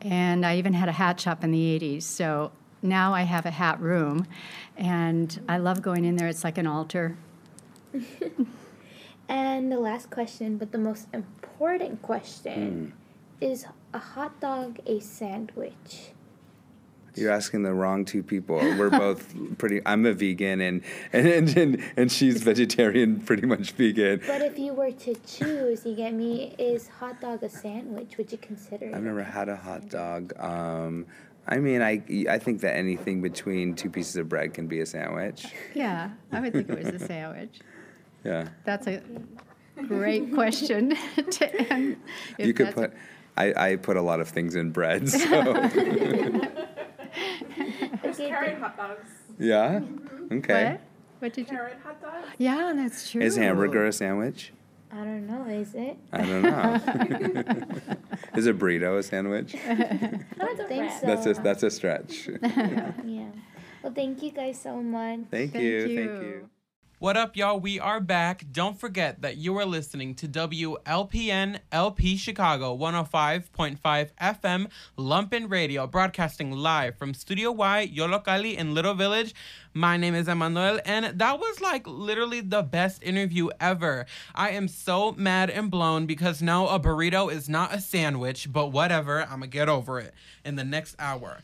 And 0.00 0.44
I 0.44 0.56
even 0.56 0.72
had 0.72 0.88
a 0.88 0.92
hat 0.92 1.20
shop 1.20 1.44
in 1.44 1.52
the 1.52 1.78
80s. 1.78 2.02
So 2.02 2.52
now 2.82 3.14
I 3.14 3.22
have 3.22 3.46
a 3.46 3.50
hat 3.50 3.80
room. 3.80 4.26
And 4.76 5.40
I 5.48 5.58
love 5.58 5.82
going 5.82 6.04
in 6.04 6.16
there. 6.16 6.28
It's 6.28 6.44
like 6.44 6.58
an 6.58 6.66
altar. 6.66 7.16
And 9.32 9.72
the 9.72 9.80
last 9.80 10.10
question, 10.10 10.58
but 10.58 10.72
the 10.72 10.78
most 10.78 11.06
important 11.12 12.02
question, 12.02 12.92
hmm. 13.40 13.44
is 13.44 13.64
a 13.94 13.98
hot 13.98 14.38
dog 14.40 14.78
a 14.86 15.00
sandwich? 15.00 16.12
You're 17.14 17.30
asking 17.30 17.62
the 17.62 17.74
wrong 17.74 18.04
two 18.04 18.22
people. 18.22 18.56
We're 18.56 18.90
both 19.06 19.34
pretty. 19.58 19.80
I'm 19.84 20.06
a 20.06 20.12
vegan, 20.12 20.60
and 20.60 20.82
and 21.12 21.26
and, 21.26 21.56
and, 21.56 21.84
and 21.96 22.12
she's 22.12 22.42
vegetarian, 22.42 23.20
pretty 23.20 23.46
much 23.46 23.72
vegan. 23.72 24.22
But 24.26 24.40
if 24.42 24.58
you 24.58 24.72
were 24.72 24.92
to 24.92 25.14
choose, 25.26 25.84
you 25.84 25.94
get 25.94 26.14
me, 26.14 26.54
is 26.58 26.88
hot 26.88 27.20
dog 27.20 27.42
a 27.42 27.48
sandwich? 27.48 28.16
Would 28.16 28.32
you 28.32 28.38
consider? 28.38 28.90
I've 28.94 29.02
never 29.02 29.22
had 29.22 29.48
a 29.48 29.56
hot 29.56 29.88
dog. 29.88 30.32
Um, 30.38 31.06
I 31.46 31.58
mean, 31.58 31.82
I 31.82 32.02
I 32.30 32.38
think 32.38 32.60
that 32.62 32.76
anything 32.76 33.20
between 33.20 33.74
two 33.74 33.90
pieces 33.90 34.16
of 34.16 34.28
bread 34.28 34.54
can 34.54 34.66
be 34.66 34.80
a 34.80 34.86
sandwich. 34.86 35.46
Yeah, 35.74 36.10
I 36.30 36.40
would 36.40 36.52
think 36.52 36.70
it 36.70 36.78
was 36.84 36.94
a 36.94 36.98
sandwich. 37.06 37.60
Yeah, 38.24 38.48
That's 38.64 38.86
a 38.86 39.02
great 39.88 40.32
question 40.32 40.96
to 41.30 41.72
end. 41.72 41.96
you 42.38 42.54
could 42.54 42.72
put. 42.74 42.92
I, 43.36 43.70
I 43.70 43.76
put 43.76 43.96
a 43.96 44.02
lot 44.02 44.20
of 44.20 44.28
things 44.28 44.54
in 44.56 44.70
bread, 44.70 45.08
so 45.08 45.54
Okay, 48.04 48.28
Carrot 48.28 48.58
hot 48.58 48.76
dogs. 48.76 49.08
yeah. 49.38 49.80
Mm-hmm. 49.80 50.38
Okay. 50.38 50.64
What? 50.72 50.80
What 51.20 51.32
did 51.34 51.48
you? 51.50 51.56
Carrot 51.56 51.78
hot 51.82 52.00
dogs. 52.02 52.26
Yeah, 52.38 52.72
that's 52.74 53.10
true. 53.10 53.22
Is 53.22 53.36
hamburger 53.36 53.86
a 53.86 53.92
sandwich? 53.92 54.52
I 54.92 54.96
don't 54.96 55.26
know, 55.26 55.46
is 55.46 55.74
it? 55.74 55.96
I 56.12 56.18
don't 56.22 56.42
know. 56.42 57.66
Is 58.36 58.46
a 58.46 58.52
burrito 58.52 58.98
a 58.98 59.02
sandwich? 59.02 59.54
I 59.66 60.18
don't 60.38 60.68
think 60.68 60.90
so. 60.92 61.06
That's 61.06 61.26
a 61.26 61.32
that's 61.34 61.62
a 61.62 61.70
stretch. 61.70 62.28
Yeah. 62.42 63.28
Well, 63.82 63.92
thank 63.94 64.22
you 64.22 64.30
guys 64.30 64.60
so 64.60 64.76
much. 64.82 65.20
Thank, 65.30 65.52
Thank 65.52 65.64
you. 65.64 65.80
Thank 65.82 66.22
you. 66.22 66.48
What 67.02 67.16
up, 67.16 67.36
y'all? 67.36 67.58
We 67.58 67.80
are 67.80 67.98
back. 67.98 68.44
Don't 68.52 68.78
forget 68.78 69.22
that 69.22 69.36
you 69.36 69.58
are 69.58 69.66
listening 69.66 70.14
to 70.14 70.28
WLPN 70.28 71.58
LP 71.72 72.16
Chicago 72.16 72.78
105.5 72.78 74.10
FM 74.20 74.70
Lumpen 74.96 75.50
Radio, 75.50 75.88
broadcasting 75.88 76.52
live 76.52 76.96
from 76.96 77.12
Studio 77.12 77.50
Y, 77.50 77.90
Yollocalli 77.92 78.56
in 78.56 78.72
Little 78.72 78.94
Village. 78.94 79.34
My 79.74 79.96
name 79.96 80.14
is 80.14 80.28
Emmanuel, 80.28 80.78
and 80.84 81.18
that 81.18 81.40
was 81.40 81.60
like 81.60 81.88
literally 81.88 82.40
the 82.40 82.62
best 82.62 83.02
interview 83.02 83.48
ever. 83.58 84.06
I 84.32 84.50
am 84.50 84.68
so 84.68 85.10
mad 85.10 85.50
and 85.50 85.72
blown 85.72 86.06
because 86.06 86.40
now 86.40 86.68
a 86.68 86.78
burrito 86.78 87.32
is 87.32 87.48
not 87.48 87.74
a 87.74 87.80
sandwich, 87.80 88.52
but 88.52 88.68
whatever. 88.68 89.22
I'm 89.22 89.40
gonna 89.40 89.48
get 89.48 89.68
over 89.68 89.98
it 89.98 90.14
in 90.44 90.54
the 90.54 90.62
next 90.62 90.94
hour. 91.00 91.38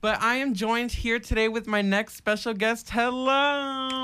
But 0.00 0.22
I 0.22 0.36
am 0.36 0.54
joined 0.54 0.92
here 0.92 1.18
today 1.18 1.48
with 1.48 1.66
my 1.66 1.82
next 1.82 2.14
special 2.14 2.54
guest. 2.54 2.90
Hello. 2.90 3.99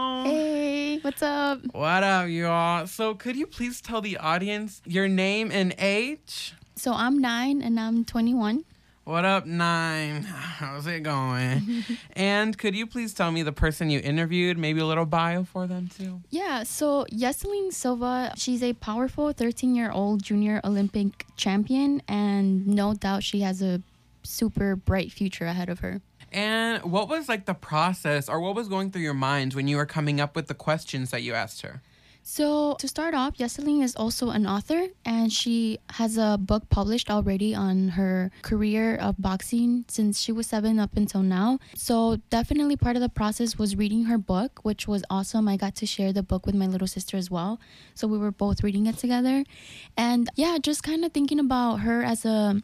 What's 1.07 1.23
up? 1.23 1.61
What 1.71 2.03
up, 2.03 2.29
y'all? 2.29 2.85
So, 2.89 3.15
could 3.15 3.37
you 3.37 3.47
please 3.47 3.81
tell 3.81 4.01
the 4.01 4.17
audience 4.17 4.83
your 4.85 5.07
name 5.07 5.53
and 5.53 5.73
age? 5.79 6.53
So 6.75 6.93
I'm 6.93 7.19
nine 7.19 7.63
and 7.63 7.79
I'm 7.79 8.05
21. 8.05 8.65
What 9.05 9.25
up, 9.25 9.47
Nine? 9.47 10.23
How's 10.25 10.89
it 10.89 11.05
going? 11.05 11.85
and 12.17 12.59
could 12.59 12.75
you 12.75 12.89
please 12.89 13.15
tell 13.15 13.31
me 13.31 13.45
the 13.45 13.53
person 13.53 13.89
you 13.89 14.01
interviewed, 14.01 14.59
maybe 14.59 14.81
a 14.81 14.85
little 14.85 15.07
bio 15.07 15.45
for 15.45 15.69
them 15.69 15.89
too? 15.97 16.23
Yeah, 16.31 16.65
so 16.65 17.07
Jesselyn 17.13 17.73
Silva, 17.73 18.33
she's 18.37 18.65
a 18.65 18.73
powerful 18.73 19.31
13 19.31 19.77
year 19.77 19.93
old 19.93 20.25
junior 20.25 20.61
Olympic 20.65 21.25
champion, 21.37 22.03
and 22.09 22.67
no 22.67 22.95
doubt 22.95 23.23
she 23.23 23.43
has 23.43 23.63
a 23.63 23.81
super 24.25 24.75
bright 24.75 25.13
future 25.13 25.47
ahead 25.47 25.69
of 25.69 25.79
her. 25.79 26.01
And 26.37 26.83
what 26.85 27.09
was 27.09 27.31
like 27.31 27.47
the 27.47 27.55
process 27.55 28.29
or 28.29 28.41
what 28.41 28.55
was 28.55 28.69
going 28.69 28.91
through 28.91 29.01
your 29.01 29.15
mind 29.15 29.55
when 29.55 29.69
you 29.69 29.79
were 29.79 29.87
coming 29.87 30.21
up 30.21 30.37
with 30.37 30.49
the 30.49 30.55
questions 30.55 31.11
that 31.11 31.23
you 31.23 31.33
asked 31.33 31.63
her? 31.63 31.81
So, 32.29 32.75
to 32.81 32.89
start 32.89 33.15
off, 33.15 33.39
Jesselyn 33.39 33.83
is 33.83 33.95
also 33.97 34.31
an 34.31 34.47
author 34.47 34.89
and 35.05 35.33
she 35.33 35.79
has 35.91 36.19
a 36.19 36.37
book 36.37 36.69
published 36.69 37.09
already 37.09 37.55
on 37.55 37.91
her 37.91 38.33
career 38.43 38.97
of 38.97 39.15
boxing 39.17 39.85
since 39.89 40.21
she 40.21 40.33
was 40.33 40.49
seven 40.49 40.79
up 40.79 40.95
until 40.97 41.23
now. 41.23 41.59
So, 41.75 42.17
definitely 42.29 42.77
part 42.77 42.97
of 42.97 43.03
the 43.03 43.09
process 43.09 43.57
was 43.57 43.77
reading 43.77 44.05
her 44.05 44.19
book, 44.19 44.61
which 44.63 44.87
was 44.87 45.05
awesome. 45.09 45.49
I 45.49 45.57
got 45.57 45.77
to 45.77 45.87
share 45.87 46.13
the 46.13 46.25
book 46.25 46.45
with 46.45 46.57
my 46.57 46.67
little 46.67 46.89
sister 46.89 47.17
as 47.17 47.31
well. 47.31 47.61
So, 47.95 48.09
we 48.09 48.19
were 48.19 48.33
both 48.33 48.63
reading 48.63 48.87
it 48.87 48.99
together. 48.99 49.45
And 49.97 50.29
yeah, 50.35 50.59
just 50.61 50.83
kind 50.83 51.03
of 51.05 51.13
thinking 51.13 51.39
about 51.39 51.77
her 51.77 52.03
as 52.03 52.27
a, 52.27 52.61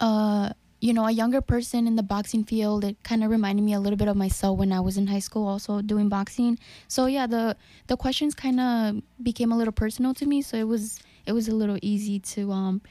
uh, 0.00 0.54
you 0.86 0.92
know, 0.94 1.04
a 1.04 1.10
younger 1.10 1.40
person 1.40 1.88
in 1.88 1.96
the 1.96 2.02
boxing 2.04 2.44
field. 2.44 2.84
It 2.84 3.02
kind 3.02 3.24
of 3.24 3.30
reminded 3.30 3.64
me 3.64 3.72
a 3.72 3.80
little 3.80 3.96
bit 3.96 4.06
of 4.06 4.16
myself 4.16 4.56
when 4.56 4.72
I 4.72 4.78
was 4.78 4.96
in 4.96 5.08
high 5.08 5.18
school, 5.18 5.48
also 5.48 5.82
doing 5.82 6.08
boxing. 6.08 6.60
So 6.86 7.06
yeah, 7.06 7.26
the 7.26 7.56
the 7.88 7.96
questions 7.96 8.36
kind 8.36 8.60
of 8.60 9.02
became 9.20 9.50
a 9.50 9.56
little 9.56 9.72
personal 9.72 10.14
to 10.14 10.26
me. 10.26 10.42
So 10.42 10.56
it 10.56 10.68
was 10.68 11.00
it 11.26 11.32
was 11.32 11.48
a 11.48 11.54
little 11.54 11.78
easy 11.82 12.20
to 12.34 12.52
um, 12.52 12.82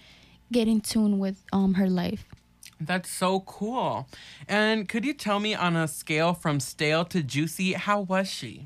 get 0.51 0.67
in 0.67 0.81
tune 0.81 1.19
with 1.19 1.38
um, 1.53 1.75
her 1.75 1.89
life. 1.89 2.25
That's 2.81 3.10
so 3.10 3.39
cool. 3.39 4.10
And 4.49 4.89
could 4.89 5.05
you 5.05 5.13
tell 5.13 5.39
me 5.39 5.55
on 5.55 5.77
a 5.77 5.88
scale 5.88 6.34
from 6.34 6.60
stale 6.60 7.05
to 7.05 7.23
juicy, 7.23 7.73
how 7.73 8.01
was 8.01 8.29
she? 8.29 8.65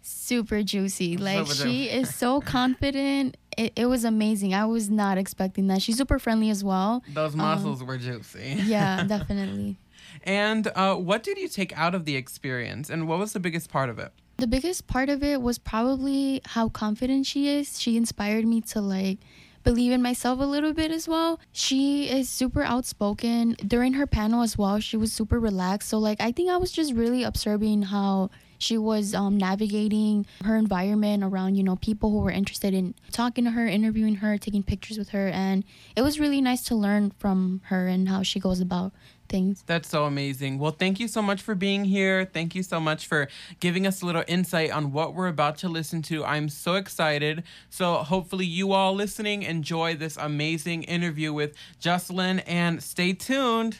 Super 0.00 0.62
juicy. 0.62 1.18
Like 1.18 1.46
she 1.48 1.90
is 1.90 2.14
so 2.14 2.40
confident. 2.56 3.36
It, 3.60 3.74
it 3.76 3.86
was 3.86 4.04
amazing. 4.04 4.54
I 4.54 4.64
was 4.64 4.88
not 4.88 5.18
expecting 5.18 5.66
that. 5.66 5.82
She's 5.82 5.98
super 5.98 6.18
friendly 6.18 6.48
as 6.48 6.64
well. 6.64 7.04
Those 7.12 7.36
muscles 7.36 7.84
were 7.84 7.98
juicy. 7.98 8.56
Yeah, 8.64 9.04
definitely. 9.06 9.76
And 10.24 10.66
uh, 10.74 10.94
what 10.94 11.22
did 11.22 11.36
you 11.36 11.46
take 11.46 11.76
out 11.76 11.94
of 11.94 12.06
the 12.06 12.16
experience 12.16 12.88
and 12.88 13.06
what 13.06 13.18
was 13.18 13.34
the 13.34 13.40
biggest 13.40 13.70
part 13.70 13.90
of 13.90 13.98
it? 13.98 14.12
The 14.38 14.46
biggest 14.46 14.86
part 14.86 15.10
of 15.10 15.22
it 15.22 15.42
was 15.42 15.58
probably 15.58 16.40
how 16.46 16.70
confident 16.70 17.26
she 17.26 17.48
is. 17.48 17.78
She 17.78 17.98
inspired 17.98 18.46
me 18.46 18.62
to 18.62 18.80
like 18.80 19.18
believe 19.62 19.92
in 19.92 20.00
myself 20.00 20.40
a 20.40 20.44
little 20.44 20.72
bit 20.72 20.90
as 20.90 21.06
well. 21.06 21.38
She 21.52 22.08
is 22.08 22.30
super 22.30 22.62
outspoken. 22.62 23.56
During 23.66 23.92
her 23.92 24.06
panel 24.06 24.40
as 24.40 24.56
well, 24.56 24.80
she 24.80 24.96
was 24.96 25.12
super 25.12 25.38
relaxed. 25.38 25.90
So 25.90 25.98
like 25.98 26.18
I 26.18 26.32
think 26.32 26.48
I 26.48 26.56
was 26.56 26.72
just 26.72 26.94
really 26.94 27.24
observing 27.24 27.82
how 27.82 28.30
she 28.60 28.78
was 28.78 29.14
um, 29.14 29.36
navigating 29.36 30.26
her 30.44 30.56
environment 30.56 31.24
around 31.24 31.56
you 31.56 31.64
know 31.64 31.76
people 31.76 32.10
who 32.10 32.20
were 32.20 32.30
interested 32.30 32.72
in 32.72 32.94
talking 33.10 33.44
to 33.44 33.50
her 33.50 33.66
interviewing 33.66 34.16
her 34.16 34.38
taking 34.38 34.62
pictures 34.62 34.98
with 34.98 35.08
her 35.08 35.28
and 35.28 35.64
it 35.96 36.02
was 36.02 36.20
really 36.20 36.40
nice 36.40 36.62
to 36.62 36.74
learn 36.74 37.10
from 37.18 37.60
her 37.64 37.88
and 37.88 38.08
how 38.08 38.22
she 38.22 38.38
goes 38.38 38.60
about 38.60 38.92
things 39.28 39.62
That's 39.66 39.88
so 39.88 40.04
amazing. 40.04 40.58
Well, 40.58 40.72
thank 40.72 40.98
you 40.98 41.06
so 41.08 41.22
much 41.22 41.40
for 41.40 41.54
being 41.54 41.84
here. 41.84 42.24
Thank 42.24 42.54
you 42.56 42.64
so 42.64 42.80
much 42.80 43.06
for 43.06 43.28
giving 43.60 43.86
us 43.86 44.02
a 44.02 44.06
little 44.06 44.24
insight 44.26 44.72
on 44.72 44.92
what 44.92 45.14
we're 45.14 45.28
about 45.28 45.56
to 45.58 45.68
listen 45.68 46.02
to. 46.02 46.24
I'm 46.24 46.48
so 46.48 46.74
excited. 46.74 47.44
So, 47.70 47.94
hopefully, 47.94 48.44
you 48.44 48.72
all 48.72 48.92
listening 48.92 49.44
enjoy 49.44 49.94
this 49.94 50.16
amazing 50.16 50.82
interview 50.82 51.32
with 51.32 51.54
Jocelyn 51.78 52.40
and 52.40 52.82
stay 52.82 53.12
tuned. 53.12 53.78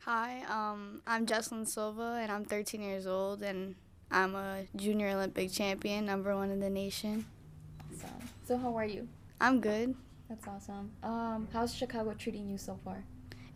Hi, 0.00 0.42
um, 0.48 1.00
I'm 1.06 1.26
Jesselyn 1.26 1.66
Silva, 1.66 2.18
and 2.20 2.32
I'm 2.32 2.44
13 2.44 2.82
years 2.82 3.06
old, 3.06 3.42
and 3.42 3.76
I'm 4.10 4.34
a 4.34 4.64
junior 4.76 5.08
Olympic 5.08 5.52
champion, 5.52 6.06
number 6.06 6.34
one 6.34 6.50
in 6.50 6.60
the 6.60 6.70
nation. 6.70 7.26
Awesome. 7.92 8.28
So 8.46 8.56
how 8.56 8.74
are 8.76 8.84
you? 8.86 9.08
I'm 9.40 9.60
good. 9.60 9.94
That's 10.28 10.46
awesome. 10.46 10.90
Um, 11.02 11.48
how's 11.52 11.74
Chicago 11.74 12.14
treating 12.14 12.48
you 12.48 12.58
so 12.58 12.78
far? 12.84 13.04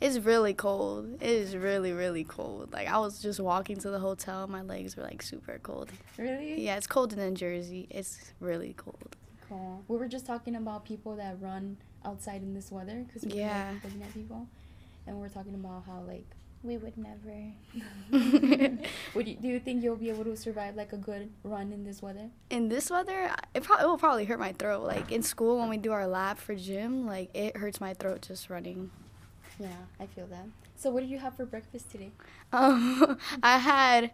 It's 0.00 0.18
really 0.18 0.52
cold. 0.52 1.14
It 1.22 1.28
is 1.30 1.56
really, 1.56 1.92
really 1.92 2.24
cold. 2.24 2.72
Like, 2.72 2.88
I 2.88 2.98
was 2.98 3.20
just 3.20 3.38
walking 3.40 3.76
to 3.78 3.90
the 3.90 3.98
hotel, 4.00 4.46
my 4.48 4.62
legs 4.62 4.96
were 4.96 5.04
like 5.04 5.22
super 5.22 5.58
cold. 5.62 5.90
Really? 6.18 6.60
Yeah, 6.64 6.76
it's 6.76 6.86
colder 6.86 7.14
than 7.16 7.34
Jersey. 7.34 7.86
It's 7.88 8.32
really 8.40 8.74
cold. 8.76 9.16
Cool. 9.48 9.84
We 9.88 9.96
were 9.96 10.08
just 10.08 10.26
talking 10.26 10.56
about 10.56 10.84
people 10.84 11.14
that 11.16 11.40
run 11.40 11.76
outside 12.04 12.42
in 12.42 12.52
this 12.52 12.72
weather 12.72 13.04
because 13.06 13.24
we 13.24 13.38
Yeah. 13.38 13.68
were 13.68 13.74
like, 13.74 13.84
looking 13.84 14.02
at 14.02 14.12
people, 14.14 14.48
and 15.06 15.20
we 15.20 15.26
are 15.26 15.30
talking 15.30 15.54
about 15.54 15.84
how 15.86 16.00
like 16.06 16.26
We 16.64 16.76
would 16.76 16.96
never. 16.96 17.52
would 19.14 19.26
you, 19.26 19.34
do 19.36 19.48
you 19.48 19.58
think 19.58 19.82
you'll 19.82 19.96
be 19.96 20.10
able 20.10 20.24
to 20.24 20.36
survive 20.36 20.76
like 20.76 20.92
a 20.92 20.96
good 20.96 21.30
run 21.42 21.72
in 21.72 21.84
this 21.84 22.00
weather? 22.00 22.30
in 22.50 22.68
this 22.68 22.90
weather, 22.90 23.34
it, 23.54 23.64
pro- 23.64 23.78
it 23.78 23.86
will 23.86 23.98
probably 23.98 24.24
hurt 24.26 24.38
my 24.38 24.52
throat. 24.52 24.82
Like, 24.82 25.10
in 25.10 25.22
school, 25.22 25.58
when 25.58 25.68
we 25.68 25.76
do 25.76 25.90
our 25.90 26.06
lap 26.06 26.38
for 26.38 26.54
gym, 26.54 27.06
like, 27.06 27.30
it 27.34 27.56
hurts 27.56 27.80
my 27.80 27.94
throat 27.94 28.22
just 28.28 28.48
running. 28.50 28.90
Yeah, 29.58 29.68
I 29.98 30.06
feel 30.06 30.26
that. 30.26 30.46
So 30.76 30.90
what 30.90 31.00
did 31.00 31.10
you 31.10 31.18
have 31.18 31.34
for 31.34 31.44
breakfast 31.46 31.90
today? 31.90 32.10
Um, 32.52 33.18
I 33.42 33.58
had, 33.58 34.12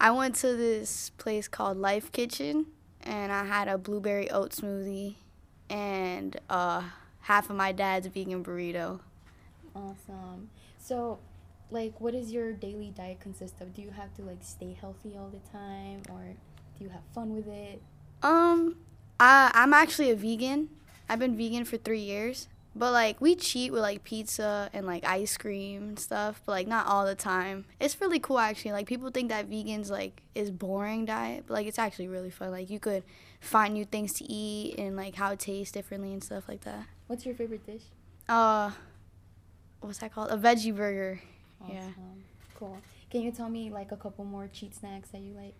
I 0.00 0.10
went 0.12 0.36
to 0.36 0.56
this 0.56 1.10
place 1.18 1.48
called 1.48 1.76
Life 1.76 2.12
Kitchen, 2.12 2.66
and 3.02 3.32
I 3.32 3.44
had 3.44 3.68
a 3.68 3.76
blueberry 3.76 4.30
oat 4.30 4.52
smoothie, 4.52 5.16
and 5.68 6.38
uh, 6.48 6.82
half 7.22 7.50
of 7.50 7.56
my 7.56 7.72
dad's 7.72 8.06
vegan 8.06 8.42
burrito. 8.44 9.00
Awesome. 9.74 10.50
So, 10.78 11.18
like, 11.70 12.00
what 12.00 12.12
does 12.14 12.32
your 12.32 12.52
daily 12.52 12.92
diet 12.96 13.20
consist 13.20 13.60
of? 13.60 13.74
Do 13.74 13.82
you 13.82 13.90
have 13.90 14.14
to 14.14 14.22
like 14.22 14.38
stay 14.42 14.76
healthy 14.78 15.16
all 15.16 15.30
the 15.30 15.50
time, 15.50 16.02
or 16.10 16.34
do 16.78 16.84
you 16.84 16.90
have 16.90 17.02
fun 17.14 17.34
with 17.34 17.48
it? 17.48 17.82
Um, 18.22 18.76
I 19.20 19.50
I'm 19.54 19.72
actually 19.72 20.10
a 20.10 20.16
vegan. 20.16 20.70
I've 21.08 21.18
been 21.18 21.36
vegan 21.36 21.64
for 21.64 21.76
three 21.76 22.00
years, 22.00 22.48
but 22.74 22.92
like 22.92 23.20
we 23.20 23.34
cheat 23.34 23.72
with 23.72 23.82
like 23.82 24.04
pizza 24.04 24.70
and 24.72 24.86
like 24.86 25.04
ice 25.04 25.36
cream 25.36 25.88
and 25.88 25.98
stuff, 25.98 26.42
but 26.44 26.52
like 26.52 26.66
not 26.66 26.86
all 26.86 27.04
the 27.04 27.14
time. 27.14 27.64
It's 27.80 28.00
really 28.00 28.18
cool 28.18 28.38
actually. 28.38 28.72
Like 28.72 28.86
people 28.86 29.10
think 29.10 29.28
that 29.30 29.48
vegans 29.48 29.90
like 29.90 30.22
is 30.34 30.50
boring 30.50 31.04
diet, 31.04 31.44
but 31.46 31.54
like 31.54 31.66
it's 31.66 31.78
actually 31.78 32.08
really 32.08 32.30
fun. 32.30 32.50
Like 32.50 32.70
you 32.70 32.78
could 32.78 33.04
find 33.40 33.74
new 33.74 33.84
things 33.84 34.12
to 34.14 34.24
eat 34.24 34.78
and 34.78 34.96
like 34.96 35.14
how 35.14 35.32
it 35.32 35.38
tastes 35.38 35.72
differently 35.72 36.12
and 36.12 36.22
stuff 36.22 36.48
like 36.48 36.62
that. 36.62 36.86
What's 37.06 37.24
your 37.24 37.34
favorite 37.34 37.64
dish? 37.66 37.82
Uh, 38.28 38.70
what's 39.80 39.98
that 39.98 40.12
called? 40.12 40.30
A 40.30 40.36
veggie 40.36 40.74
burger. 40.74 41.20
Awesome. 41.60 41.74
Yeah. 41.74 41.90
Cool. 42.58 42.78
Can 43.10 43.22
you 43.22 43.30
tell 43.30 43.48
me 43.48 43.70
like 43.70 43.92
a 43.92 43.96
couple 43.96 44.24
more 44.24 44.48
cheat 44.52 44.74
snacks 44.74 45.10
that 45.10 45.20
you 45.20 45.32
like? 45.34 45.54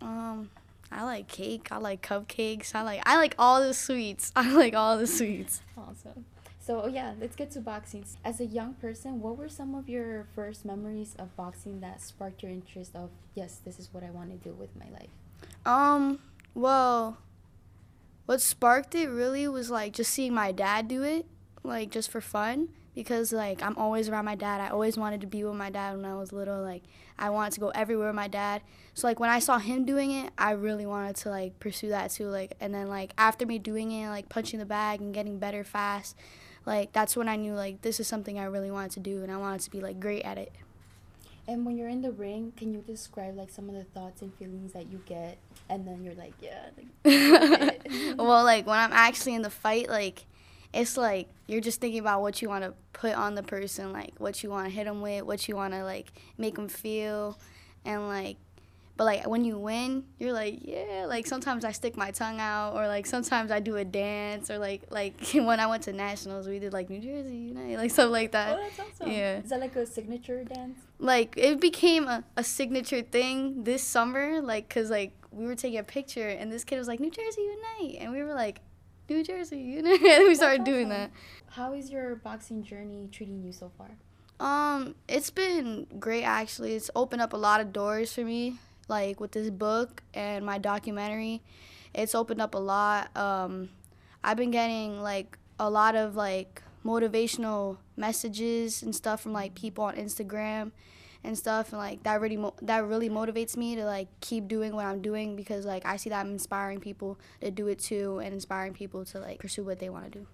Um, 0.00 0.50
I 0.92 1.02
like 1.04 1.28
cake. 1.28 1.68
I 1.70 1.78
like 1.78 2.06
cupcakes. 2.06 2.74
I 2.74 2.82
like 2.82 3.02
I 3.06 3.16
like 3.16 3.34
all 3.38 3.60
the 3.60 3.74
sweets. 3.74 4.32
I 4.36 4.52
like 4.52 4.74
all 4.74 4.98
the 4.98 5.06
sweets. 5.06 5.62
Awesome. 5.76 6.24
So 6.60 6.82
oh 6.82 6.88
yeah, 6.88 7.14
let's 7.20 7.36
get 7.36 7.50
to 7.52 7.60
boxing. 7.60 8.04
As 8.24 8.40
a 8.40 8.46
young 8.46 8.74
person, 8.74 9.20
what 9.20 9.36
were 9.36 9.48
some 9.48 9.74
of 9.74 9.88
your 9.88 10.26
first 10.34 10.64
memories 10.64 11.14
of 11.18 11.34
boxing 11.36 11.80
that 11.80 12.00
sparked 12.00 12.42
your 12.42 12.52
interest 12.52 12.94
of 12.94 13.10
yes, 13.34 13.60
this 13.64 13.78
is 13.78 13.88
what 13.92 14.02
I 14.02 14.10
want 14.10 14.30
to 14.30 14.48
do 14.48 14.54
with 14.54 14.70
my 14.76 14.86
life? 14.90 15.10
Um, 15.64 16.18
well, 16.54 17.18
what 18.26 18.40
sparked 18.40 18.94
it 18.94 19.08
really 19.08 19.46
was 19.46 19.70
like 19.70 19.92
just 19.92 20.12
seeing 20.12 20.34
my 20.34 20.52
dad 20.52 20.88
do 20.88 21.02
it, 21.02 21.26
like 21.62 21.90
just 21.90 22.10
for 22.10 22.20
fun. 22.20 22.68
Because 22.96 23.32
like 23.32 23.62
I'm 23.62 23.76
always 23.76 24.08
around 24.08 24.24
my 24.24 24.34
dad. 24.34 24.60
I 24.60 24.70
always 24.70 24.96
wanted 24.96 25.20
to 25.20 25.28
be 25.28 25.44
with 25.44 25.54
my 25.54 25.70
dad 25.70 25.94
when 25.96 26.04
I 26.04 26.16
was 26.16 26.32
little. 26.32 26.62
Like 26.62 26.82
I 27.16 27.30
wanted 27.30 27.52
to 27.52 27.60
go 27.60 27.68
everywhere 27.68 28.08
with 28.08 28.16
my 28.16 28.26
dad. 28.26 28.62
So 28.94 29.06
like 29.06 29.20
when 29.20 29.30
I 29.30 29.38
saw 29.38 29.58
him 29.58 29.84
doing 29.84 30.10
it, 30.10 30.32
I 30.36 30.52
really 30.52 30.86
wanted 30.86 31.14
to 31.16 31.30
like 31.30 31.60
pursue 31.60 31.90
that 31.90 32.10
too. 32.10 32.26
Like 32.26 32.54
and 32.58 32.74
then 32.74 32.88
like 32.88 33.12
after 33.16 33.46
me 33.46 33.60
doing 33.60 33.92
it, 33.92 34.08
like 34.08 34.28
punching 34.28 34.58
the 34.58 34.66
bag 34.66 35.00
and 35.00 35.14
getting 35.14 35.38
better 35.38 35.62
fast, 35.62 36.16
like 36.64 36.92
that's 36.92 37.16
when 37.16 37.28
I 37.28 37.36
knew 37.36 37.52
like 37.52 37.82
this 37.82 38.00
is 38.00 38.08
something 38.08 38.38
I 38.38 38.44
really 38.44 38.72
wanted 38.72 38.92
to 38.92 39.00
do 39.00 39.22
and 39.22 39.30
I 39.30 39.36
wanted 39.36 39.60
to 39.60 39.70
be 39.70 39.80
like 39.80 40.00
great 40.00 40.22
at 40.22 40.38
it. 40.38 40.52
And 41.48 41.64
when 41.64 41.76
you're 41.76 41.88
in 41.88 42.02
the 42.02 42.10
ring, 42.10 42.52
can 42.56 42.74
you 42.74 42.80
describe 42.80 43.36
like 43.36 43.50
some 43.50 43.68
of 43.68 43.76
the 43.76 43.84
thoughts 43.84 44.20
and 44.20 44.34
feelings 44.34 44.72
that 44.72 44.90
you 44.90 45.00
get, 45.06 45.38
and 45.68 45.86
then 45.86 46.02
you're 46.02 46.14
like, 46.14 46.32
yeah, 46.40 46.70
like, 47.04 47.88
well, 48.18 48.42
like 48.42 48.66
when 48.66 48.78
I'm 48.78 48.92
actually 48.92 49.34
in 49.34 49.42
the 49.42 49.50
fight, 49.50 49.88
like 49.88 50.26
it's 50.72 50.96
like 50.96 51.28
you're 51.46 51.60
just 51.60 51.80
thinking 51.80 52.00
about 52.00 52.22
what 52.22 52.42
you 52.42 52.48
want 52.48 52.64
to 52.64 52.74
put 52.92 53.14
on 53.14 53.34
the 53.34 53.42
person, 53.42 53.92
like 53.92 54.12
what 54.18 54.42
you 54.42 54.50
want 54.50 54.66
to 54.66 54.72
hit 54.72 54.84
them 54.84 55.00
with, 55.00 55.24
what 55.24 55.48
you 55.48 55.56
want 55.56 55.74
to 55.74 55.84
like 55.84 56.12
make 56.38 56.54
them 56.56 56.68
feel, 56.68 57.38
and 57.84 58.08
like. 58.08 58.36
But 58.98 59.04
like 59.04 59.26
when 59.26 59.44
you 59.44 59.58
win, 59.58 60.04
you're 60.18 60.32
like, 60.32 60.60
yeah. 60.62 61.04
Like 61.06 61.26
sometimes 61.26 61.66
I 61.66 61.72
stick 61.72 61.98
my 61.98 62.12
tongue 62.12 62.40
out, 62.40 62.74
or 62.74 62.88
like 62.88 63.04
sometimes 63.04 63.50
I 63.50 63.60
do 63.60 63.76
a 63.76 63.84
dance, 63.84 64.50
or 64.50 64.56
like 64.56 64.84
like 64.90 65.14
when 65.34 65.60
I 65.60 65.66
went 65.66 65.82
to 65.82 65.92
nationals, 65.92 66.48
we 66.48 66.58
did 66.58 66.72
like 66.72 66.88
New 66.88 67.00
Jersey 67.00 67.36
United, 67.36 67.76
like 67.76 67.90
stuff 67.90 68.10
like 68.10 68.32
that. 68.32 68.58
oh, 68.58 68.62
that's 68.62 68.80
awesome. 68.80 69.12
Yeah. 69.12 69.40
Is 69.40 69.50
that 69.50 69.60
like 69.60 69.76
a 69.76 69.84
signature 69.84 70.42
dance? 70.44 70.78
Like 70.98 71.34
it 71.36 71.60
became 71.60 72.06
a, 72.08 72.24
a 72.38 72.42
signature 72.42 73.02
thing 73.02 73.64
this 73.64 73.82
summer, 73.82 74.40
like 74.40 74.70
cause 74.70 74.88
like 74.88 75.12
we 75.30 75.44
were 75.44 75.54
taking 75.54 75.78
a 75.78 75.84
picture 75.84 76.28
and 76.28 76.50
this 76.50 76.64
kid 76.64 76.78
was 76.78 76.88
like 76.88 76.98
New 76.98 77.10
Jersey 77.10 77.42
Unite, 77.42 77.98
and 78.00 78.12
we 78.12 78.22
were 78.22 78.32
like 78.32 78.60
New 79.08 79.22
Jersey 79.22 79.78
and 79.78 79.86
we 80.02 80.34
started 80.34 80.64
doing 80.64 80.88
that. 80.88 81.10
How 81.50 81.72
is 81.72 81.90
your 81.90 82.16
boxing 82.16 82.62
journey 82.62 83.08
treating 83.10 83.42
you 83.42 83.52
so 83.52 83.70
far? 83.78 83.90
Um, 84.38 84.94
it's 85.08 85.30
been 85.30 85.86
great 85.98 86.24
actually. 86.24 86.74
It's 86.74 86.90
opened 86.94 87.22
up 87.22 87.32
a 87.32 87.36
lot 87.36 87.60
of 87.60 87.72
doors 87.72 88.12
for 88.12 88.22
me, 88.22 88.58
like 88.88 89.20
with 89.20 89.32
this 89.32 89.50
book 89.50 90.02
and 90.12 90.44
my 90.44 90.58
documentary. 90.58 91.42
It's 91.94 92.14
opened 92.14 92.40
up 92.40 92.54
a 92.54 92.58
lot. 92.58 93.16
Um, 93.16 93.70
I've 94.22 94.36
been 94.36 94.50
getting 94.50 95.00
like 95.00 95.38
a 95.58 95.70
lot 95.70 95.94
of 95.94 96.16
like 96.16 96.62
motivational 96.84 97.78
messages 97.96 98.82
and 98.82 98.94
stuff 98.94 99.22
from 99.22 99.32
like 99.32 99.54
people 99.54 99.84
on 99.84 99.96
Instagram 99.96 100.72
and 101.26 101.36
stuff 101.36 101.72
and 101.72 101.78
like 101.78 102.02
that 102.04 102.20
really 102.20 102.36
mo- 102.36 102.54
that 102.62 102.84
really 102.86 103.10
motivates 103.10 103.56
me 103.56 103.74
to 103.74 103.84
like 103.84 104.08
keep 104.20 104.46
doing 104.46 104.74
what 104.74 104.86
I'm 104.86 105.02
doing 105.02 105.34
because 105.34 105.66
like 105.66 105.84
I 105.84 105.96
see 105.96 106.10
that 106.10 106.20
I'm 106.20 106.32
inspiring 106.32 106.80
people 106.80 107.18
to 107.40 107.50
do 107.50 107.66
it 107.66 107.80
too 107.80 108.20
and 108.22 108.32
inspiring 108.32 108.72
people 108.72 109.04
to 109.06 109.18
like 109.18 109.40
pursue 109.40 109.64
what 109.64 109.80
they 109.80 109.88
want 109.88 110.04
to 110.04 110.18
do. 110.20 110.26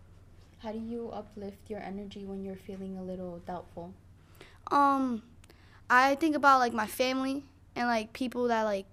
How 0.59 0.70
do 0.70 0.78
you 0.78 1.11
uplift 1.12 1.68
your 1.68 1.81
energy 1.81 2.24
when 2.24 2.44
you're 2.44 2.57
feeling 2.57 2.96
a 2.96 3.02
little 3.02 3.40
doubtful? 3.46 3.94
Um, 4.70 5.22
I 5.90 6.14
think 6.14 6.37
about 6.37 6.61
like 6.61 6.72
my 6.72 6.87
family 6.87 7.44
and 7.74 7.88
like 7.88 8.12
people 8.12 8.48
that 8.48 8.62
like 8.62 8.87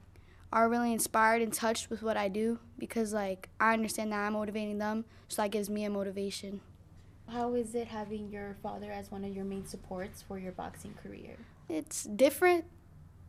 are 0.52 0.68
really 0.68 0.94
inspired 0.94 1.42
and 1.42 1.54
touched 1.54 1.90
with 1.90 2.02
what 2.02 2.18
I 2.18 2.28
do 2.28 2.60
because 2.80 3.14
like 3.14 3.50
I 3.60 3.74
understand 3.74 4.12
that 4.14 4.20
I'm 4.20 4.34
motivating 4.34 4.78
them, 4.80 5.06
so 5.28 5.42
that 5.42 5.52
gives 5.52 5.70
me 5.70 5.84
a 5.84 5.90
motivation. 5.90 6.62
How 7.28 7.54
is 7.54 7.76
it 7.76 7.90
having 7.90 8.30
your 8.30 8.58
father 8.64 8.92
as 8.92 9.12
one 9.12 9.24
of 9.24 9.36
your 9.36 9.46
main 9.46 9.66
supports 9.66 10.24
for 10.24 10.40
your 10.40 10.52
boxing 10.52 10.96
career? 10.96 11.38
It's 11.70 12.04
different, 12.04 12.66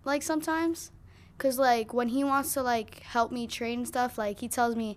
like 0.05 0.23
sometimes, 0.23 0.91
cause 1.37 1.59
like 1.59 1.93
when 1.93 2.09
he 2.09 2.25
wants 2.25 2.55
to 2.55 2.63
like 2.63 3.01
help 3.01 3.31
me 3.31 3.47
train 3.47 3.85
stuff, 3.85 4.17
like 4.17 4.41
he 4.41 4.49
tells 4.49 4.75
me, 4.75 4.97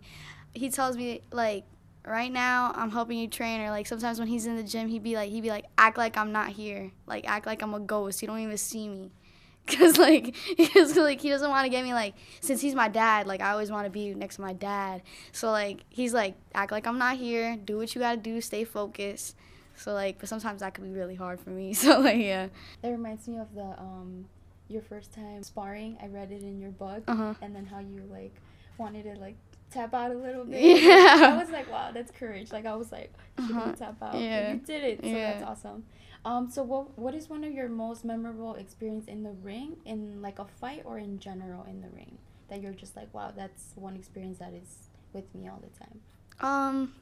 he 0.54 0.70
tells 0.70 0.96
me 0.96 1.22
like 1.32 1.66
right 2.06 2.32
now 2.32 2.72
I'm 2.76 2.90
helping 2.90 3.18
you 3.18 3.28
train 3.28 3.62
or 3.62 3.70
like 3.70 3.86
sometimes 3.86 4.20
when 4.20 4.28
he's 4.28 4.46
in 4.46 4.56
the 4.56 4.64
gym 4.64 4.88
he'd 4.90 5.04
be 5.04 5.16
like 5.16 5.30
he'd 5.30 5.42
be 5.42 5.50
like 5.50 5.66
act 5.78 5.98
like 5.98 6.18
I'm 6.18 6.32
not 6.32 6.50
here. 6.50 6.92
Like 7.06 7.28
act 7.28 7.46
like 7.46 7.62
I'm 7.62 7.74
a 7.74 7.80
ghost. 7.82 8.22
You 8.22 8.28
don't 8.28 8.40
even 8.40 8.58
see 8.58 8.88
me. 8.88 9.12
Because 9.66 9.98
like 9.98 10.36
because 10.58 10.98
like 10.98 11.22
he 11.22 11.30
doesn't 11.30 11.50
want 11.50 11.64
to 11.64 11.70
get 11.70 11.86
me 11.86 11.94
like 11.94 12.16
since 12.42 12.60
he's 12.60 12.76
my 12.76 12.90
dad 12.90 13.28
like 13.28 13.40
I 13.40 13.52
always 13.52 13.72
want 13.72 13.86
to 13.86 13.90
be 13.90 14.14
next 14.14 14.36
to 14.36 14.42
my 14.42 14.52
dad. 14.52 15.02
So 15.32 15.52
like 15.52 15.86
he's 15.90 16.14
like 16.14 16.36
act 16.54 16.72
like 16.72 16.86
I'm 16.86 16.98
not 16.98 17.18
here. 17.18 17.58
Do 17.58 17.78
what 17.78 17.96
you 17.96 18.02
gotta 18.02 18.18
do. 18.18 18.42
Stay 18.42 18.66
focused 18.66 19.38
so 19.76 19.94
like 19.94 20.20
but 20.20 20.30
sometimes 20.30 20.62
that 20.62 20.74
could 20.74 20.84
be 20.84 20.92
really 20.92 21.16
hard 21.16 21.40
for 21.40 21.50
me 21.50 21.74
so 21.84 22.00
like 22.00 22.20
yeah 22.20 22.48
That 22.82 22.90
reminds 22.92 23.28
me 23.28 23.38
of 23.38 23.54
the 23.56 23.66
um 23.80 24.26
your 24.70 24.82
first 24.82 25.14
time 25.14 25.44
sparring. 25.44 25.98
I 26.02 26.08
read 26.08 26.32
it 26.32 26.42
in 26.42 26.60
your 26.60 26.72
book, 26.72 27.04
Uh-huh. 27.08 27.34
and 27.42 27.54
then 27.56 27.66
how 27.66 27.80
you 27.80 28.02
like 28.10 28.34
wanted 28.78 29.04
to 29.04 29.20
like 29.20 29.36
tap 29.70 29.94
out 29.94 30.12
a 30.12 30.18
little 30.18 30.46
bit. 30.46 30.62
Yeah. 30.82 31.34
I 31.34 31.38
was 31.38 31.50
like, 31.52 31.70
wow, 31.70 31.92
that's 31.94 32.12
courage. 32.12 32.52
Like 32.52 32.66
I 32.66 32.76
was 32.76 32.92
like, 32.92 33.12
should 33.46 33.56
Uh-huh. 33.56 33.72
tap 33.74 33.98
out? 34.02 34.16
Yeah. 34.20 34.54
you 34.54 34.60
did 34.60 34.84
it, 34.84 35.02
so 35.04 35.08
Yeah. 35.10 35.34
that's 35.34 35.44
awesome. 35.44 35.84
Um, 36.26 36.50
so 36.50 36.64
what 36.64 36.98
what 36.98 37.14
is 37.14 37.30
one 37.30 37.44
of 37.44 37.52
your 37.54 37.68
most 37.68 38.06
memorable 38.06 38.56
experience 38.56 39.08
in 39.08 39.24
the 39.24 39.34
ring, 39.44 39.76
in 39.86 40.22
like 40.22 40.40
a 40.40 40.46
fight 40.46 40.84
or 40.86 40.98
in 40.98 41.20
general 41.20 41.64
in 41.66 41.82
the 41.82 41.90
ring, 41.90 42.18
that 42.48 42.62
you're 42.62 42.74
just 42.74 42.96
like, 42.96 43.14
wow, 43.14 43.32
that's 43.36 43.74
one 43.76 43.96
experience 43.98 44.38
that 44.40 44.54
is 44.54 44.88
with 45.12 45.28
me 45.36 45.50
all 45.50 45.62
the 45.62 45.74
time. 45.78 46.00
Um, 46.40 46.94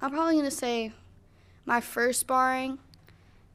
I'm 0.00 0.10
probably 0.12 0.36
gonna 0.36 0.50
say 0.52 0.92
my 1.64 1.80
first 1.80 2.20
sparring 2.20 2.78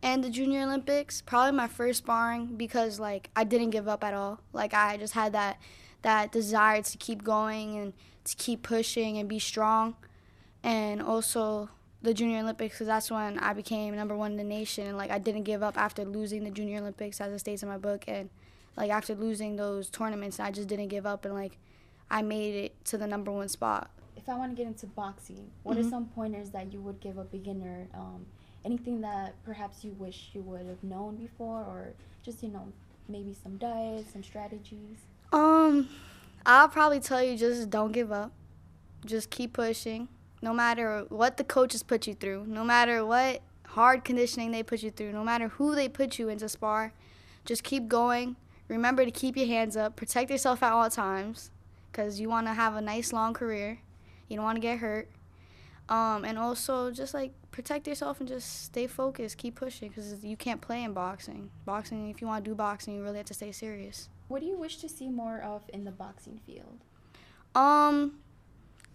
and 0.01 0.23
the 0.23 0.29
Junior 0.29 0.61
Olympics. 0.61 1.21
Probably 1.21 1.51
my 1.51 1.67
first 1.67 1.99
sparring 1.99 2.55
because 2.57 2.99
like 2.99 3.29
I 3.35 3.43
didn't 3.43 3.71
give 3.71 3.87
up 3.87 4.03
at 4.03 4.13
all. 4.13 4.39
Like 4.53 4.73
I 4.73 4.97
just 4.97 5.13
had 5.13 5.33
that 5.33 5.59
that 6.03 6.31
desire 6.31 6.81
to 6.83 6.97
keep 6.97 7.23
going 7.23 7.77
and 7.77 7.93
to 8.25 8.35
keep 8.35 8.61
pushing 8.61 9.17
and 9.17 9.27
be 9.27 9.39
strong. 9.39 9.95
And 10.63 11.01
also 11.01 11.69
the 12.01 12.13
Junior 12.13 12.39
Olympics 12.39 12.75
because 12.75 12.87
that's 12.87 13.09
when 13.09 13.39
I 13.39 13.53
became 13.53 13.95
number 13.95 14.15
one 14.15 14.31
in 14.31 14.37
the 14.37 14.43
nation. 14.43 14.87
And 14.87 14.97
like 14.97 15.11
I 15.11 15.17
didn't 15.17 15.43
give 15.43 15.63
up 15.63 15.77
after 15.77 16.05
losing 16.05 16.43
the 16.43 16.51
Junior 16.51 16.79
Olympics 16.79 17.19
as 17.19 17.33
it 17.33 17.39
states 17.39 17.63
in 17.63 17.69
my 17.69 17.77
book. 17.77 18.05
And 18.07 18.29
like 18.77 18.91
after 18.91 19.15
losing 19.15 19.55
those 19.55 19.89
tournaments, 19.89 20.39
I 20.39 20.51
just 20.51 20.67
didn't 20.67 20.89
give 20.89 21.05
up 21.05 21.25
and 21.25 21.33
like 21.33 21.57
I 22.09 22.21
made 22.21 22.55
it 22.55 22.85
to 22.85 22.97
the 22.97 23.07
number 23.07 23.31
one 23.31 23.49
spot. 23.49 23.89
If 24.25 24.29
I 24.29 24.37
want 24.37 24.53
to 24.53 24.55
get 24.55 24.65
into 24.65 24.87
boxing, 24.87 25.51
what 25.61 25.77
Mhm. 25.77 25.85
are 25.85 25.89
some 25.91 26.05
pointers 26.07 26.49
that 26.49 26.73
you 26.73 26.81
would 26.81 26.99
give 26.99 27.19
a 27.19 27.23
beginner? 27.23 27.87
Um, 27.93 28.25
anything 28.63 29.01
that 29.01 29.35
perhaps 29.43 29.85
you 29.85 29.91
wish 29.99 30.31
you 30.33 30.41
would 30.41 30.65
have 30.65 30.83
known 30.83 31.15
before, 31.15 31.59
or 31.59 31.93
just 32.23 32.41
you 32.41 32.49
know 32.49 32.73
maybe 33.07 33.35
some 33.35 33.57
diets, 33.57 34.13
some 34.13 34.23
strategies. 34.23 34.97
Um, 35.31 35.87
I'll 36.43 36.69
probably 36.69 36.99
tell 36.99 37.21
you 37.21 37.37
just 37.37 37.69
don't 37.69 37.91
give 37.91 38.11
up. 38.11 38.31
Just 39.05 39.29
keep 39.29 39.53
pushing. 39.53 40.07
No 40.41 40.55
matter 40.55 41.05
what 41.09 41.37
the 41.37 41.43
coaches 41.43 41.83
put 41.83 42.07
you 42.07 42.15
through, 42.15 42.45
no 42.47 42.63
matter 42.63 43.05
what 43.05 43.43
hard 43.67 44.03
conditioning 44.03 44.51
they 44.51 44.63
put 44.63 44.81
you 44.81 44.89
through, 44.89 45.11
no 45.11 45.23
matter 45.23 45.49
who 45.49 45.75
they 45.75 45.87
put 45.87 46.17
you 46.17 46.29
into 46.29 46.49
spar, 46.49 46.93
just 47.45 47.63
keep 47.63 47.87
going. 47.87 48.37
Remember 48.69 49.05
to 49.05 49.11
keep 49.11 49.37
your 49.37 49.45
hands 49.45 49.77
up. 49.77 49.95
Protect 49.95 50.31
yourself 50.31 50.63
at 50.63 50.71
all 50.71 50.89
times 50.89 51.51
because 51.91 52.19
you 52.19 52.27
want 52.27 52.47
to 52.47 52.53
have 52.55 52.75
a 52.75 52.81
nice 52.81 53.13
long 53.13 53.31
career. 53.31 53.81
You 54.27 54.35
don't 54.35 54.45
want 54.45 54.57
to 54.57 54.61
get 54.61 54.79
hurt. 54.79 55.09
Um, 55.87 56.25
and 56.25 56.39
also 56.39 56.89
just 56.89 57.13
like 57.13 57.31
protect 57.51 57.87
yourself 57.87 58.19
and 58.19 58.27
just 58.27 58.63
stay 58.63 58.87
focused. 58.87 59.37
Keep 59.37 59.55
pushing 59.55 59.89
because 59.89 60.23
you 60.23 60.35
can't 60.35 60.61
play 60.61 60.83
in 60.83 60.93
boxing. 60.93 61.51
Boxing, 61.63 62.09
if 62.09 62.21
you 62.21 62.27
want 62.27 62.43
to 62.43 62.51
do 62.51 62.55
boxing, 62.55 62.95
you 62.95 63.03
really 63.03 63.17
have 63.17 63.27
to 63.27 63.33
stay 63.33 63.51
serious. 63.51 64.09
What 64.27 64.41
do 64.41 64.47
you 64.47 64.57
wish 64.57 64.77
to 64.77 64.89
see 64.89 65.09
more 65.09 65.39
of 65.39 65.63
in 65.69 65.83
the 65.83 65.91
boxing 65.91 66.39
field? 66.45 66.83
Um, 67.53 68.19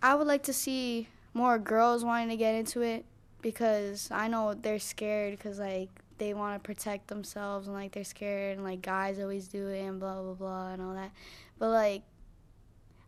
I 0.02 0.14
would 0.14 0.26
like 0.26 0.42
to 0.44 0.52
see 0.52 1.08
more 1.32 1.58
girls 1.58 2.04
wanting 2.04 2.30
to 2.30 2.36
get 2.36 2.54
into 2.56 2.82
it 2.82 3.04
because 3.40 4.08
I 4.10 4.28
know 4.28 4.54
they're 4.54 4.78
scared 4.78 5.38
because 5.38 5.58
like 5.58 5.88
they 6.18 6.34
want 6.34 6.62
to 6.62 6.66
protect 6.66 7.08
themselves 7.08 7.66
and 7.66 7.74
like 7.74 7.92
they're 7.92 8.04
scared 8.04 8.56
and 8.56 8.64
like 8.64 8.82
guys 8.82 9.18
always 9.18 9.48
do 9.48 9.68
it 9.68 9.80
and 9.80 10.00
blah 10.00 10.20
blah 10.20 10.34
blah 10.34 10.72
and 10.72 10.82
all 10.82 10.94
that. 10.94 11.12
But 11.58 11.70
like 11.70 12.02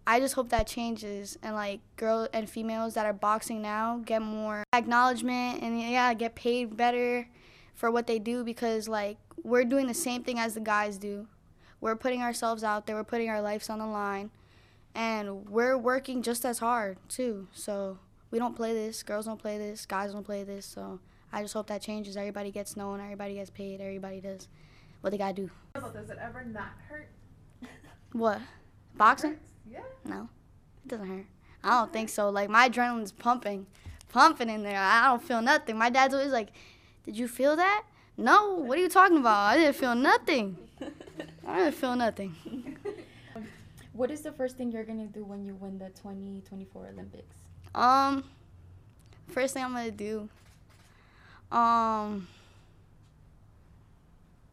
I 0.07 0.19
just 0.19 0.35
hope 0.35 0.49
that 0.49 0.67
changes 0.67 1.39
and 1.43 1.55
like 1.55 1.81
girls 1.97 2.29
and 2.33 2.51
females 2.51 2.95
that 2.95 3.07
are 3.07 3.13
boxing 3.13 3.63
now 3.63 4.03
get 4.05 4.21
more 4.21 4.65
acknowledgement 4.73 5.63
and 5.63 5.81
yeah, 5.81 6.13
get 6.15 6.35
paid 6.35 6.77
better 6.77 7.29
for 7.75 7.91
what 7.91 8.07
they 8.07 8.19
do 8.19 8.43
because 8.43 8.89
like 8.89 9.17
we're 9.45 9.65
doing 9.65 9.87
the 9.87 9.95
same 9.95 10.25
thing 10.25 10.39
as 10.39 10.55
the 10.55 10.61
guys 10.61 10.99
do. 10.99 11.29
We're 11.81 11.97
putting 11.97 12.23
ourselves 12.23 12.65
out 12.65 12.87
there, 12.87 12.97
we're 12.97 13.05
putting 13.05 13.29
our 13.29 13.41
lives 13.41 13.71
on 13.71 13.79
the 13.79 13.87
line 13.87 14.31
and 14.95 15.49
we're 15.49 15.79
working 15.79 16.23
just 16.23 16.45
as 16.45 16.59
hard 16.59 16.99
too. 17.09 17.47
So 17.53 17.99
we 18.31 18.39
don't 18.39 18.57
play 18.57 18.73
this, 18.73 19.03
girls 19.05 19.27
don't 19.27 19.41
play 19.41 19.57
this, 19.57 19.87
guys 19.87 20.13
don't 20.13 20.25
play 20.25 20.43
this. 20.43 20.67
So 20.67 20.99
I 21.33 21.43
just 21.43 21.55
hope 21.55 21.69
that 21.69 21.81
changes. 21.81 22.17
Everybody 22.17 22.51
gets 22.51 22.77
known, 22.77 23.01
everybody 23.01 23.35
gets 23.35 23.51
paid, 23.51 23.81
everybody 23.81 24.21
does 24.21 24.49
what 25.01 25.11
they 25.11 25.19
gotta 25.19 25.35
do. 25.35 25.51
Does 25.75 26.11
it 26.11 26.19
ever 26.21 26.45
not 26.45 26.73
hurt? 26.89 27.09
What? 28.13 28.41
Boxing? 28.97 29.39
Yeah. 29.71 29.81
No, 30.05 30.29
it 30.85 30.89
doesn't 30.89 31.07
hurt. 31.07 31.27
I 31.65 31.71
don't 31.79 31.93
think 31.93 32.09
so. 32.09 32.31
Like 32.31 32.51
my 32.51 32.69
adrenaline's 32.69 33.13
pumping, 33.13 33.67
pumping 34.09 34.51
in 34.51 34.63
there. 34.63 34.79
I 34.79 35.09
don't 35.09 35.23
feel 35.23 35.43
nothing. 35.43 35.77
My 35.79 35.91
dad's 35.91 36.15
always 36.15 36.33
like, 36.33 36.49
"Did 37.05 37.17
you 37.17 37.29
feel 37.29 37.57
that?" 37.57 37.85
No. 38.17 38.55
What 38.55 38.79
are 38.79 38.83
you 38.83 38.89
talking 38.89 39.19
about? 39.19 39.47
I 39.47 39.57
didn't 39.57 39.77
feel 39.77 39.95
nothing. 39.95 40.57
I 41.47 41.59
didn't 41.59 41.75
feel 41.75 41.97
nothing. 41.97 42.77
What 43.93 44.11
is 44.11 44.23
the 44.23 44.33
first 44.33 44.57
thing 44.57 44.73
you're 44.73 44.85
gonna 44.85 45.07
do 45.07 45.23
when 45.23 45.45
you 45.45 45.55
win 45.55 45.79
the 45.79 45.91
2024 45.91 46.89
Olympics? 46.95 47.37
Um, 47.75 48.25
first 49.29 49.53
thing 49.53 49.63
I'm 49.63 49.73
gonna 49.73 49.91
do, 49.91 50.31
um, 51.51 52.27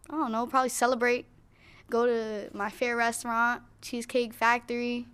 I 0.10 0.12
don't 0.12 0.34
know, 0.34 0.45
probably 0.45 0.69
celebrate. 0.69 1.26
Go 1.89 2.06
to 2.06 2.49
my 2.54 2.69
favorite 2.69 2.97
restaurant, 2.97 3.62
Cheesecake 3.82 4.34
Factory, 4.34 5.08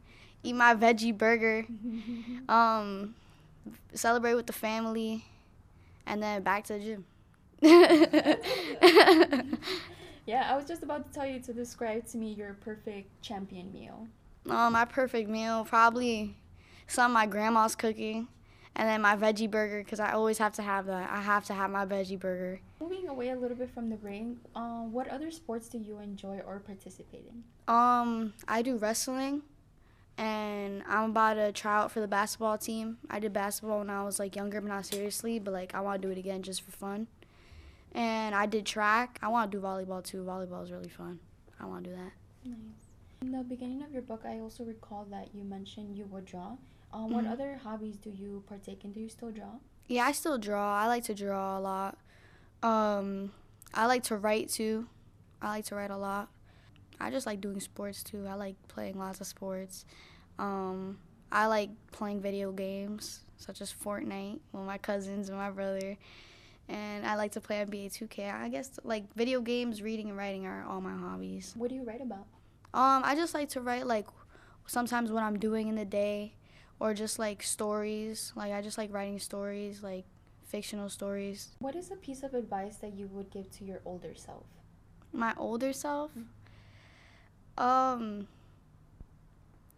eat 0.44 0.54
my 0.54 0.76
veggie 0.76 1.18
burger, 1.18 1.66
um, 2.50 3.16
celebrate 3.94 4.36
with 4.36 4.48
the 4.48 4.54
family, 4.54 5.26
and 6.06 6.22
then 6.22 6.44
back 6.44 6.66
to 6.66 6.74
the 6.74 6.80
gym. 6.80 7.06
Yeah, 10.26 10.52
I 10.52 10.56
was 10.56 10.66
just 10.66 10.82
about 10.82 11.06
to 11.06 11.14
tell 11.14 11.28
you 11.28 11.40
to 11.42 11.54
describe 11.54 12.08
to 12.08 12.18
me 12.18 12.34
your 12.34 12.56
perfect 12.56 13.22
champion 13.22 13.72
meal. 13.72 14.08
Uh, 14.50 14.70
my 14.72 14.86
perfect 14.86 15.30
meal, 15.30 15.66
probably 15.66 16.36
some 16.88 17.12
of 17.12 17.14
my 17.14 17.28
grandma's 17.28 17.76
cooking, 17.76 18.28
and 18.76 18.90
then 18.90 19.02
my 19.02 19.16
veggie 19.16 19.50
burger 19.50 19.80
because 19.80 20.00
I 20.00 20.12
always 20.12 20.38
have 20.38 20.54
to 20.54 20.62
have 20.62 20.86
that. 20.88 21.10
I 21.10 21.22
have 21.22 21.46
to 21.46 21.54
have 21.54 21.72
my 21.72 21.86
veggie 21.86 22.20
burger. 22.20 22.60
Moving 22.80 23.08
away 23.08 23.30
a 23.30 23.36
little 23.36 23.56
bit 23.56 23.70
from 23.74 23.90
the 23.90 23.98
ring, 23.98 24.38
uh, 24.56 24.82
what 24.82 25.08
other 25.08 25.32
sports 25.32 25.70
do 25.70 25.78
you 25.78 26.00
enjoy 26.00 26.42
or 26.46 26.60
participate 26.60 27.26
in? 27.30 27.44
Um, 27.74 28.34
I 28.48 28.62
do 28.62 28.78
wrestling, 28.78 29.44
and 30.18 30.84
I'm 30.88 31.12
about 31.12 31.36
to 31.36 31.52
try 31.52 31.78
out 31.78 31.92
for 31.92 32.02
the 32.02 32.08
basketball 32.08 32.58
team. 32.58 32.98
I 33.10 33.20
did 33.20 33.32
basketball 33.32 33.80
when 33.80 33.90
I 33.90 34.04
was 34.04 34.20
like 34.20 34.36
younger, 34.36 34.60
but 34.60 34.68
not 34.68 34.86
seriously. 34.86 35.40
But 35.40 35.54
like 35.54 35.74
I 35.74 35.80
want 35.82 36.02
to 36.02 36.08
do 36.08 36.12
it 36.12 36.18
again 36.18 36.44
just 36.44 36.62
for 36.62 36.72
fun. 36.72 37.08
And 37.94 38.36
I 38.36 38.46
did 38.46 38.66
track. 38.66 39.20
I 39.22 39.30
want 39.30 39.52
to 39.52 39.58
do 39.58 39.62
volleyball 39.64 40.04
too. 40.04 40.24
Volleyball 40.24 40.64
is 40.64 40.72
really 40.72 40.90
fun. 40.90 41.20
I 41.62 41.66
want 41.66 41.86
to 41.86 41.92
do 41.92 41.96
that. 41.96 42.12
Nice. 42.44 42.58
In 43.22 43.32
the 43.32 43.44
beginning 43.44 43.82
of 43.84 43.94
your 43.94 44.02
book, 44.02 44.24
I 44.26 44.40
also 44.40 44.66
recall 44.66 45.08
that 45.12 45.30
you 45.34 45.46
mentioned 45.46 45.96
you 45.98 46.06
would 46.08 46.26
draw. 46.26 46.58
Um, 46.96 47.12
What 47.12 47.26
Mhm. 47.26 47.32
other 47.32 47.58
hobbies 47.58 47.98
do 47.98 48.10
you 48.10 48.42
partake 48.48 48.86
in? 48.86 48.94
Do 48.94 49.02
you 49.02 49.10
still 49.10 49.30
draw? 49.30 49.60
Yeah, 49.88 50.06
I 50.06 50.14
still 50.14 50.38
draw. 50.38 50.78
I 50.80 50.88
like 50.88 51.04
to 51.06 51.14
draw 51.14 51.58
a 51.58 51.60
lot. 51.60 51.98
Um, 52.64 53.34
I 53.74 53.86
like 53.86 54.04
to 54.04 54.16
write 54.18 54.50
too. 54.50 54.88
I 55.42 55.50
like 55.50 55.66
to 55.66 55.76
write 55.76 55.92
a 55.92 55.98
lot. 55.98 56.30
I 57.00 57.12
just 57.12 57.26
like 57.26 57.42
doing 57.42 57.60
sports 57.60 58.02
too. 58.02 58.26
I 58.26 58.36
like 58.36 58.56
playing 58.70 58.98
lots 58.98 59.20
of 59.20 59.28
sports. 59.28 59.86
Um, 60.40 61.00
I 61.32 61.48
like 61.48 61.70
playing 61.92 62.22
video 62.22 62.54
games 62.54 63.26
such 63.36 63.60
as 63.60 63.74
Fortnite 63.74 64.40
with 64.54 64.64
my 64.64 64.78
cousins 64.78 65.28
and 65.28 65.38
my 65.38 65.52
brother. 65.52 65.98
And 66.70 67.06
I 67.06 67.16
like 67.16 67.34
to 67.34 67.42
play 67.42 67.58
NBA 67.60 67.90
2K. 67.90 68.30
I 68.30 68.48
guess 68.48 68.80
like 68.86 69.14
video 69.14 69.42
games, 69.42 69.82
reading 69.82 70.08
and 70.10 70.18
writing 70.18 70.46
are 70.48 70.64
all 70.64 70.80
my 70.80 70.96
hobbies. 70.96 71.54
What 71.58 71.70
do 71.70 71.76
you 71.76 71.84
write 71.84 72.02
about? 72.02 72.26
Um, 72.74 73.04
I 73.04 73.16
just 73.16 73.34
like 73.34 73.50
to 73.50 73.62
write 73.62 73.86
like 73.86 74.08
sometimes 74.66 75.12
what 75.12 75.24
I'm 75.24 75.38
doing 75.38 75.68
in 75.68 75.76
the 75.76 75.86
day 75.86 76.34
or 76.80 76.94
just 76.94 77.20
like 77.20 77.44
stories. 77.44 78.34
Like 78.36 78.52
I 78.52 78.62
just 78.62 78.78
like 78.78 78.94
writing 78.94 79.20
stories, 79.20 79.84
like 79.84 80.06
fictional 80.44 80.90
stories. 80.90 81.50
What 81.60 81.76
is 81.76 81.92
a 81.92 81.96
piece 81.96 82.24
of 82.24 82.34
advice 82.34 82.78
that 82.78 82.94
you 82.94 83.08
would 83.08 83.30
give 83.30 83.52
to 83.58 83.64
your 83.64 83.82
older 83.86 84.14
self? 84.16 84.46
My 85.12 85.34
older 85.38 85.74
self? 85.74 86.12
Um 87.58 88.28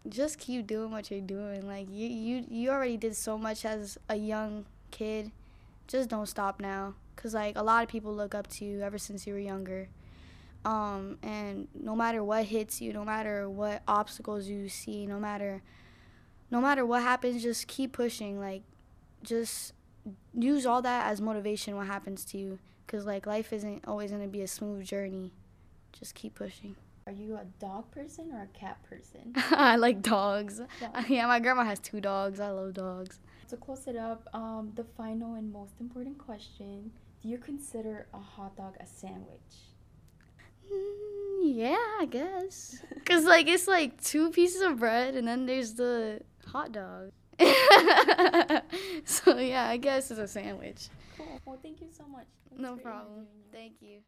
just 0.08 0.38
keep 0.38 0.66
doing 0.66 0.90
what 0.90 1.10
you're 1.10 1.20
doing. 1.20 1.66
Like 1.66 1.86
you 1.90 2.08
you 2.08 2.44
you 2.48 2.70
already 2.70 2.96
did 2.96 3.16
so 3.16 3.38
much 3.38 3.64
as 3.64 3.98
a 4.08 4.16
young 4.16 4.66
kid. 4.90 5.30
Just 5.86 6.08
don't 6.08 6.26
stop 6.26 6.60
now 6.60 6.94
cuz 7.16 7.34
like 7.34 7.56
a 7.56 7.62
lot 7.62 7.82
of 7.82 7.88
people 7.88 8.14
look 8.14 8.34
up 8.34 8.46
to 8.48 8.64
you 8.64 8.80
ever 8.82 8.98
since 8.98 9.26
you 9.26 9.32
were 9.32 9.38
younger. 9.40 9.88
Um 10.64 11.18
and 11.22 11.68
no 11.74 11.94
matter 11.94 12.24
what 12.24 12.46
hits 12.46 12.80
you, 12.80 12.92
no 12.92 13.04
matter 13.04 13.48
what 13.48 13.82
obstacles 13.86 14.48
you 14.48 14.68
see, 14.68 15.06
no 15.06 15.20
matter 15.20 15.62
no 16.50 16.60
matter 16.60 16.84
what 16.84 17.02
happens, 17.02 17.42
just 17.42 17.66
keep 17.66 17.92
pushing. 17.92 18.38
Like 18.40 18.62
just 19.22 19.72
use 20.34 20.64
all 20.66 20.82
that 20.82 21.06
as 21.10 21.20
motivation 21.20 21.76
what 21.76 21.86
happens 21.86 22.24
to 22.24 22.38
you 22.38 22.58
cuz 22.86 23.04
like 23.04 23.26
life 23.26 23.52
isn't 23.52 23.86
always 23.86 24.10
going 24.10 24.22
to 24.22 24.28
be 24.28 24.42
a 24.42 24.48
smooth 24.48 24.84
journey. 24.84 25.32
Just 25.92 26.14
keep 26.14 26.34
pushing. 26.34 26.76
Are 27.06 27.12
you 27.12 27.36
a 27.36 27.44
dog 27.58 27.90
person 27.90 28.30
or 28.32 28.42
a 28.42 28.58
cat 28.58 28.82
person? 28.82 29.32
I 29.50 29.76
like 29.76 30.02
dogs. 30.02 30.60
Dogs. 30.80 31.08
Yeah, 31.08 31.26
my 31.26 31.40
grandma 31.40 31.64
has 31.64 31.78
two 31.78 32.00
dogs. 32.00 32.38
I 32.38 32.50
love 32.50 32.74
dogs. 32.74 33.18
To 33.48 33.56
close 33.56 33.86
it 33.86 33.96
up, 33.96 34.28
um, 34.34 34.72
the 34.74 34.84
final 34.84 35.34
and 35.34 35.50
most 35.50 35.80
important 35.80 36.18
question: 36.18 36.92
Do 37.22 37.28
you 37.30 37.38
consider 37.38 38.06
a 38.12 38.18
hot 38.18 38.56
dog 38.56 38.76
a 38.78 38.86
sandwich? 38.86 39.72
Mm, 40.72 41.54
yeah, 41.54 41.76
I 42.00 42.06
guess. 42.10 42.82
Cause 43.04 43.24
like 43.24 43.48
it's 43.48 43.66
like 43.66 44.02
two 44.02 44.30
pieces 44.30 44.62
of 44.62 44.78
bread 44.78 45.14
and 45.14 45.26
then 45.26 45.46
there's 45.46 45.74
the 45.74 46.20
hot 46.46 46.72
dog. 46.72 47.12
so 49.04 49.38
yeah, 49.38 49.68
I 49.68 49.76
guess 49.76 50.10
it's 50.10 50.20
a 50.20 50.28
sandwich. 50.28 50.88
Cool. 51.16 51.40
Well, 51.44 51.58
thank 51.62 51.80
you 51.80 51.88
so 51.90 52.06
much. 52.06 52.26
Was 52.50 52.60
No 52.60 52.76
problem. 52.76 53.26
Thank 53.52 53.74
you. 53.80 54.00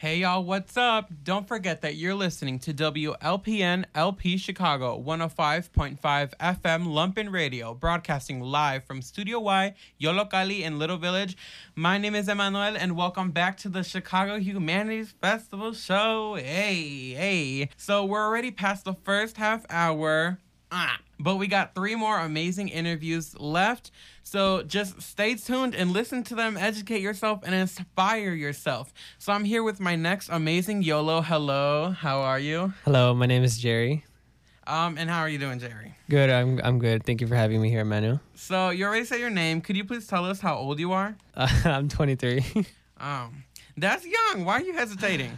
Hey 0.00 0.20
y'all, 0.20 0.42
what's 0.42 0.78
up? 0.78 1.10
Don't 1.24 1.46
forget 1.46 1.82
that 1.82 1.96
you're 1.96 2.14
listening 2.14 2.58
to 2.60 2.72
WLPN 2.72 3.84
LP 3.94 4.38
Chicago 4.38 4.98
105.5 4.98 5.98
FM 6.00 6.86
Lumpen 6.86 7.30
Radio, 7.30 7.74
broadcasting 7.74 8.40
live 8.40 8.86
from 8.86 9.02
Studio 9.02 9.40
Y, 9.40 9.74
Yollocalli 10.00 10.60
in 10.62 10.78
Little 10.78 10.96
Village. 10.96 11.36
My 11.74 11.98
name 11.98 12.14
is 12.14 12.30
Emmanuel, 12.30 12.78
and 12.78 12.96
welcome 12.96 13.30
back 13.30 13.58
to 13.58 13.68
the 13.68 13.82
Chicago 13.82 14.38
Humanities 14.38 15.12
Festival 15.20 15.74
show. 15.74 16.36
Hey, 16.36 17.10
hey. 17.10 17.68
So 17.76 18.06
we're 18.06 18.24
already 18.24 18.52
past 18.52 18.86
the 18.86 18.94
first 19.04 19.36
half 19.36 19.66
hour. 19.68 20.38
Ah, 20.72 20.98
but 21.18 21.36
we 21.36 21.46
got 21.46 21.74
three 21.74 21.94
more 21.94 22.20
amazing 22.20 22.68
interviews 22.70 23.38
left. 23.38 23.90
So 24.30 24.62
just 24.62 25.02
stay 25.02 25.34
tuned 25.34 25.74
and 25.74 25.90
listen 25.90 26.22
to 26.22 26.36
them, 26.36 26.56
educate 26.56 27.00
yourself, 27.00 27.40
and 27.42 27.52
inspire 27.52 28.32
yourself. 28.32 28.94
So 29.18 29.32
I'm 29.32 29.42
here 29.42 29.64
with 29.64 29.80
my 29.80 29.96
next 29.96 30.28
amazing 30.28 30.82
YOLO. 30.84 31.20
Hello, 31.20 31.90
how 31.90 32.20
are 32.20 32.38
you? 32.38 32.72
Hello, 32.84 33.12
my 33.12 33.26
name 33.26 33.42
is 33.42 33.58
Jerry. 33.58 34.04
Um, 34.68 34.98
and 34.98 35.10
how 35.10 35.18
are 35.18 35.28
you 35.28 35.38
doing, 35.38 35.58
Jerry? 35.58 35.96
Good, 36.08 36.30
I'm 36.30 36.60
I'm 36.62 36.78
good. 36.78 37.02
Thank 37.02 37.20
you 37.20 37.26
for 37.26 37.34
having 37.34 37.60
me 37.60 37.70
here, 37.70 37.84
Manu. 37.84 38.20
So 38.36 38.70
you 38.70 38.84
already 38.84 39.04
said 39.04 39.18
your 39.18 39.30
name. 39.30 39.62
Could 39.62 39.76
you 39.76 39.84
please 39.84 40.06
tell 40.06 40.24
us 40.24 40.38
how 40.38 40.54
old 40.54 40.78
you 40.78 40.92
are? 40.92 41.16
Uh, 41.34 41.48
I'm 41.64 41.88
23. 41.88 42.44
Um, 43.00 43.44
that's 43.78 44.04
young. 44.06 44.44
Why 44.44 44.58
are 44.58 44.62
you 44.62 44.74
hesitating? 44.74 45.32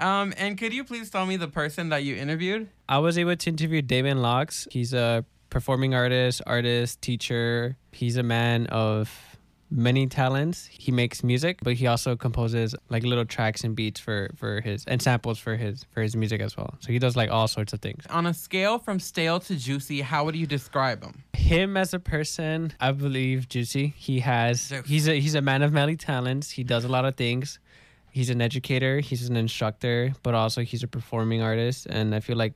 Um, 0.00 0.32
and 0.38 0.56
could 0.56 0.72
you 0.72 0.82
please 0.82 1.10
tell 1.10 1.26
me 1.26 1.36
the 1.36 1.46
person 1.46 1.90
that 1.90 2.04
you 2.04 2.16
interviewed? 2.16 2.70
I 2.88 2.98
was 3.00 3.18
able 3.18 3.36
to 3.36 3.50
interview 3.50 3.82
Damon 3.82 4.22
Locks. 4.22 4.66
He's 4.70 4.94
a 4.94 5.26
performing 5.52 5.94
artist, 5.94 6.40
artist, 6.46 7.02
teacher. 7.02 7.76
He's 7.92 8.16
a 8.16 8.22
man 8.22 8.66
of 8.68 9.36
many 9.70 10.06
talents. 10.06 10.66
He 10.66 10.90
makes 10.90 11.22
music, 11.22 11.58
but 11.62 11.74
he 11.74 11.86
also 11.86 12.16
composes 12.16 12.74
like 12.88 13.02
little 13.04 13.26
tracks 13.26 13.62
and 13.62 13.76
beats 13.76 14.00
for 14.00 14.30
for 14.34 14.62
his 14.62 14.84
and 14.86 15.00
samples 15.02 15.38
for 15.38 15.56
his 15.56 15.84
for 15.90 16.00
his 16.00 16.16
music 16.16 16.40
as 16.40 16.56
well. 16.56 16.74
So 16.80 16.90
he 16.90 16.98
does 16.98 17.16
like 17.16 17.30
all 17.30 17.48
sorts 17.48 17.74
of 17.74 17.80
things. 17.80 18.06
On 18.08 18.24
a 18.26 18.32
scale 18.32 18.78
from 18.78 18.98
stale 18.98 19.40
to 19.40 19.54
juicy, 19.54 20.00
how 20.00 20.24
would 20.24 20.36
you 20.36 20.46
describe 20.46 21.04
him? 21.04 21.22
Him 21.34 21.76
as 21.76 21.92
a 21.92 21.98
person, 21.98 22.72
I 22.80 22.92
believe 22.92 23.46
Juicy. 23.48 23.92
He 23.96 24.20
has 24.20 24.72
he's 24.86 25.06
a 25.06 25.20
he's 25.20 25.34
a 25.34 25.42
man 25.42 25.62
of 25.62 25.70
many 25.72 25.96
talents. 25.96 26.50
He 26.50 26.64
does 26.64 26.84
a 26.84 26.88
lot 26.88 27.04
of 27.04 27.14
things. 27.16 27.58
He's 28.10 28.30
an 28.30 28.40
educator, 28.42 29.00
he's 29.00 29.28
an 29.28 29.36
instructor, 29.36 30.12
but 30.22 30.34
also 30.34 30.62
he's 30.62 30.82
a 30.82 30.88
performing 30.88 31.42
artist 31.42 31.86
and 31.86 32.14
I 32.14 32.20
feel 32.20 32.36
like 32.36 32.54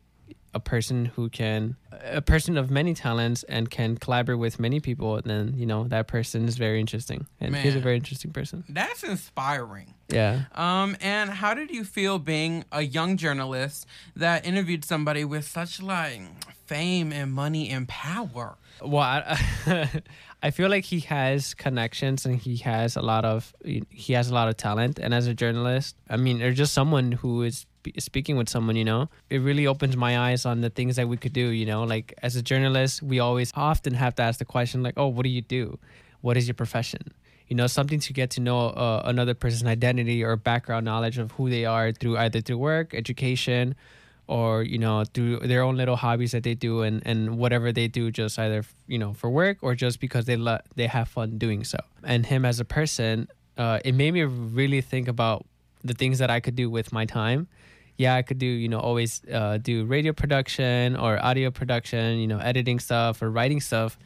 a 0.57 0.61
person 0.61 1.05
who 1.05 1.29
can 1.29 1.77
a 2.03 2.23
person 2.23 2.57
of 2.57 2.71
many 2.71 2.95
talents 2.95 3.42
and 3.45 3.71
can 3.71 3.97
collaborate 3.97 4.38
with 4.38 4.59
many 4.59 4.81
people 4.81 5.21
then 5.23 5.53
you 5.55 5.66
know 5.66 5.85
that 5.88 6.07
person 6.09 6.49
is 6.49 6.57
very 6.57 6.81
interesting. 6.81 7.27
And 7.40 7.55
he's 7.55 7.77
a 7.77 7.81
very 7.81 7.97
interesting 7.97 8.33
person. 8.33 8.64
That's 8.69 9.03
inspiring. 9.05 9.95
yeah. 10.09 10.45
Um, 10.55 10.97
and 11.01 11.29
how 11.31 11.53
did 11.55 11.71
you 11.71 11.85
feel 11.85 12.19
being 12.19 12.64
a 12.73 12.83
young 12.83 13.16
journalist 13.19 13.87
that 14.16 14.47
interviewed 14.47 14.85
somebody 14.85 15.25
with 15.25 15.47
such 15.47 15.83
like 15.83 16.23
fame 16.66 17.12
and 17.12 17.33
money 17.33 17.69
and 17.71 17.87
power? 17.87 18.57
well 18.83 19.03
I, 19.03 20.03
I 20.42 20.51
feel 20.51 20.69
like 20.71 20.85
he 20.85 21.01
has 21.01 21.55
connections 21.55 22.25
and 22.27 22.37
he 22.37 22.57
has 22.59 22.97
a 22.97 23.03
lot 23.03 23.25
of 23.25 23.55
he 23.90 24.12
has 24.14 24.31
a 24.31 24.35
lot 24.35 24.49
of 24.49 24.57
talent. 24.57 24.99
And 24.99 25.12
as 25.12 25.27
a 25.27 25.35
journalist 25.35 25.97
i 26.09 26.16
mean 26.16 26.40
or 26.42 26.53
just 26.53 26.73
someone 26.73 27.12
who 27.12 27.42
is 27.42 27.66
spe- 27.87 28.01
speaking 28.01 28.37
with 28.37 28.49
someone 28.49 28.77
you 28.77 28.85
know 28.85 29.09
it 29.31 29.38
really 29.38 29.66
opens 29.66 29.96
my 29.96 30.18
eyes 30.18 30.46
on 30.46 30.61
the 30.61 30.70
things 30.70 30.96
that 30.96 31.09
we 31.09 31.16
could 31.16 31.33
do 31.33 31.49
you 31.49 31.66
know? 31.66 31.85
Like 31.85 32.14
as 32.22 32.37
a 32.37 32.42
journalist 32.42 33.03
we 33.03 33.20
always 33.20 33.53
often 33.55 33.94
have 33.94 34.14
to 34.16 34.22
ask 34.22 34.38
the 34.38 34.44
question 34.44 34.83
like 34.83 34.94
oh 34.96 35.09
what 35.09 35.25
do 35.25 35.31
you 35.31 35.42
do? 35.42 35.79
What 36.20 36.37
is 36.37 36.49
your 36.49 36.55
profession? 36.55 37.12
You 37.49 37.57
know 37.57 37.66
something 37.66 38.01
to 38.01 38.12
get 38.12 38.31
to 38.31 38.40
know 38.40 38.70
uh, 38.70 39.03
another 39.05 39.35
person's 39.35 39.68
identity 39.68 40.25
or 40.25 40.35
background 40.37 40.85
knowledge 40.85 41.18
of 41.18 41.33
who 41.33 41.49
they 41.49 41.64
are 41.64 41.92
through 41.92 42.18
either 42.18 42.40
through 42.40 42.59
work 42.59 42.92
education 42.94 43.77
or 44.27 44.62
you 44.62 44.79
know 44.79 45.05
through 45.05 45.38
their 45.38 45.62
own 45.62 45.77
little 45.77 45.96
hobbies 45.96 46.33
that 46.33 46.42
they 46.42 46.55
do 46.55 46.83
and 46.83 47.03
and 47.07 47.38
whatever 47.38 47.70
they 47.70 47.87
do 47.87 48.11
just 48.11 48.38
either 48.38 48.64
you 48.88 48.99
know 48.99 49.12
for 49.12 49.31
work 49.31 49.59
or 49.62 49.75
just 49.75 50.01
because 50.01 50.25
they 50.25 50.37
lo- 50.37 50.59
they 50.75 50.87
have 50.87 51.09
fun 51.09 51.38
doing 51.38 51.62
so. 51.62 51.79
And 52.03 52.27
him 52.27 52.44
as 52.44 52.59
a 52.59 52.64
person 52.64 53.29
uh, 53.57 53.79
it 53.85 53.94
made 53.94 54.12
me 54.12 54.22
really 54.22 54.81
think 54.81 55.09
about 55.09 55.46
the 55.85 55.94
things 55.94 56.18
that 56.18 56.31
i 56.31 56.40
could 56.40 56.57
do 56.57 56.68
with 56.68 56.92
my 56.92 57.05
time 57.05 57.46
yeah 57.96 58.14
i 58.14 58.22
could 58.22 58.38
do 58.38 58.46
you 58.46 58.68
know 58.68 58.80
always 58.80 59.22
uh, 59.32 59.59
do 59.59 59.85
radio 59.85 60.12
production 60.12 60.96
or 60.96 61.22
audio 61.24 61.50
production 61.50 62.18
you 62.18 62.26
know 62.26 62.38
editing 62.38 62.78
stuff 62.78 63.22
or 63.22 63.30
writing 63.30 63.61
stuff 63.61 63.98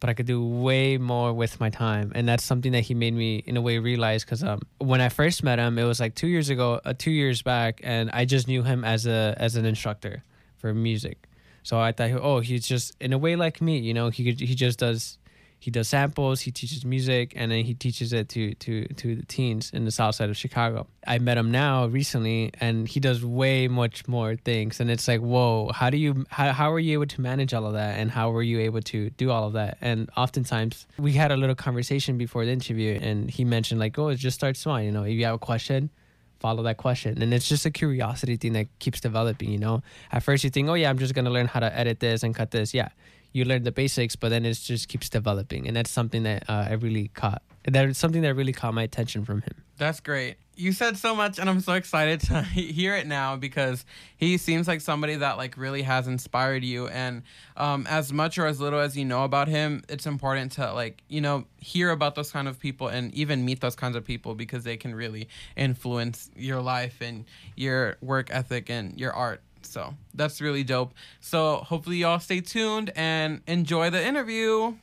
but 0.00 0.10
I 0.10 0.14
could 0.14 0.26
do 0.26 0.44
way 0.44 0.98
more 0.98 1.32
with 1.32 1.58
my 1.58 1.70
time, 1.70 2.12
and 2.14 2.28
that's 2.28 2.44
something 2.44 2.72
that 2.72 2.82
he 2.82 2.94
made 2.94 3.14
me 3.14 3.42
in 3.46 3.56
a 3.56 3.62
way 3.62 3.78
realize. 3.78 4.24
Because 4.24 4.42
um, 4.44 4.60
when 4.78 5.00
I 5.00 5.08
first 5.08 5.42
met 5.42 5.58
him, 5.58 5.78
it 5.78 5.84
was 5.84 6.00
like 6.00 6.14
two 6.14 6.26
years 6.26 6.50
ago, 6.50 6.80
uh, 6.84 6.92
two 6.96 7.10
years 7.10 7.42
back, 7.42 7.80
and 7.82 8.10
I 8.10 8.24
just 8.24 8.46
knew 8.46 8.62
him 8.62 8.84
as 8.84 9.06
a 9.06 9.34
as 9.38 9.56
an 9.56 9.64
instructor 9.64 10.22
for 10.58 10.74
music. 10.74 11.28
So 11.62 11.80
I 11.80 11.92
thought, 11.92 12.10
oh, 12.12 12.40
he's 12.40 12.66
just 12.66 12.94
in 13.00 13.12
a 13.12 13.18
way 13.18 13.36
like 13.36 13.60
me, 13.60 13.78
you 13.78 13.94
know. 13.94 14.10
He 14.10 14.24
could, 14.24 14.40
he 14.40 14.54
just 14.54 14.78
does 14.78 15.18
he 15.66 15.72
does 15.72 15.88
samples, 15.88 16.42
he 16.42 16.52
teaches 16.52 16.84
music, 16.84 17.32
and 17.34 17.50
then 17.50 17.64
he 17.64 17.74
teaches 17.74 18.12
it 18.12 18.28
to 18.28 18.54
to 18.54 18.86
to 18.86 19.16
the 19.16 19.26
teens 19.26 19.72
in 19.74 19.84
the 19.84 19.90
south 19.90 20.14
side 20.14 20.30
of 20.30 20.36
Chicago. 20.36 20.86
I 21.04 21.18
met 21.18 21.36
him 21.36 21.50
now 21.50 21.86
recently, 21.86 22.52
and 22.60 22.86
he 22.86 23.00
does 23.00 23.24
way 23.24 23.66
much 23.66 24.06
more 24.06 24.36
things. 24.36 24.78
And 24.78 24.88
it's 24.92 25.08
like, 25.08 25.20
whoa, 25.20 25.72
how 25.74 25.90
do 25.90 25.96
you 25.96 26.24
how 26.28 26.52
how 26.52 26.72
are 26.72 26.78
you 26.78 26.92
able 26.92 27.08
to 27.08 27.20
manage 27.20 27.52
all 27.52 27.66
of 27.66 27.72
that, 27.72 27.98
and 27.98 28.12
how 28.12 28.30
were 28.30 28.44
you 28.44 28.60
able 28.60 28.80
to 28.82 29.10
do 29.10 29.32
all 29.32 29.48
of 29.48 29.54
that? 29.54 29.78
And 29.80 30.08
oftentimes 30.16 30.86
we 31.00 31.14
had 31.14 31.32
a 31.32 31.36
little 31.36 31.56
conversation 31.56 32.16
before 32.16 32.44
the 32.44 32.52
interview, 32.52 33.00
and 33.02 33.28
he 33.28 33.44
mentioned 33.44 33.80
like, 33.80 33.98
oh, 33.98 34.10
it 34.10 34.20
just 34.20 34.36
starts 34.36 34.60
small. 34.60 34.80
You 34.80 34.92
know, 34.92 35.02
if 35.02 35.14
you 35.14 35.24
have 35.24 35.34
a 35.34 35.38
question, 35.38 35.90
follow 36.38 36.62
that 36.62 36.76
question 36.76 37.22
and 37.22 37.32
it's 37.32 37.48
just 37.48 37.64
a 37.64 37.70
curiosity 37.70 38.36
thing 38.36 38.52
that 38.52 38.66
keeps 38.78 39.00
developing 39.00 39.50
you 39.50 39.58
know 39.58 39.82
at 40.12 40.22
first 40.22 40.44
you 40.44 40.50
think 40.50 40.68
oh 40.68 40.74
yeah 40.74 40.90
i'm 40.90 40.98
just 40.98 41.14
going 41.14 41.24
to 41.24 41.30
learn 41.30 41.46
how 41.46 41.58
to 41.58 41.74
edit 41.74 41.98
this 42.00 42.22
and 42.22 42.34
cut 42.34 42.50
this 42.50 42.74
yeah 42.74 42.90
you 43.36 43.44
learn 43.44 43.62
the 43.62 43.72
basics 43.72 44.16
but 44.16 44.30
then 44.30 44.44
it 44.46 44.54
just 44.54 44.88
keeps 44.88 45.08
developing. 45.08 45.66
And 45.68 45.76
that's 45.76 45.90
something 45.90 46.22
that 46.22 46.48
uh, 46.48 46.68
i 46.70 46.72
really 46.72 47.08
caught 47.08 47.42
that 47.66 47.88
is 47.88 47.98
something 47.98 48.22
that 48.22 48.34
really 48.34 48.52
caught 48.52 48.74
my 48.74 48.84
attention 48.84 49.24
from 49.24 49.42
him. 49.42 49.64
That's 49.76 50.00
great. 50.00 50.36
you 50.58 50.72
said 50.72 50.96
so 50.96 51.14
much 51.14 51.38
and 51.38 51.50
i'm 51.50 51.60
so 51.60 51.74
excited 51.74 52.20
to 52.20 52.40
hear 52.80 52.96
it 52.96 53.06
now 53.06 53.36
because 53.36 53.84
he 54.16 54.38
seems 54.38 54.66
like 54.66 54.80
somebody 54.80 55.16
that 55.16 55.36
like 55.36 55.58
really 55.58 55.82
has 55.82 56.08
inspired 56.08 56.64
you. 56.64 56.88
And 56.88 57.24
um, 57.56 57.86
as 57.88 58.12
much 58.12 58.38
or 58.38 58.46
as 58.46 58.58
little 58.58 58.80
as 58.80 58.96
you 58.96 59.04
know 59.04 59.24
about 59.24 59.48
him 59.48 59.82
it's 59.88 60.06
important 60.06 60.52
to 60.52 60.72
like 60.72 61.02
you 61.08 61.20
know 61.20 61.44
hear 61.58 61.90
about 61.90 62.14
those 62.14 62.30
kind 62.30 62.48
of 62.48 62.58
people 62.58 62.88
and 62.88 63.12
even 63.14 63.44
meet 63.44 63.60
those 63.60 63.76
kinds 63.76 63.96
of 63.96 64.04
people 64.04 64.34
because 64.34 64.64
they 64.64 64.78
can 64.78 64.94
really 64.94 65.28
influence 65.56 66.30
your 66.36 66.62
life 66.62 66.96
and 67.00 67.26
your 67.54 67.98
work 68.00 68.28
ethic 68.30 68.70
and 68.70 68.98
your 68.98 69.12
art 69.12 69.42
so 69.66 69.94
that's 70.14 70.40
really 70.40 70.64
dope 70.64 70.94
so 71.20 71.56
hopefully 71.56 71.98
y'all 71.98 72.18
stay 72.18 72.40
tuned 72.40 72.90
and 72.96 73.40
enjoy 73.46 73.90
the 73.90 74.04
interview 74.04 74.74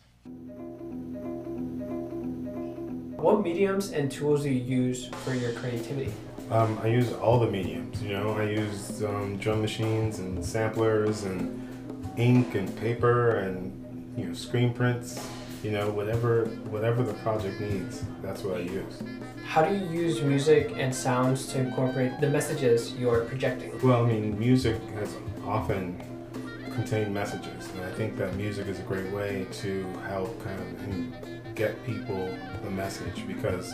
What 3.23 3.41
mediums 3.41 3.93
and 3.93 4.11
tools 4.11 4.43
do 4.43 4.49
you 4.49 4.59
use 4.59 5.07
for 5.07 5.33
your 5.33 5.53
creativity? 5.53 6.11
Um, 6.51 6.77
I 6.83 6.87
use 6.87 7.13
all 7.13 7.39
the 7.39 7.49
mediums. 7.49 8.03
You 8.03 8.09
know, 8.09 8.31
I 8.31 8.43
use 8.43 9.01
um, 9.01 9.37
drum 9.37 9.61
machines 9.61 10.19
and 10.19 10.43
samplers 10.43 11.23
and 11.23 11.65
ink 12.17 12.55
and 12.55 12.77
paper 12.81 13.37
and 13.37 14.13
you 14.17 14.25
know 14.25 14.33
screen 14.33 14.73
prints. 14.73 15.25
You 15.63 15.71
know, 15.71 15.89
whatever 15.91 16.45
whatever 16.69 17.03
the 17.03 17.13
project 17.13 17.61
needs, 17.61 18.03
that's 18.21 18.43
what 18.43 18.57
I 18.57 18.63
use. 18.63 19.01
How 19.45 19.63
do 19.63 19.73
you 19.73 19.85
use 19.85 20.21
music 20.21 20.73
and 20.75 20.93
sounds 20.93 21.47
to 21.53 21.59
incorporate 21.59 22.19
the 22.19 22.29
messages 22.29 22.91
you 22.93 23.09
are 23.09 23.21
projecting? 23.21 23.71
Well, 23.81 24.03
I 24.03 24.09
mean, 24.09 24.37
music 24.37 24.77
has 24.95 25.15
often 25.45 25.97
contained 26.73 27.13
messages, 27.13 27.69
and 27.75 27.85
I 27.85 27.91
think 27.91 28.17
that 28.17 28.35
music 28.35 28.67
is 28.67 28.79
a 28.79 28.81
great 28.81 29.09
way 29.13 29.47
to 29.61 29.85
help 30.09 30.43
kind 30.43 30.59
of 30.59 31.55
get 31.55 31.81
people 31.85 32.29
the 32.61 32.69
message 32.69 33.25
because 33.25 33.73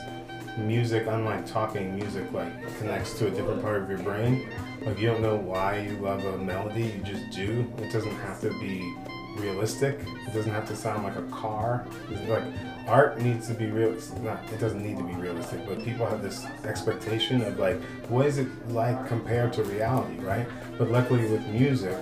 music, 0.59 1.07
unlike 1.07 1.47
talking, 1.47 1.95
music 1.95 2.31
like 2.31 2.77
connects 2.77 3.17
to 3.17 3.27
a 3.27 3.31
different 3.31 3.63
part 3.63 3.81
of 3.81 3.89
your 3.89 3.99
brain. 3.99 4.47
Like 4.85 4.99
you 4.99 5.07
don't 5.07 5.21
know 5.21 5.37
why 5.37 5.79
you 5.79 5.97
love 5.97 6.23
a 6.23 6.37
melody, 6.37 6.83
you 6.83 7.01
just 7.03 7.31
do. 7.31 7.65
It 7.79 7.91
doesn't 7.91 8.15
have 8.17 8.39
to 8.41 8.49
be 8.59 8.95
realistic. 9.39 9.99
It 10.27 10.33
doesn't 10.33 10.51
have 10.51 10.67
to 10.67 10.75
sound 10.75 11.03
like 11.03 11.15
a 11.15 11.23
car. 11.23 11.85
It's 12.09 12.29
like 12.29 12.43
art 12.87 13.19
needs 13.19 13.47
to 13.47 13.53
be 13.53 13.67
real. 13.67 13.93
It's 13.93 14.11
not. 14.13 14.43
It 14.51 14.59
doesn't 14.59 14.83
need 14.83 14.97
to 14.97 15.03
be 15.03 15.13
realistic, 15.13 15.65
but 15.67 15.83
people 15.83 16.05
have 16.05 16.21
this 16.21 16.45
expectation 16.65 17.41
of 17.41 17.59
like, 17.59 17.81
what 18.09 18.25
is 18.25 18.37
it 18.37 18.47
like 18.69 19.07
compared 19.07 19.53
to 19.53 19.63
reality, 19.63 20.17
right? 20.19 20.47
But 20.77 20.91
luckily 20.91 21.27
with 21.29 21.45
music, 21.47 21.97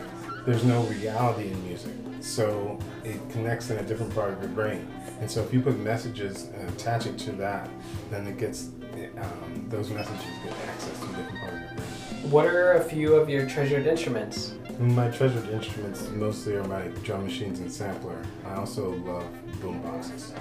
there's 0.45 0.63
no 0.63 0.83
reality 0.83 1.51
in 1.51 1.67
music, 1.67 1.93
so 2.21 2.79
it 3.03 3.17
connects 3.29 3.69
in 3.69 3.77
a 3.77 3.83
different 3.83 4.13
part 4.15 4.31
of 4.31 4.41
your 4.41 4.51
brain. 4.51 4.87
And 5.19 5.29
so 5.29 5.43
if 5.43 5.53
you 5.53 5.61
put 5.61 5.77
messages 5.79 6.43
and 6.53 6.69
attach 6.69 7.05
it 7.05 7.17
to 7.19 7.31
that, 7.33 7.69
then 8.09 8.27
it 8.27 8.37
gets 8.37 8.69
um, 9.17 9.65
those 9.69 9.89
messages 9.89 10.23
get 10.43 10.53
access 10.67 10.99
to 10.99 11.07
different 11.07 11.39
part 11.39 11.53
of 11.53 11.59
your 11.59 11.69
brain. 11.69 12.31
What 12.31 12.45
are 12.45 12.73
a 12.73 12.83
few 12.83 13.15
of 13.15 13.29
your 13.29 13.47
treasured 13.47 13.87
instruments? 13.87 14.53
My 14.79 15.09
treasured 15.09 15.49
instruments 15.49 16.07
mostly 16.11 16.55
are 16.55 16.63
my 16.65 16.83
drum 17.03 17.23
machines 17.23 17.59
and 17.59 17.71
sampler. 17.71 18.21
I 18.45 18.55
also 18.55 18.91
love 18.91 19.25
boom 19.59 19.81
boxes. 19.81 20.33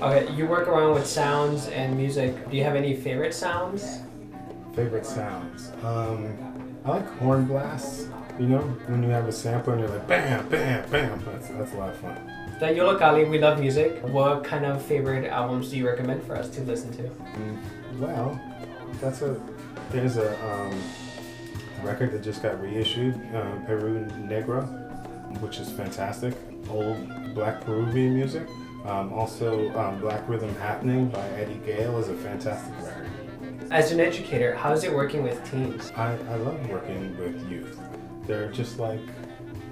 Okay, 0.00 0.32
you 0.34 0.46
work 0.46 0.68
around 0.68 0.94
with 0.94 1.06
sounds 1.06 1.66
and 1.68 1.96
music. 1.96 2.48
Do 2.50 2.56
you 2.56 2.62
have 2.62 2.76
any 2.76 2.94
favorite 2.94 3.34
sounds? 3.34 3.98
Favorite 4.76 5.04
sounds? 5.04 5.72
Um, 5.82 6.38
I 6.84 6.90
like 6.90 7.08
horn 7.18 7.46
blasts. 7.46 8.06
You 8.38 8.46
know, 8.46 8.60
when 8.86 9.02
you 9.02 9.08
have 9.08 9.26
a 9.26 9.32
sampler 9.32 9.72
and 9.72 9.82
you're 9.82 9.90
like 9.90 10.06
bam, 10.06 10.48
bam, 10.48 10.88
bam. 10.90 11.24
That's, 11.24 11.48
that's 11.48 11.72
a 11.72 11.76
lot 11.76 11.88
of 11.88 11.96
fun. 11.96 12.16
At 12.60 12.76
Yollocalli, 12.76 13.28
we 13.28 13.38
love 13.40 13.58
music. 13.58 14.00
What 14.04 14.44
kind 14.44 14.64
of 14.66 14.80
favorite 14.84 15.24
albums 15.28 15.70
do 15.70 15.76
you 15.78 15.86
recommend 15.88 16.22
for 16.22 16.36
us 16.36 16.48
to 16.50 16.60
listen 16.62 16.92
to? 16.92 17.02
Mm, 17.02 17.58
Well, 17.98 18.40
that's 19.00 19.22
a 19.22 19.40
there's 19.90 20.16
a 20.16 20.30
um, 20.48 20.80
record 21.82 22.12
that 22.12 22.22
just 22.22 22.42
got 22.42 22.60
reissued, 22.60 23.14
uh, 23.34 23.44
Perú 23.66 24.08
Negro, 24.28 24.66
which 25.40 25.58
is 25.58 25.70
fantastic. 25.70 26.34
Old 26.70 27.34
Black 27.34 27.60
Peruvian 27.64 28.14
music. 28.14 28.46
Um, 28.84 29.12
also, 29.12 29.76
um, 29.78 30.00
Black 30.00 30.26
Rhythm 30.28 30.54
Happening 30.56 31.08
by 31.08 31.26
Eddie 31.30 31.60
Gale 31.66 31.98
is 31.98 32.08
a 32.08 32.14
fantastic 32.14 32.74
record. 32.82 33.10
As 33.70 33.92
an 33.92 34.00
educator, 34.00 34.54
how 34.54 34.72
is 34.72 34.84
it 34.84 34.92
working 34.92 35.22
with 35.22 35.38
teens? 35.50 35.92
I, 35.94 36.12
I 36.12 36.36
love 36.36 36.70
working 36.70 37.16
with 37.18 37.50
youth. 37.50 37.78
They're 38.26 38.50
just 38.50 38.78
like 38.78 39.00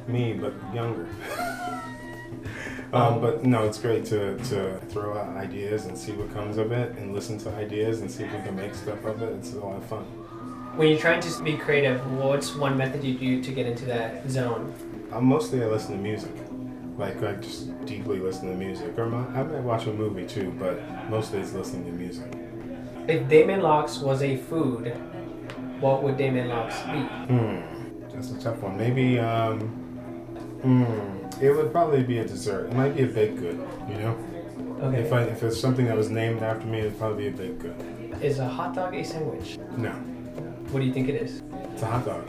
me, 0.07 0.35
but 0.35 0.53
younger. 0.75 1.09
um, 2.93 3.21
but 3.21 3.45
no, 3.45 3.67
it's 3.67 3.79
great 3.79 4.05
to, 4.07 4.37
to 4.51 4.79
throw 4.89 5.17
out 5.17 5.37
ideas 5.37 5.87
and 5.87 5.97
see 5.97 6.13
what 6.13 6.33
comes 6.35 6.59
of 6.59 6.73
it 6.73 6.97
and 6.99 7.15
listen 7.15 7.39
to 7.39 7.51
ideas 7.55 8.01
and 8.01 8.11
see 8.11 8.25
if 8.25 8.33
we 8.33 8.41
can 8.43 8.55
make 8.55 8.75
stuff 8.75 9.03
of 9.05 9.23
it. 9.23 9.33
It's 9.35 9.55
a 9.55 9.61
lot 9.61 9.77
of 9.77 9.85
fun. 9.87 10.05
When 10.77 10.89
you're 10.89 10.99
trying 10.99 11.21
to 11.21 11.43
be 11.43 11.57
creative, 11.57 12.07
what's 12.19 12.55
one 12.55 12.77
method 12.77 13.03
you 13.03 13.15
do 13.15 13.43
to 13.43 13.51
get 13.51 13.65
into 13.65 13.87
that 13.87 14.29
zone? 14.29 14.75
Uh, 15.11 15.23
mostly 15.23 15.63
I 15.63 15.67
listen 15.69 15.93
to 15.93 16.03
music. 16.03 16.33
Like 16.99 17.23
I 17.23 17.33
just 17.37 17.87
deeply 17.87 18.19
listen 18.19 18.51
to 18.51 18.55
music. 18.55 18.99
Or 18.99 19.07
my, 19.07 19.27
I 19.39 19.43
might 19.43 19.63
watch 19.63 19.87
a 19.87 19.93
movie 19.95 20.27
too, 20.27 20.55
but 20.59 20.79
mostly 21.09 21.39
it's 21.39 21.55
listening 21.55 21.87
to 21.87 21.93
music. 21.93 22.31
If 23.09 23.27
Damon 23.27 23.63
Locks 23.63 24.01
was 24.01 24.21
a 24.21 24.37
food, 24.37 24.89
what 25.81 26.03
would 26.03 26.19
Damon 26.19 26.49
Locks 26.49 26.79
be? 26.83 27.01
Hmm, 27.01 27.61
that's 28.15 28.33
a 28.33 28.39
tough 28.39 28.59
one. 28.59 28.77
Maybe 28.77 29.19
um, 29.19 29.61
hmm, 30.61 31.43
it 31.43 31.57
would 31.57 31.73
probably 31.73 32.03
be 32.03 32.19
a 32.19 32.27
dessert. 32.27 32.67
It 32.67 32.75
might 32.75 32.95
be 32.95 33.05
a 33.05 33.07
baked 33.07 33.39
good. 33.39 33.67
You 33.89 33.95
know. 33.95 34.19
Okay. 34.83 35.01
If 35.01 35.11
I 35.11 35.23
if 35.23 35.43
it's 35.43 35.59
something 35.59 35.87
that 35.87 35.97
was 35.97 36.11
named 36.11 36.43
after 36.43 36.67
me, 36.67 36.81
it'd 36.81 36.99
probably 36.99 37.31
be 37.31 37.35
a 37.45 37.47
baked 37.47 37.61
good. 37.61 38.23
Is 38.23 38.41
a 38.41 38.47
hot 38.47 38.75
dog 38.75 38.95
a 38.95 39.03
sandwich? 39.03 39.59
No, 39.77 39.95
What 40.71 40.81
do 40.81 40.87
you 40.87 40.93
think 40.93 41.09
it 41.09 41.15
is? 41.15 41.43
it's 41.73 41.83
a 41.83 41.87
hot 41.87 42.05
dog. 42.05 42.29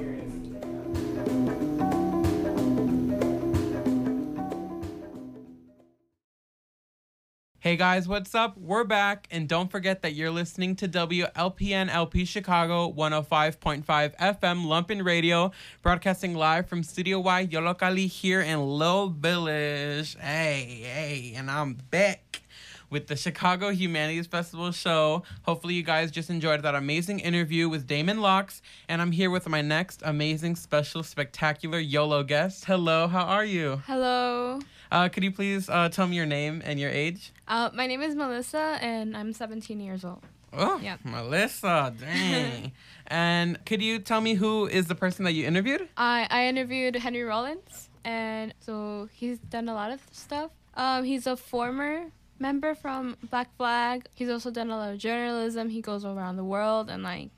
Hey 7.60 7.76
guys, 7.76 8.08
what's 8.08 8.34
up? 8.36 8.56
We're 8.58 8.84
back, 8.84 9.28
and 9.32 9.50
don't 9.50 9.70
forget 9.70 10.04
that 10.04 10.14
you're 10.14 10.32
listening 10.32 10.76
to 10.78 10.88
WLPN 10.88 11.90
LP 11.90 12.24
Chicago 12.24 12.94
105.5 12.94 13.84
FM 13.84 14.66
Lumpen 14.66 15.04
Radio, 15.04 15.52
broadcasting 15.82 16.34
live 16.36 16.68
from 16.68 16.84
Studio 16.84 17.20
Y 17.20 17.48
Yollocalli 17.48 18.08
here 18.08 18.40
in 18.40 18.60
Low 18.60 19.10
Village. 19.10 20.16
Hey, 20.18 20.82
hey, 20.84 21.34
and 21.36 21.50
I'm 21.50 21.74
back 21.74 22.44
with 22.90 23.08
the 23.08 23.16
Chicago 23.16 23.70
Humanities 23.72 24.28
Festival 24.28 24.72
show. 24.72 25.24
Hopefully, 25.44 25.74
you 25.74 25.84
guys 25.84 26.12
just 26.12 26.30
enjoyed 26.30 26.62
that 26.64 26.76
amazing 26.76 27.20
interview 27.20 27.68
with 27.70 27.88
Damon 27.88 28.22
Locks, 28.22 28.62
and 28.88 29.02
I'm 29.02 29.12
here 29.12 29.30
with 29.30 29.48
my 29.50 29.62
next 29.62 30.02
amazing, 30.06 30.56
special, 30.56 31.04
spectacular 31.04 31.80
YOLO 31.80 32.24
guest. 32.24 32.66
Hello, 32.66 33.08
how 33.08 33.24
are 33.26 33.46
you? 33.46 33.82
Hello. 33.86 34.60
Uh, 34.92 35.10
could 35.10 35.24
you 35.24 35.32
please 35.32 35.68
uh, 35.70 35.90
tell 35.90 36.08
me 36.08 36.16
your 36.16 36.26
name 36.26 36.62
and 36.66 36.80
your 36.80 36.90
age? 36.90 37.34
Uh, 37.48 37.70
my 37.74 37.88
name 37.88 38.02
is 38.02 38.16
Melissa, 38.16 38.78
and 38.82 39.18
I'm 39.18 39.34
17 39.34 39.80
years 39.80 40.06
old. 40.06 40.22
Oh, 40.54 40.80
Yeah. 40.82 40.96
Melissa, 41.04 41.94
dang. 42.00 42.72
and 43.08 43.64
could 43.66 43.82
you 43.82 44.00
tell 44.00 44.22
me 44.22 44.34
who 44.36 44.66
is 44.66 44.88
the 44.88 44.96
person 44.96 45.26
that 45.26 45.34
you 45.34 45.46
interviewed? 45.46 45.90
I, 45.98 46.26
I 46.30 46.48
interviewed 46.48 46.96
Henry 46.96 47.24
Rollins, 47.24 47.90
and 48.06 48.54
so 48.62 49.10
he's 49.14 49.40
done 49.40 49.68
a 49.68 49.74
lot 49.74 49.92
of 49.92 50.00
stuff. 50.12 50.52
Um, 50.76 51.04
he's 51.04 51.28
a 51.28 51.36
former 51.36 52.06
member 52.40 52.76
from 52.76 53.18
Black 53.30 53.56
Flag. 53.58 54.08
He's 54.16 54.30
also 54.30 54.52
done 54.52 54.70
a 54.70 54.78
lot 54.78 54.92
of 54.94 54.98
journalism. 55.00 55.70
He 55.70 55.82
goes 55.82 56.06
around 56.06 56.38
the 56.38 56.44
world 56.44 56.90
and 56.90 57.04
like 57.04 57.30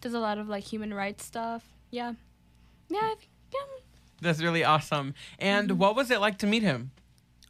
does 0.00 0.14
a 0.14 0.20
lot 0.20 0.38
of 0.38 0.48
like 0.48 0.64
human 0.64 0.92
rights 0.92 1.24
stuff. 1.24 1.64
Yeah, 1.90 2.14
yeah, 2.88 2.98
I 3.02 3.14
think, 3.18 3.30
yeah. 3.52 3.60
That's 4.20 4.42
really 4.42 4.64
awesome. 4.64 5.14
And 5.38 5.78
what 5.78 5.94
was 5.94 6.10
it 6.10 6.20
like 6.20 6.38
to 6.38 6.46
meet 6.46 6.62
him? 6.62 6.90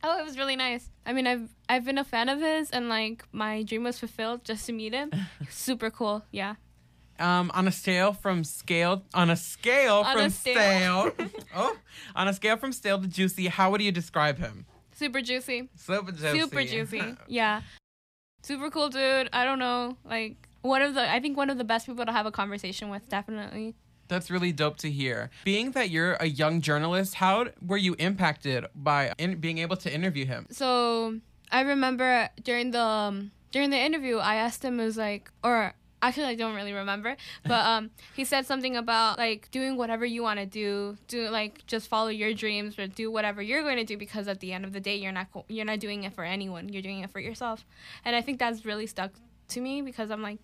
Oh, 0.02 0.18
it 0.18 0.24
was 0.24 0.36
really 0.38 0.56
nice. 0.56 0.90
I 1.04 1.12
mean, 1.12 1.26
I've 1.26 1.48
I've 1.68 1.84
been 1.84 1.98
a 1.98 2.04
fan 2.04 2.28
of 2.28 2.40
his, 2.40 2.70
and 2.70 2.88
like 2.88 3.24
my 3.32 3.62
dream 3.62 3.84
was 3.84 3.98
fulfilled 3.98 4.44
just 4.44 4.66
to 4.66 4.72
meet 4.72 4.92
him. 4.92 5.10
Super 5.50 5.90
cool. 5.90 6.24
Yeah. 6.30 6.54
Um, 7.18 7.50
on 7.54 7.66
a 7.66 7.72
scale 7.72 8.12
from 8.12 8.44
scale, 8.44 9.02
on 9.14 9.30
a 9.30 9.36
scale 9.36 10.04
On 10.04 10.16
from 10.16 10.26
a 10.26 10.30
scale. 10.30 11.12
stale, 11.16 11.28
oh, 11.56 11.76
on 12.14 12.28
a 12.28 12.34
scale 12.34 12.58
from 12.58 12.72
stale 12.72 13.00
to 13.00 13.08
juicy, 13.08 13.46
how 13.46 13.70
would 13.70 13.80
you 13.80 13.90
describe 13.90 14.38
him? 14.38 14.66
Super 14.96 15.20
juicy. 15.20 15.68
Super 15.76 16.10
juicy. 16.10 16.40
Super 16.40 16.62
juicy. 16.64 17.16
Yeah. 17.28 17.60
Super 18.42 18.70
cool 18.70 18.88
dude. 18.88 19.28
I 19.32 19.44
don't 19.44 19.58
know. 19.58 19.96
Like 20.04 20.48
one 20.62 20.80
of 20.80 20.94
the 20.94 21.10
I 21.10 21.20
think 21.20 21.36
one 21.36 21.50
of 21.50 21.58
the 21.58 21.64
best 21.64 21.86
people 21.86 22.06
to 22.06 22.12
have 22.12 22.24
a 22.26 22.30
conversation 22.30 22.88
with, 22.88 23.08
definitely. 23.08 23.74
That's 24.08 24.30
really 24.30 24.52
dope 24.52 24.76
to 24.78 24.90
hear. 24.90 25.30
Being 25.44 25.72
that 25.72 25.90
you're 25.90 26.14
a 26.14 26.26
young 26.26 26.60
journalist, 26.60 27.16
how 27.16 27.46
were 27.60 27.76
you 27.76 27.94
impacted 27.98 28.66
by 28.74 29.12
in- 29.18 29.38
being 29.38 29.58
able 29.58 29.76
to 29.78 29.92
interview 29.92 30.24
him? 30.24 30.46
So 30.50 31.18
I 31.50 31.60
remember 31.62 32.28
during 32.42 32.70
the 32.70 32.80
um, 32.80 33.32
during 33.52 33.70
the 33.70 33.78
interview 33.78 34.16
I 34.18 34.36
asked 34.36 34.64
him 34.64 34.78
was 34.78 34.96
like 34.96 35.30
or 35.42 35.74
actually 36.02 36.24
I 36.24 36.34
don't 36.34 36.54
really 36.54 36.72
remember, 36.72 37.16
but 37.44 37.64
um 37.66 37.90
he 38.14 38.24
said 38.24 38.46
something 38.46 38.76
about 38.76 39.18
like 39.18 39.50
doing 39.50 39.76
whatever 39.76 40.04
you 40.04 40.22
want 40.22 40.40
to 40.40 40.46
do, 40.46 40.96
do 41.08 41.28
like 41.28 41.66
just 41.66 41.88
follow 41.88 42.08
your 42.08 42.32
dreams 42.34 42.78
or 42.78 42.86
do 42.86 43.10
whatever 43.10 43.42
you're 43.42 43.62
going 43.62 43.76
to 43.76 43.84
do 43.84 43.96
because 43.96 44.28
at 44.28 44.40
the 44.40 44.52
end 44.52 44.64
of 44.64 44.72
the 44.72 44.80
day 44.80 44.96
you're 44.96 45.12
not 45.12 45.26
you're 45.48 45.64
not 45.64 45.80
doing 45.80 46.04
it 46.04 46.12
for 46.12 46.24
anyone, 46.24 46.68
you're 46.68 46.82
doing 46.82 47.00
it 47.00 47.10
for 47.10 47.20
yourself. 47.20 47.64
And 48.04 48.14
I 48.14 48.22
think 48.22 48.38
that's 48.38 48.64
really 48.64 48.86
stuck 48.86 49.12
to 49.48 49.60
me 49.60 49.82
because 49.82 50.10
I'm 50.10 50.22
like 50.22 50.38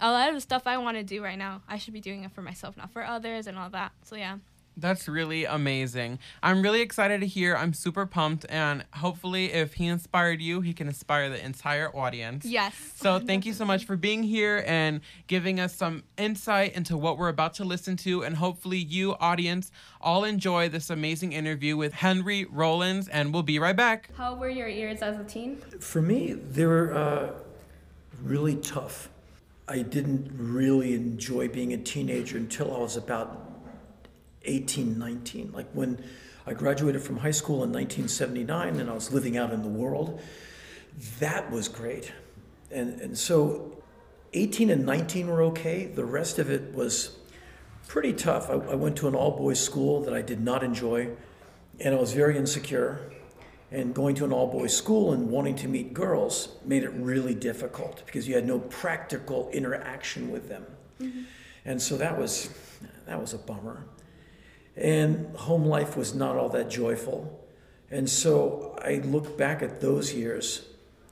a 0.00 0.10
lot 0.10 0.28
of 0.28 0.34
the 0.34 0.40
stuff 0.40 0.62
I 0.66 0.78
want 0.78 0.96
to 0.96 1.04
do 1.04 1.22
right 1.22 1.38
now, 1.38 1.62
I 1.68 1.76
should 1.76 1.92
be 1.92 2.00
doing 2.00 2.24
it 2.24 2.32
for 2.32 2.42
myself, 2.42 2.76
not 2.76 2.90
for 2.90 3.04
others 3.04 3.46
and 3.46 3.58
all 3.58 3.70
that. 3.70 3.92
So 4.04 4.16
yeah. 4.16 4.38
That's 4.80 5.08
really 5.08 5.44
amazing. 5.44 6.18
I'm 6.42 6.62
really 6.62 6.80
excited 6.80 7.20
to 7.20 7.26
hear. 7.26 7.54
I'm 7.56 7.72
super 7.74 8.06
pumped. 8.06 8.46
And 8.48 8.84
hopefully, 8.94 9.52
if 9.52 9.74
he 9.74 9.86
inspired 9.86 10.40
you, 10.40 10.60
he 10.60 10.72
can 10.72 10.88
inspire 10.88 11.28
the 11.28 11.44
entire 11.44 11.94
audience. 11.94 12.44
Yes. 12.44 12.74
So, 12.96 13.18
thank 13.18 13.44
you 13.44 13.52
so 13.52 13.64
much 13.64 13.84
for 13.84 13.96
being 13.96 14.22
here 14.22 14.64
and 14.66 15.00
giving 15.26 15.60
us 15.60 15.74
some 15.74 16.04
insight 16.16 16.74
into 16.74 16.96
what 16.96 17.18
we're 17.18 17.28
about 17.28 17.54
to 17.54 17.64
listen 17.64 17.96
to. 17.98 18.22
And 18.22 18.36
hopefully, 18.36 18.78
you, 18.78 19.14
audience, 19.20 19.70
all 20.00 20.24
enjoy 20.24 20.68
this 20.68 20.90
amazing 20.90 21.32
interview 21.32 21.76
with 21.76 21.92
Henry 21.92 22.46
Rollins. 22.46 23.08
And 23.08 23.34
we'll 23.34 23.42
be 23.42 23.58
right 23.58 23.76
back. 23.76 24.10
How 24.16 24.34
were 24.34 24.48
your 24.48 24.68
years 24.68 25.02
as 25.02 25.18
a 25.18 25.24
teen? 25.24 25.56
For 25.80 26.00
me, 26.00 26.32
they 26.32 26.64
were 26.64 26.94
uh, 26.94 27.32
really 28.22 28.56
tough. 28.56 29.08
I 29.68 29.82
didn't 29.82 30.32
really 30.36 30.94
enjoy 30.94 31.48
being 31.48 31.72
a 31.72 31.76
teenager 31.76 32.36
until 32.36 32.74
I 32.74 32.80
was 32.80 32.96
about 32.96 33.49
18, 34.44 34.98
19. 34.98 35.52
Like 35.52 35.70
when 35.72 36.02
I 36.46 36.54
graduated 36.54 37.02
from 37.02 37.18
high 37.18 37.30
school 37.30 37.62
in 37.64 37.72
1979 37.72 38.80
and 38.80 38.90
I 38.90 38.94
was 38.94 39.12
living 39.12 39.36
out 39.36 39.52
in 39.52 39.62
the 39.62 39.68
world, 39.68 40.20
that 41.18 41.50
was 41.50 41.68
great. 41.68 42.12
And, 42.70 43.00
and 43.00 43.18
so 43.18 43.82
18 44.32 44.70
and 44.70 44.86
19 44.86 45.26
were 45.26 45.42
okay. 45.42 45.86
The 45.86 46.04
rest 46.04 46.38
of 46.38 46.50
it 46.50 46.74
was 46.74 47.16
pretty 47.88 48.12
tough. 48.12 48.48
I, 48.48 48.54
I 48.54 48.74
went 48.74 48.96
to 48.96 49.08
an 49.08 49.14
all 49.14 49.32
boys 49.32 49.60
school 49.60 50.02
that 50.02 50.14
I 50.14 50.22
did 50.22 50.40
not 50.40 50.62
enjoy, 50.62 51.10
and 51.80 51.94
I 51.94 51.98
was 51.98 52.12
very 52.12 52.36
insecure. 52.36 53.12
And 53.72 53.94
going 53.94 54.16
to 54.16 54.24
an 54.24 54.32
all 54.32 54.48
boys 54.48 54.76
school 54.76 55.12
and 55.12 55.30
wanting 55.30 55.54
to 55.56 55.68
meet 55.68 55.94
girls 55.94 56.56
made 56.64 56.82
it 56.82 56.90
really 56.90 57.36
difficult 57.36 58.02
because 58.04 58.26
you 58.26 58.34
had 58.34 58.44
no 58.44 58.58
practical 58.58 59.48
interaction 59.52 60.32
with 60.32 60.48
them. 60.48 60.66
Mm-hmm. 61.00 61.22
And 61.64 61.80
so 61.80 61.96
that 61.96 62.18
was, 62.18 62.50
that 63.06 63.20
was 63.20 63.32
a 63.32 63.38
bummer. 63.38 63.84
And 64.80 65.36
home 65.36 65.64
life 65.64 65.96
was 65.96 66.14
not 66.14 66.36
all 66.36 66.48
that 66.50 66.70
joyful. 66.70 67.38
And 67.90 68.08
so 68.08 68.78
I 68.82 68.96
look 69.04 69.36
back 69.36 69.62
at 69.62 69.80
those 69.80 70.14
years 70.14 70.66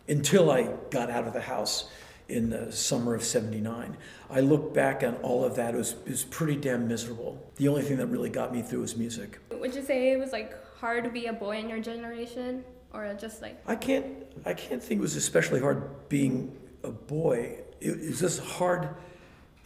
until 0.09 0.51
I 0.51 0.71
got 0.91 1.11
out 1.11 1.27
of 1.27 1.35
the 1.35 1.41
house 1.41 1.91
in 2.29 2.51
the 2.51 2.71
summer 2.73 3.15
of 3.15 3.23
79. 3.23 3.97
I 4.31 4.41
look 4.41 4.75
back 4.75 5.03
on 5.03 5.17
all 5.17 5.45
of 5.45 5.57
that, 5.57 5.75
it 5.75 5.79
was, 5.79 5.93
it 6.05 6.11
was 6.11 6.25
pretty 6.25 6.57
damn 6.57 6.87
miserable. 6.87 7.43
The 7.57 7.69
only 7.69 7.83
thing 7.83 7.97
that 7.99 8.07
really 8.07 8.31
got 8.31 8.55
me 8.55 8.63
through 8.63 8.81
was 8.81 8.97
music. 8.97 9.39
Would 9.51 9.75
you 9.75 9.83
say 9.83 10.13
it 10.13 10.19
was 10.19 10.33
like 10.33 10.55
hard 10.77 11.05
to 11.05 11.11
be 11.11 11.27
a 11.27 11.33
boy 11.33 11.59
in 11.59 11.69
your 11.69 11.81
generation? 11.81 12.65
Or 12.93 13.13
just 13.21 13.43
like 13.43 13.61
I 13.67 13.77
can't 13.77 14.07
I 14.47 14.55
can't 14.55 14.83
think 14.83 14.99
it 14.99 15.03
was 15.03 15.15
especially 15.17 15.61
hard 15.61 16.09
being 16.09 16.57
a 16.85 16.91
boy. 16.91 17.59
It, 17.81 17.91
it 17.91 18.09
was 18.09 18.21
just 18.21 18.41
hard 18.41 18.89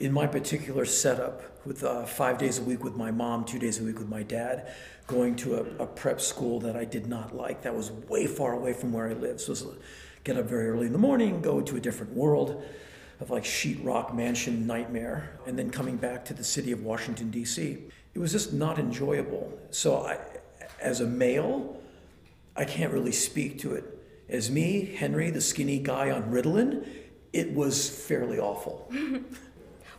in 0.03 0.11
my 0.11 0.27
particular 0.27 0.85
setup 0.85 1.65
with 1.65 1.85
uh, 1.85 2.05
five 2.05 2.37
days 2.37 2.59
a 2.59 2.63
week 2.63 2.83
with 2.83 2.97
my 2.97 3.13
mom, 3.13 3.45
two 3.45 3.61
days 3.61 3.79
a 3.79 3.85
week 3.85 4.01
with 4.01 4.09
my 4.09 4.25
dad, 4.25 4.75
going 5.07 5.37
to 5.37 5.55
a, 5.55 5.85
a, 5.85 5.87
prep 5.87 6.21
school 6.21 6.59
that 6.59 6.75
I 6.75 6.85
did 6.85 7.07
not 7.07 7.37
like. 7.37 7.63
That 7.63 7.77
was 7.77 7.93
way 7.93 8.27
far 8.27 8.53
away 8.53 8.73
from 8.73 8.93
where 8.93 9.09
I 9.09 9.13
lived. 9.13 9.41
So 9.41 9.53
was, 9.53 9.65
get 10.25 10.37
up 10.37 10.47
very 10.47 10.71
early 10.71 10.87
in 10.87 10.93
the 10.93 10.99
morning, 10.99 11.41
go 11.41 11.61
to 11.61 11.77
a 11.77 11.81
different 11.81 12.15
world 12.15 12.65
of 13.21 13.31
like 13.31 13.45
sheetrock 13.45 14.13
mansion 14.13 14.67
nightmare, 14.67 15.39
and 15.47 15.57
then 15.57 15.71
coming 15.71 15.97
back 15.97 16.25
to 16.25 16.35
the 16.35 16.43
city 16.43 16.73
of 16.73 16.83
Washington 16.83 17.31
D.C. 17.31 17.79
It 18.13 18.19
was 18.19 18.33
just 18.33 18.53
not 18.53 18.81
enjoyable. 18.81 19.57
So 19.71 20.05
I, 20.05 20.19
as 20.81 21.01
a 21.01 21.07
male, 21.07 21.81
I 22.57 22.65
can't 22.65 22.93
really 22.93 23.13
speak 23.13 23.61
to 23.61 23.75
it. 23.75 23.85
As 24.29 24.51
me, 24.51 24.85
Henry, 24.85 25.31
the 25.31 25.41
skinny 25.41 25.79
guy 25.79 26.11
on 26.11 26.25
Ritalin, 26.25 26.89
it 27.33 27.53
was 27.55 27.89
fairly 27.89 28.41
awful. 28.41 28.91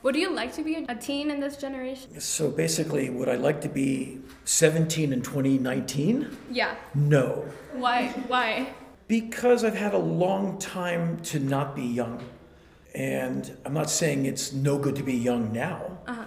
Would 0.04 0.18
you 0.18 0.36
like 0.36 0.54
to 0.56 0.64
be 0.64 0.86
a 0.90 0.96
teen 0.96 1.32
in 1.32 1.40
this 1.40 1.56
generation? 1.56 2.20
So 2.20 2.52
basically, 2.52 3.10
would 3.10 3.30
I 3.30 3.36
like 3.36 3.62
to 3.62 3.70
be 3.70 4.20
17 4.44 5.14
in 5.14 5.22
2019? 5.22 6.38
Yeah. 6.52 6.76
No. 6.94 7.46
Why? 7.72 8.10
Why? 8.28 8.74
Because 9.08 9.64
I've 9.64 9.78
had 9.78 9.94
a 9.94 9.98
long 9.98 10.60
time 10.60 11.22
to 11.22 11.40
not 11.40 11.74
be 11.74 11.84
young. 11.84 12.22
And 12.94 13.58
I'm 13.66 13.74
not 13.74 13.90
saying 13.90 14.26
it's 14.26 14.52
no 14.52 14.78
good 14.78 14.98
to 14.98 15.04
be 15.04 15.14
young 15.14 15.54
now. 15.54 15.98
Uh-huh. 16.06 16.26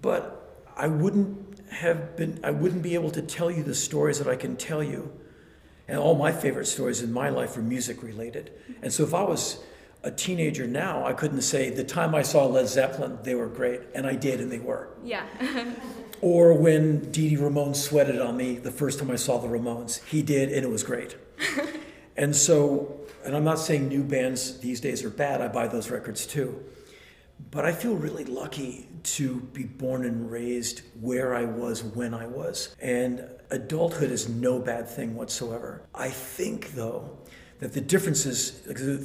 But 0.00 0.64
I 0.74 0.86
wouldn't 0.86 1.60
have 1.70 2.16
been 2.16 2.40
I 2.42 2.50
wouldn't 2.50 2.82
be 2.82 2.94
able 2.94 3.10
to 3.10 3.22
tell 3.22 3.50
you 3.50 3.62
the 3.62 3.74
stories 3.74 4.18
that 4.18 4.26
I 4.26 4.36
can 4.36 4.56
tell 4.56 4.82
you. 4.82 5.12
And 5.86 5.98
all 5.98 6.14
my 6.14 6.32
favorite 6.32 6.66
stories 6.66 7.02
in 7.02 7.12
my 7.12 7.28
life 7.28 7.56
are 7.58 7.62
music 7.62 8.02
related. 8.02 8.52
And 8.80 8.92
so 8.92 9.04
if 9.04 9.12
I 9.12 9.22
was 9.22 9.62
a 10.02 10.10
teenager 10.10 10.66
now, 10.66 11.04
I 11.04 11.12
couldn't 11.12 11.42
say 11.42 11.70
the 11.70 11.84
time 11.84 12.14
I 12.14 12.22
saw 12.22 12.46
Led 12.46 12.68
Zeppelin, 12.68 13.18
they 13.22 13.34
were 13.34 13.48
great, 13.48 13.80
and 13.94 14.06
I 14.06 14.14
did, 14.14 14.40
and 14.40 14.50
they 14.50 14.58
were. 14.58 14.88
Yeah. 15.04 15.26
or 16.20 16.54
when 16.54 17.10
Dee 17.10 17.30
Dee 17.30 17.36
Ramone 17.36 17.74
sweated 17.74 18.20
on 18.20 18.36
me 18.36 18.56
the 18.56 18.70
first 18.70 18.98
time 18.98 19.10
I 19.10 19.16
saw 19.16 19.38
the 19.38 19.48
Ramones, 19.48 20.02
he 20.04 20.22
did, 20.22 20.50
and 20.52 20.64
it 20.64 20.70
was 20.70 20.82
great. 20.82 21.16
and 22.16 22.34
so, 22.34 23.00
and 23.24 23.36
I'm 23.36 23.44
not 23.44 23.58
saying 23.58 23.88
new 23.88 24.02
bands 24.02 24.58
these 24.60 24.80
days 24.80 25.04
are 25.04 25.10
bad. 25.10 25.42
I 25.42 25.48
buy 25.48 25.68
those 25.68 25.90
records 25.90 26.26
too, 26.26 26.62
but 27.50 27.66
I 27.66 27.72
feel 27.72 27.94
really 27.94 28.24
lucky 28.24 28.86
to 29.02 29.40
be 29.52 29.64
born 29.64 30.04
and 30.04 30.30
raised 30.30 30.82
where 31.00 31.34
I 31.34 31.44
was 31.44 31.82
when 31.82 32.14
I 32.14 32.26
was, 32.26 32.74
and 32.80 33.26
adulthood 33.50 34.10
is 34.10 34.28
no 34.28 34.58
bad 34.58 34.88
thing 34.88 35.14
whatsoever. 35.14 35.82
I 35.94 36.08
think 36.08 36.72
though 36.74 37.18
that 37.60 37.74
the 37.74 37.80
differences, 37.80 38.50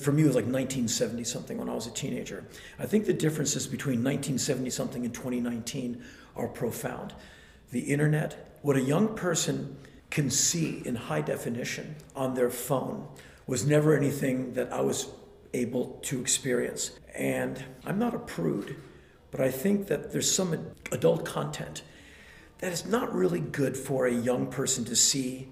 for 0.02 0.12
me, 0.12 0.24
was 0.24 0.34
like 0.34 0.46
1970 0.46 1.24
something 1.26 1.58
when 1.58 1.70
I 1.70 1.74
was 1.74 1.88
a 1.88 1.92
teenager. 1.92 2.46
I 2.80 2.86
think 2.86 3.06
the 3.06 3.14
differences 3.14 3.68
between 3.68 4.00
1970 4.00 4.70
something 4.70 5.06
and 5.06 5.14
2019 5.14 6.04
are 6.36 6.48
profound. 6.48 7.14
The 7.72 7.82
internet, 7.82 8.58
what 8.62 8.78
a 8.78 8.82
young 8.82 9.16
person 9.16 9.78
can 10.10 10.30
see 10.30 10.82
in 10.86 10.96
high 10.96 11.22
definition 11.22 11.96
on 12.16 12.34
their 12.34 12.50
phone 12.50 13.08
was 13.46 13.66
never 13.66 13.96
anything 13.96 14.54
that 14.54 14.72
I 14.72 14.80
was 14.82 15.10
able 15.54 16.00
to 16.04 16.22
experience. 16.22 16.92
And 17.14 17.64
I'm 17.86 18.00
not 18.00 18.16
a 18.16 18.20
prude, 18.20 18.78
but 19.32 19.42
I 19.42 19.52
think 19.52 19.88
that 19.88 20.14
there's 20.14 20.32
some 20.32 20.72
adult 20.94 21.26
content 21.26 21.84
that 22.60 22.72
is 22.72 22.86
not 22.86 23.14
really 23.14 23.42
good 23.42 23.76
for 23.76 24.06
a 24.06 24.14
young 24.14 24.48
person 24.48 24.86
to 24.86 24.96
see 24.96 25.50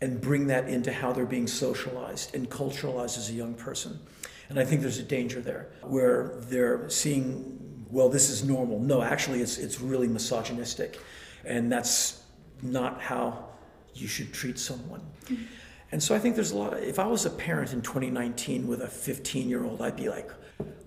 and 0.00 0.20
bring 0.20 0.46
that 0.48 0.68
into 0.68 0.92
how 0.92 1.12
they're 1.12 1.26
being 1.26 1.46
socialized 1.46 2.34
and 2.34 2.50
culturalized 2.50 3.16
as 3.16 3.30
a 3.30 3.32
young 3.32 3.54
person. 3.54 3.98
And 4.48 4.58
I 4.58 4.64
think 4.64 4.82
there's 4.82 4.98
a 4.98 5.02
danger 5.02 5.40
there 5.40 5.70
where 5.82 6.34
they're 6.42 6.88
seeing, 6.88 7.86
well, 7.90 8.08
this 8.08 8.30
is 8.30 8.44
normal. 8.44 8.78
No, 8.78 9.02
actually, 9.02 9.40
it's, 9.40 9.58
it's 9.58 9.80
really 9.80 10.06
misogynistic. 10.06 11.00
And 11.44 11.72
that's 11.72 12.22
not 12.62 13.00
how 13.00 13.48
you 13.94 14.06
should 14.06 14.32
treat 14.32 14.58
someone. 14.58 15.00
Mm-hmm. 15.24 15.44
And 15.92 16.02
so 16.02 16.14
I 16.14 16.18
think 16.18 16.34
there's 16.34 16.50
a 16.50 16.58
lot 16.58 16.74
of, 16.74 16.80
if 16.80 16.98
I 16.98 17.06
was 17.06 17.26
a 17.26 17.30
parent 17.30 17.72
in 17.72 17.80
2019 17.80 18.66
with 18.66 18.82
a 18.82 18.88
15 18.88 19.48
year 19.48 19.64
old, 19.64 19.80
I'd 19.80 19.96
be 19.96 20.08
like, 20.08 20.30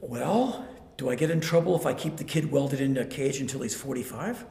well, 0.01 0.67
do 0.97 1.09
I 1.09 1.15
get 1.15 1.31
in 1.31 1.39
trouble 1.39 1.75
if 1.75 1.85
I 1.85 1.93
keep 1.93 2.17
the 2.17 2.23
kid 2.23 2.51
welded 2.51 2.81
in 2.81 2.97
a 2.97 3.05
cage 3.05 3.39
until 3.39 3.61
he's 3.61 3.75
45? 3.75 4.45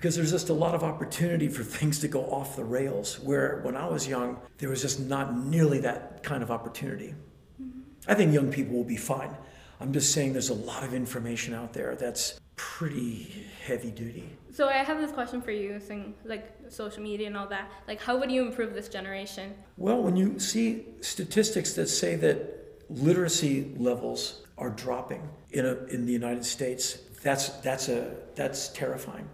Because 0.00 0.16
there's 0.16 0.30
just 0.30 0.48
a 0.48 0.54
lot 0.54 0.74
of 0.74 0.82
opportunity 0.82 1.46
for 1.46 1.62
things 1.62 1.98
to 1.98 2.08
go 2.08 2.22
off 2.32 2.56
the 2.56 2.64
rails. 2.64 3.20
Where 3.20 3.60
when 3.64 3.76
I 3.76 3.86
was 3.86 4.08
young, 4.08 4.40
there 4.56 4.70
was 4.70 4.80
just 4.80 4.98
not 4.98 5.36
nearly 5.36 5.78
that 5.80 6.22
kind 6.22 6.42
of 6.42 6.50
opportunity. 6.50 7.14
Mm-hmm. 7.60 7.80
I 8.08 8.14
think 8.14 8.32
young 8.32 8.50
people 8.50 8.74
will 8.74 8.84
be 8.84 8.96
fine. 8.96 9.36
I'm 9.78 9.92
just 9.92 10.14
saying 10.14 10.32
there's 10.32 10.48
a 10.48 10.54
lot 10.54 10.84
of 10.84 10.94
information 10.94 11.52
out 11.52 11.74
there 11.74 11.96
that's 11.96 12.40
pretty 12.56 13.44
heavy 13.62 13.90
duty. 13.90 14.26
So 14.50 14.68
I 14.68 14.72
have 14.72 15.02
this 15.02 15.12
question 15.12 15.42
for 15.42 15.50
you, 15.50 15.78
saying 15.78 16.14
like 16.24 16.50
social 16.68 17.02
media 17.02 17.26
and 17.26 17.36
all 17.36 17.48
that. 17.48 17.70
Like, 17.86 18.00
how 18.00 18.16
would 18.16 18.32
you 18.32 18.46
improve 18.46 18.72
this 18.72 18.88
generation? 18.88 19.52
Well, 19.76 20.02
when 20.02 20.16
you 20.16 20.38
see 20.38 20.86
statistics 21.02 21.74
that 21.74 21.88
say 21.88 22.16
that 22.16 22.82
literacy 22.88 23.74
levels 23.76 24.46
are 24.56 24.70
dropping 24.70 25.28
in 25.50 25.66
a, 25.66 25.74
in 25.90 26.06
the 26.06 26.12
United 26.12 26.46
States, 26.46 27.00
that's 27.22 27.50
that's 27.60 27.90
a 27.90 28.14
that's 28.34 28.68
terrifying 28.68 29.28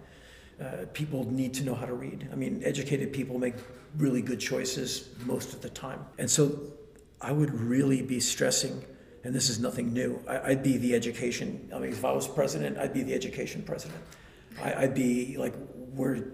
uh, 0.61 0.85
people 0.93 1.29
need 1.31 1.53
to 1.55 1.63
know 1.63 1.75
how 1.75 1.85
to 1.85 1.93
read. 1.93 2.27
I 2.31 2.35
mean, 2.35 2.61
educated 2.63 3.13
people 3.13 3.37
make 3.37 3.55
really 3.97 4.21
good 4.21 4.39
choices 4.39 5.09
most 5.25 5.53
of 5.53 5.61
the 5.61 5.69
time. 5.69 6.05
And 6.17 6.29
so 6.29 6.59
I 7.21 7.31
would 7.31 7.53
really 7.53 8.01
be 8.01 8.19
stressing, 8.19 8.83
and 9.23 9.33
this 9.33 9.49
is 9.49 9.59
nothing 9.59 9.93
new, 9.93 10.21
I, 10.27 10.49
would 10.49 10.63
be 10.63 10.77
the 10.77 10.95
education. 10.95 11.69
I 11.73 11.79
mean, 11.79 11.91
if 11.91 12.03
I 12.03 12.11
was 12.11 12.27
president, 12.27 12.77
I'd 12.77 12.93
be 12.93 13.03
the 13.03 13.13
education 13.13 13.63
president. 13.63 14.01
I, 14.61 14.73
I'd 14.73 14.95
be 14.95 15.37
like, 15.37 15.53
we're 15.75 16.31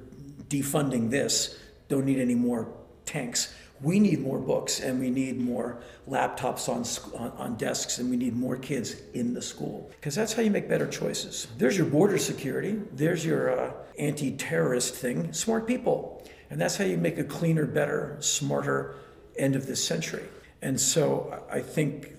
defunding 0.48 1.10
this, 1.10 1.58
don't 1.90 2.06
need 2.06 2.20
any 2.20 2.36
more 2.36 2.74
tanks 3.06 3.54
we 3.84 4.00
need 4.00 4.22
more 4.22 4.40
books 4.40 4.80
and 4.80 5.00
we 5.00 5.10
need 5.10 5.40
more 5.40 5.80
laptops 6.10 6.70
on, 6.70 6.84
on, 7.20 7.32
on 7.38 7.56
desks 7.58 8.00
and 8.00 8.10
we 8.10 8.16
need 8.16 8.36
more 8.36 8.56
kids 8.56 8.96
in 9.14 9.34
the 9.34 9.42
school 9.42 9.92
because 9.92 10.16
that's 10.16 10.34
how 10.34 10.42
you 10.42 10.50
make 10.50 10.70
better 10.70 10.88
choices. 10.88 11.48
There's 11.58 11.78
your 11.78 11.88
border 11.88 12.18
security, 12.18 12.82
there's 12.94 13.26
your 13.26 13.60
uh, 13.60 13.74
anti 14.00 14.32
terrorist 14.32 14.96
thing, 14.96 15.34
smart 15.34 15.68
people. 15.68 16.26
And 16.50 16.62
that's 16.62 16.78
how 16.78 16.86
you 16.86 16.98
make 16.98 17.18
a 17.18 17.24
cleaner, 17.24 17.66
better, 17.66 18.18
smarter 18.20 18.96
end 19.38 19.56
of 19.56 19.66
this 19.66 19.84
century. 19.84 20.24
And 20.62 20.80
so 20.80 21.44
I 21.52 21.60
think 21.60 22.16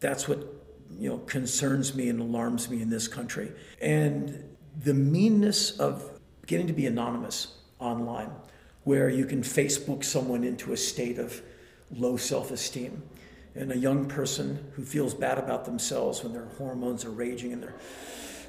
that's 0.00 0.28
what 0.28 0.38
you 0.98 1.08
know 1.08 1.18
concerns 1.18 1.94
me 1.94 2.08
and 2.08 2.20
alarms 2.20 2.70
me 2.70 2.82
in 2.82 2.90
this 2.90 3.08
country. 3.08 3.52
And 3.80 4.56
the 4.76 4.94
meanness 4.94 5.78
of 5.78 6.20
getting 6.46 6.66
to 6.66 6.72
be 6.72 6.86
anonymous 6.86 7.56
online, 7.78 8.30
where 8.84 9.08
you 9.08 9.26
can 9.26 9.42
Facebook 9.42 10.04
someone 10.04 10.44
into 10.44 10.72
a 10.72 10.76
state 10.76 11.18
of 11.18 11.42
low 11.90 12.16
self-esteem. 12.16 13.02
And 13.54 13.72
a 13.72 13.76
young 13.76 14.06
person 14.06 14.72
who 14.74 14.84
feels 14.84 15.12
bad 15.12 15.38
about 15.38 15.64
themselves 15.64 16.22
when 16.22 16.32
their 16.32 16.46
hormones 16.56 17.04
are 17.04 17.10
raging 17.10 17.52
and 17.52 17.62
they're 17.62 17.74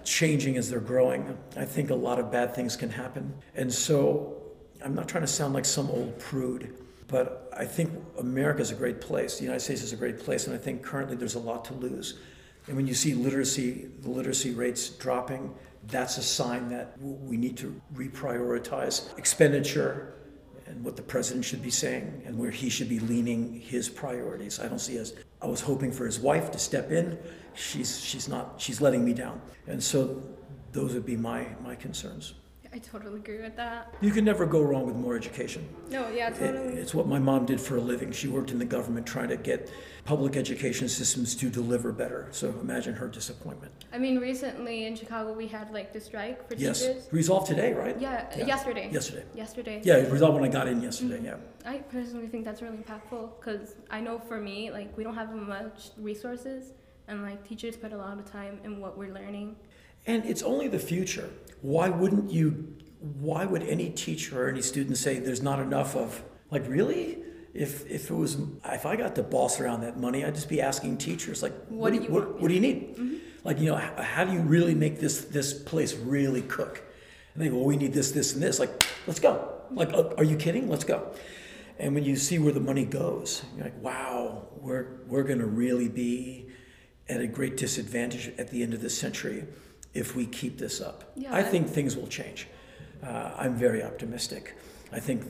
changing 0.03 0.57
as 0.57 0.69
they're 0.69 0.79
growing, 0.79 1.37
I 1.57 1.65
think 1.65 1.89
a 1.89 1.95
lot 1.95 2.19
of 2.19 2.31
bad 2.31 2.55
things 2.55 2.75
can 2.75 2.89
happen. 2.89 3.33
And 3.55 3.73
so 3.73 4.41
I'm 4.83 4.93
not 4.93 5.07
trying 5.07 5.23
to 5.23 5.27
sound 5.27 5.53
like 5.53 5.65
some 5.65 5.89
old 5.89 6.17
prude, 6.19 6.75
but 7.07 7.51
I 7.55 7.65
think 7.65 7.91
America 8.19 8.61
is 8.61 8.71
a 8.71 8.75
great 8.75 9.01
place. 9.01 9.37
The 9.37 9.43
United 9.43 9.61
States 9.61 9.81
is 9.81 9.91
a 9.91 9.97
great 9.97 10.19
place, 10.19 10.47
and 10.47 10.55
I 10.55 10.59
think 10.59 10.83
currently 10.83 11.15
there's 11.15 11.35
a 11.35 11.39
lot 11.39 11.65
to 11.65 11.73
lose. 11.73 12.19
And 12.67 12.75
when 12.75 12.87
you 12.87 12.93
see 12.93 13.13
literacy, 13.13 13.89
the 14.01 14.09
literacy 14.09 14.51
rates 14.51 14.89
dropping, 14.89 15.53
that's 15.87 16.17
a 16.17 16.23
sign 16.23 16.69
that 16.69 16.95
we 17.01 17.37
need 17.37 17.57
to 17.57 17.79
reprioritize 17.95 19.17
expenditure 19.17 20.13
and 20.67 20.83
what 20.83 20.95
the 20.95 21.01
president 21.01 21.45
should 21.45 21.61
be 21.61 21.69
saying 21.69 22.23
and 22.25 22.37
where 22.37 22.51
he 22.51 22.69
should 22.69 22.89
be 22.89 22.99
leaning 22.99 23.59
his 23.59 23.89
priorities. 23.89 24.59
I 24.59 24.67
don't 24.67 24.79
see 24.79 24.97
as 24.97 25.13
I 25.41 25.47
was 25.47 25.61
hoping 25.61 25.91
for 25.91 26.05
his 26.05 26.19
wife 26.19 26.51
to 26.51 26.59
step 26.59 26.91
in. 26.91 27.17
She's 27.53 27.99
she's 27.99 28.27
not 28.27 28.55
she's 28.57 28.81
letting 28.81 29.03
me 29.03 29.13
down. 29.13 29.41
And 29.67 29.83
so 29.83 30.21
those 30.71 30.93
would 30.93 31.05
be 31.05 31.17
my 31.17 31.47
my 31.63 31.75
concerns. 31.75 32.33
I 32.73 32.77
totally 32.77 33.17
agree 33.19 33.41
with 33.41 33.57
that. 33.57 33.93
You 33.99 34.11
can 34.11 34.23
never 34.23 34.45
go 34.45 34.61
wrong 34.61 34.85
with 34.85 34.95
more 34.95 35.15
education. 35.17 35.67
No, 35.89 36.07
yeah, 36.09 36.29
It- 36.29 36.35
totally. 36.39 36.73
It's 36.75 36.93
what 36.93 37.05
my 37.05 37.19
mom 37.19 37.45
did 37.45 37.59
for 37.59 37.75
a 37.75 37.81
living. 37.81 38.13
She 38.13 38.29
worked 38.29 38.51
in 38.51 38.59
the 38.59 38.65
government 38.65 39.05
trying 39.05 39.27
to 39.27 39.35
get 39.35 39.69
public 40.05 40.37
education 40.37 40.87
systems 40.87 41.35
to 41.35 41.49
deliver 41.49 41.91
better. 41.91 42.27
So 42.31 42.47
imagine 42.61 42.93
her 42.95 43.09
disappointment. 43.09 43.73
I 43.91 43.97
mean, 43.97 44.19
recently 44.19 44.85
in 44.85 44.95
Chicago 44.95 45.33
we 45.33 45.47
had 45.47 45.71
like 45.73 45.91
the 45.91 45.99
strike 45.99 46.47
for 46.47 46.55
Yes. 46.55 46.79
teachers. 46.79 47.09
Resolved 47.11 47.47
today, 47.47 47.73
right? 47.73 47.99
Yeah, 47.99 48.25
Yeah. 48.37 48.45
yesterday. 48.45 48.89
Yesterday. 48.89 49.25
Yesterday. 49.35 49.81
Yeah, 49.83 49.97
it 49.97 50.09
resolved 50.11 50.35
when 50.39 50.45
I 50.49 50.53
got 50.53 50.67
in 50.69 50.81
yesterday, 50.81 51.19
mm. 51.19 51.25
yeah. 51.25 51.35
I 51.65 51.79
personally 51.79 52.27
think 52.27 52.45
that's 52.45 52.61
really 52.61 52.77
impactful 52.77 53.31
because 53.39 53.75
I 53.89 53.99
know 53.99 54.17
for 54.17 54.39
me, 54.39 54.71
like, 54.71 54.95
we 54.97 55.03
don't 55.03 55.15
have 55.15 55.33
much 55.35 55.89
resources, 55.97 56.71
and 57.09 57.21
like 57.21 57.43
teachers 57.45 57.75
put 57.75 57.91
a 57.91 57.97
lot 57.97 58.17
of 58.17 58.25
time 58.31 58.59
in 58.63 58.79
what 58.79 58.97
we're 58.97 59.13
learning. 59.13 59.57
And 60.05 60.25
it's 60.25 60.41
only 60.41 60.67
the 60.67 60.79
future. 60.79 61.29
Why 61.61 61.89
wouldn't 61.89 62.31
you? 62.31 62.75
Why 62.99 63.45
would 63.45 63.63
any 63.63 63.89
teacher 63.89 64.45
or 64.45 64.49
any 64.49 64.61
student 64.61 64.97
say 64.97 65.19
there's 65.19 65.41
not 65.41 65.59
enough 65.59 65.95
of? 65.95 66.23
Like 66.49 66.67
really? 66.67 67.19
If 67.53 67.89
if 67.89 68.09
it 68.09 68.13
was 68.13 68.37
if 68.65 68.85
I 68.85 68.95
got 68.95 69.15
to 69.15 69.23
boss 69.23 69.59
around 69.59 69.81
that 69.81 69.99
money, 69.99 70.23
I'd 70.23 70.35
just 70.35 70.49
be 70.49 70.61
asking 70.61 70.97
teachers 70.97 71.43
like, 71.43 71.53
What 71.67 71.93
do 71.93 72.01
you 72.01 72.09
what, 72.09 72.39
what 72.39 72.47
do 72.47 72.53
you 72.53 72.61
need? 72.61 73.21
Like 73.43 73.59
you 73.59 73.67
know, 73.67 73.75
how, 73.75 74.01
how 74.01 74.23
do 74.23 74.33
you 74.33 74.39
really 74.39 74.75
make 74.75 74.99
this 74.99 75.25
this 75.25 75.53
place 75.53 75.93
really 75.95 76.41
cook? 76.41 76.83
And 77.33 77.43
they 77.43 77.49
go, 77.49 77.55
well, 77.55 77.65
we 77.65 77.77
need 77.77 77.93
this, 77.93 78.11
this, 78.11 78.33
and 78.33 78.43
this. 78.43 78.59
Like, 78.59 78.83
let's 79.07 79.21
go. 79.21 79.53
Like, 79.71 79.93
uh, 79.93 80.09
are 80.17 80.23
you 80.23 80.35
kidding? 80.35 80.67
Let's 80.67 80.83
go. 80.83 81.13
And 81.79 81.95
when 81.95 82.03
you 82.03 82.17
see 82.17 82.39
where 82.39 82.51
the 82.51 82.59
money 82.59 82.83
goes, 82.83 83.41
you're 83.55 83.63
like, 83.63 83.81
wow, 83.81 84.47
we're 84.57 84.99
we're 85.07 85.23
gonna 85.23 85.45
really 85.45 85.89
be 85.89 86.47
at 87.09 87.21
a 87.21 87.27
great 87.27 87.57
disadvantage 87.57 88.31
at 88.37 88.49
the 88.51 88.63
end 88.63 88.73
of 88.73 88.81
this 88.81 88.97
century 88.97 89.45
if 89.93 90.15
we 90.15 90.25
keep 90.25 90.57
this 90.57 90.81
up. 90.81 91.11
Yeah, 91.15 91.33
I 91.33 91.43
think 91.43 91.67
things 91.67 91.95
will 91.95 92.07
change. 92.07 92.47
Uh, 93.03 93.31
I'm 93.37 93.55
very 93.55 93.83
optimistic. 93.83 94.55
I 94.91 94.99
think 94.99 95.25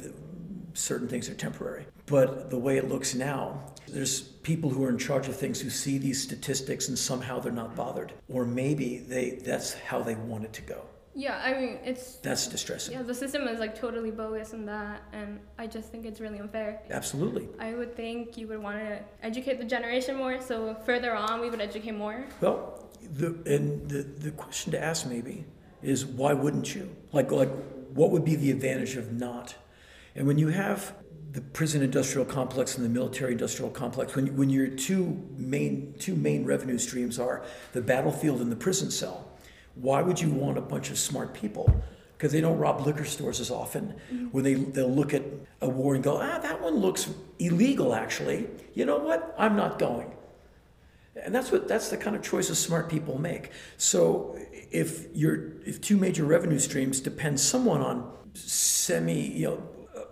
certain 0.73 1.07
things 1.07 1.29
are 1.29 1.33
temporary. 1.33 1.85
But 2.05 2.49
the 2.49 2.57
way 2.57 2.77
it 2.77 2.89
looks 2.89 3.15
now, 3.15 3.61
there's 3.87 4.21
people 4.21 4.69
who 4.69 4.83
are 4.83 4.89
in 4.89 4.97
charge 4.97 5.27
of 5.27 5.35
things 5.35 5.61
who 5.61 5.69
see 5.69 5.97
these 5.97 6.21
statistics 6.21 6.87
and 6.87 6.97
somehow 6.97 7.39
they're 7.39 7.51
not 7.51 7.75
bothered. 7.75 8.13
Or 8.29 8.45
maybe 8.45 8.97
they 8.99 9.31
that's 9.31 9.73
how 9.73 10.01
they 10.01 10.15
want 10.15 10.45
it 10.45 10.53
to 10.53 10.61
go. 10.61 10.81
Yeah, 11.13 11.41
I 11.43 11.53
mean, 11.53 11.79
it's. 11.83 12.15
That's 12.15 12.47
distressing. 12.47 12.93
Yeah, 12.93 13.03
the 13.03 13.13
system 13.13 13.47
is 13.47 13.59
like 13.59 13.77
totally 13.77 14.11
bogus 14.11 14.53
in 14.53 14.65
that, 14.65 15.01
and 15.11 15.39
I 15.57 15.67
just 15.67 15.91
think 15.91 16.05
it's 16.05 16.21
really 16.21 16.39
unfair. 16.39 16.81
Absolutely. 16.89 17.49
I 17.59 17.73
would 17.73 17.95
think 17.95 18.37
you 18.37 18.47
would 18.47 18.59
want 18.59 18.77
to 18.77 18.99
educate 19.21 19.59
the 19.59 19.65
generation 19.65 20.15
more, 20.15 20.39
so 20.39 20.75
further 20.85 21.13
on 21.13 21.41
we 21.41 21.49
would 21.49 21.61
educate 21.61 21.95
more. 21.95 22.25
Well, 22.39 22.89
the, 23.13 23.27
and 23.45 23.89
the, 23.89 24.03
the 24.03 24.31
question 24.31 24.71
to 24.71 24.81
ask 24.81 25.05
maybe 25.05 25.45
is 25.81 26.05
why 26.05 26.33
wouldn't 26.33 26.73
you? 26.75 26.95
Like, 27.11 27.31
like, 27.31 27.51
what 27.93 28.11
would 28.11 28.23
be 28.23 28.35
the 28.35 28.51
advantage 28.51 28.95
of 28.95 29.11
not? 29.11 29.55
And 30.15 30.27
when 30.27 30.37
you 30.37 30.49
have 30.49 30.95
the 31.31 31.41
prison 31.41 31.81
industrial 31.81 32.25
complex 32.25 32.75
and 32.75 32.85
the 32.85 32.89
military 32.89 33.31
industrial 33.31 33.71
complex, 33.71 34.15
when, 34.15 34.35
when 34.35 34.49
your 34.49 34.67
two 34.67 35.27
main, 35.37 35.95
two 35.97 36.15
main 36.15 36.45
revenue 36.45 36.77
streams 36.77 37.19
are 37.19 37.43
the 37.73 37.81
battlefield 37.81 38.41
and 38.41 38.51
the 38.51 38.55
prison 38.55 38.91
cell, 38.91 39.30
why 39.75 40.01
would 40.01 40.19
you 40.19 40.29
want 40.29 40.57
a 40.57 40.61
bunch 40.61 40.89
of 40.89 40.97
smart 40.97 41.33
people? 41.33 41.73
Because 42.17 42.31
they 42.31 42.41
don't 42.41 42.57
rob 42.57 42.85
liquor 42.85 43.05
stores 43.05 43.39
as 43.39 43.49
often. 43.49 43.95
When 44.31 44.43
they, 44.43 44.53
they'll 44.53 44.91
look 44.93 45.13
at 45.13 45.23
a 45.61 45.69
war 45.69 45.95
and 45.95 46.03
go, 46.03 46.17
ah, 46.17 46.37
that 46.39 46.61
one 46.61 46.75
looks 46.75 47.09
illegal 47.39 47.95
actually. 47.95 48.47
You 48.75 48.85
know 48.85 48.99
what? 48.99 49.33
I'm 49.37 49.55
not 49.55 49.79
going. 49.79 50.11
And 51.15 51.35
that's 51.35 51.51
what 51.51 51.67
that's 51.67 51.89
the 51.89 51.97
kind 51.97 52.15
of 52.15 52.21
choices 52.21 52.57
smart 52.57 52.89
people 52.89 53.17
make. 53.19 53.51
So 53.77 54.37
if 54.71 55.13
your 55.13 55.53
if 55.65 55.81
two 55.81 55.97
major 55.97 56.23
revenue 56.23 56.59
streams 56.59 57.01
depend 57.01 57.39
somewhat 57.39 57.81
on 57.81 58.09
semi, 58.33 59.19
you 59.19 59.47
know, 59.47 59.63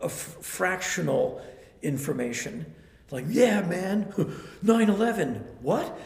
a 0.02 0.06
f- 0.06 0.38
fractional 0.42 1.42
information, 1.82 2.66
like 3.12 3.26
yeah, 3.30 3.62
man, 3.62 4.06
9/11, 4.66 5.42
what? 5.62 5.98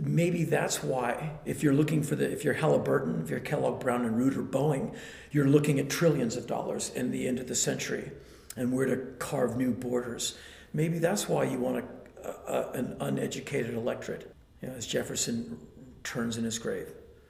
Maybe 0.00 0.44
that's 0.44 0.82
why 0.82 1.38
if 1.44 1.62
you're 1.62 1.72
looking 1.72 2.02
for 2.02 2.16
the 2.16 2.30
if 2.30 2.44
you're 2.44 2.54
Halliburton, 2.54 3.22
if 3.22 3.30
you're 3.30 3.40
Kellogg 3.40 3.80
Brown 3.80 4.04
and 4.04 4.16
Root 4.16 4.36
or 4.36 4.42
Boeing, 4.42 4.94
you're 5.30 5.48
looking 5.48 5.78
at 5.78 5.88
trillions 5.88 6.36
of 6.36 6.46
dollars 6.46 6.90
in 6.94 7.10
the 7.10 7.26
end 7.26 7.38
of 7.38 7.48
the 7.48 7.54
century 7.54 8.10
and 8.56 8.72
where 8.72 8.86
to 8.86 8.96
carve 9.18 9.56
new 9.56 9.72
borders. 9.72 10.36
Maybe 10.72 10.98
that's 10.98 11.28
why 11.28 11.44
you 11.44 11.58
want 11.58 11.84
a, 12.22 12.28
a, 12.28 12.70
an 12.72 12.96
uneducated 13.00 13.74
electorate, 13.74 14.34
you 14.60 14.68
know, 14.68 14.74
as 14.74 14.86
Jefferson 14.86 15.58
turns 16.04 16.36
in 16.36 16.44
his 16.44 16.58
grave. 16.58 16.88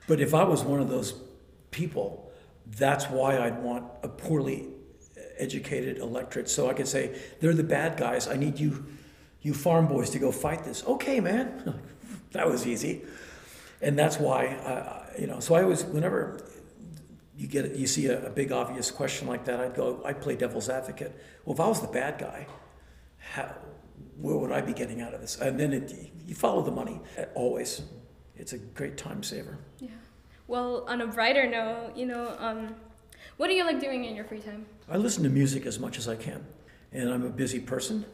But 0.09 0.21
if 0.21 0.35
I 0.35 0.45
was 0.45 0.63
one 0.63 0.81
of 0.81 0.89
those 0.89 1.15
people, 1.71 2.31
that's 2.67 3.07
why 3.07 3.39
I'd 3.39 3.63
want 3.63 3.85
a 4.03 4.09
poorly 4.09 4.69
educated 5.39 5.99
electorate. 5.99 6.49
So 6.49 6.69
I 6.69 6.75
could 6.75 6.89
say, 6.89 7.19
they're 7.41 7.55
the 7.55 7.65
bad 7.65 7.97
guys. 7.97 8.29
I 8.29 8.37
need 8.37 8.59
you, 8.59 8.87
you 9.43 9.55
farm 9.55 9.87
boys, 9.87 10.11
to 10.11 10.19
go 10.19 10.33
fight 10.33 10.65
this. 10.65 10.85
Okay, 10.85 11.21
man, 11.21 11.81
that 12.33 12.49
was 12.49 12.67
easy. 12.67 13.03
And 13.81 13.99
that's 13.99 14.19
why, 14.19 14.47
I, 14.47 15.21
you 15.21 15.27
know. 15.27 15.41
So 15.41 15.55
I 15.55 15.63
always, 15.63 15.85
whenever 15.85 16.41
you 17.37 17.47
get 17.47 17.75
you 17.75 17.87
see 17.87 18.07
a, 18.07 18.27
a 18.27 18.31
big 18.31 18.53
obvious 18.53 18.91
question 18.91 19.29
like 19.29 19.45
that, 19.45 19.61
I'd 19.61 19.75
go, 19.75 20.01
I 20.05 20.13
play 20.13 20.37
devil's 20.37 20.69
advocate. 20.69 21.15
Well, 21.45 21.55
if 21.55 21.61
I 21.61 21.69
was 21.69 21.81
the 21.81 21.89
bad 21.89 22.19
guy, 22.19 22.47
how, 23.19 23.55
where 24.19 24.37
would 24.37 24.53
I 24.53 24.63
be 24.63 24.73
getting 24.73 25.03
out 25.03 25.13
of 25.13 25.21
this? 25.21 25.39
And 25.39 25.61
then 25.61 25.73
it, 25.73 26.13
you 26.27 26.35
follow 26.35 26.63
the 26.63 26.71
money 26.71 27.01
always. 27.35 27.83
It's 28.37 28.53
a 28.53 28.59
great 28.59 28.97
time 28.97 29.23
saver. 29.23 29.59
Yeah. 29.79 29.89
Well, 30.47 30.85
on 30.89 31.01
a 31.01 31.07
brighter 31.07 31.49
note, 31.49 31.93
you 31.97 32.07
know, 32.07 32.35
um, 32.39 32.75
what 33.37 33.49
do 33.49 33.55
you 33.55 33.65
like 33.65 33.81
doing 33.81 34.05
in 34.05 34.15
your 34.15 34.25
free 34.25 34.41
time? 34.41 34.67
I 34.89 34.97
listen 34.97 35.23
to 35.25 35.29
music 35.29 35.67
as 35.67 35.79
much 35.79 35.99
as 35.99 36.09
I 36.09 36.17
can, 36.17 36.47
and 36.93 37.11
I'm 37.11 37.25
a 37.25 37.31
busy 37.31 37.61
person. 37.61 38.05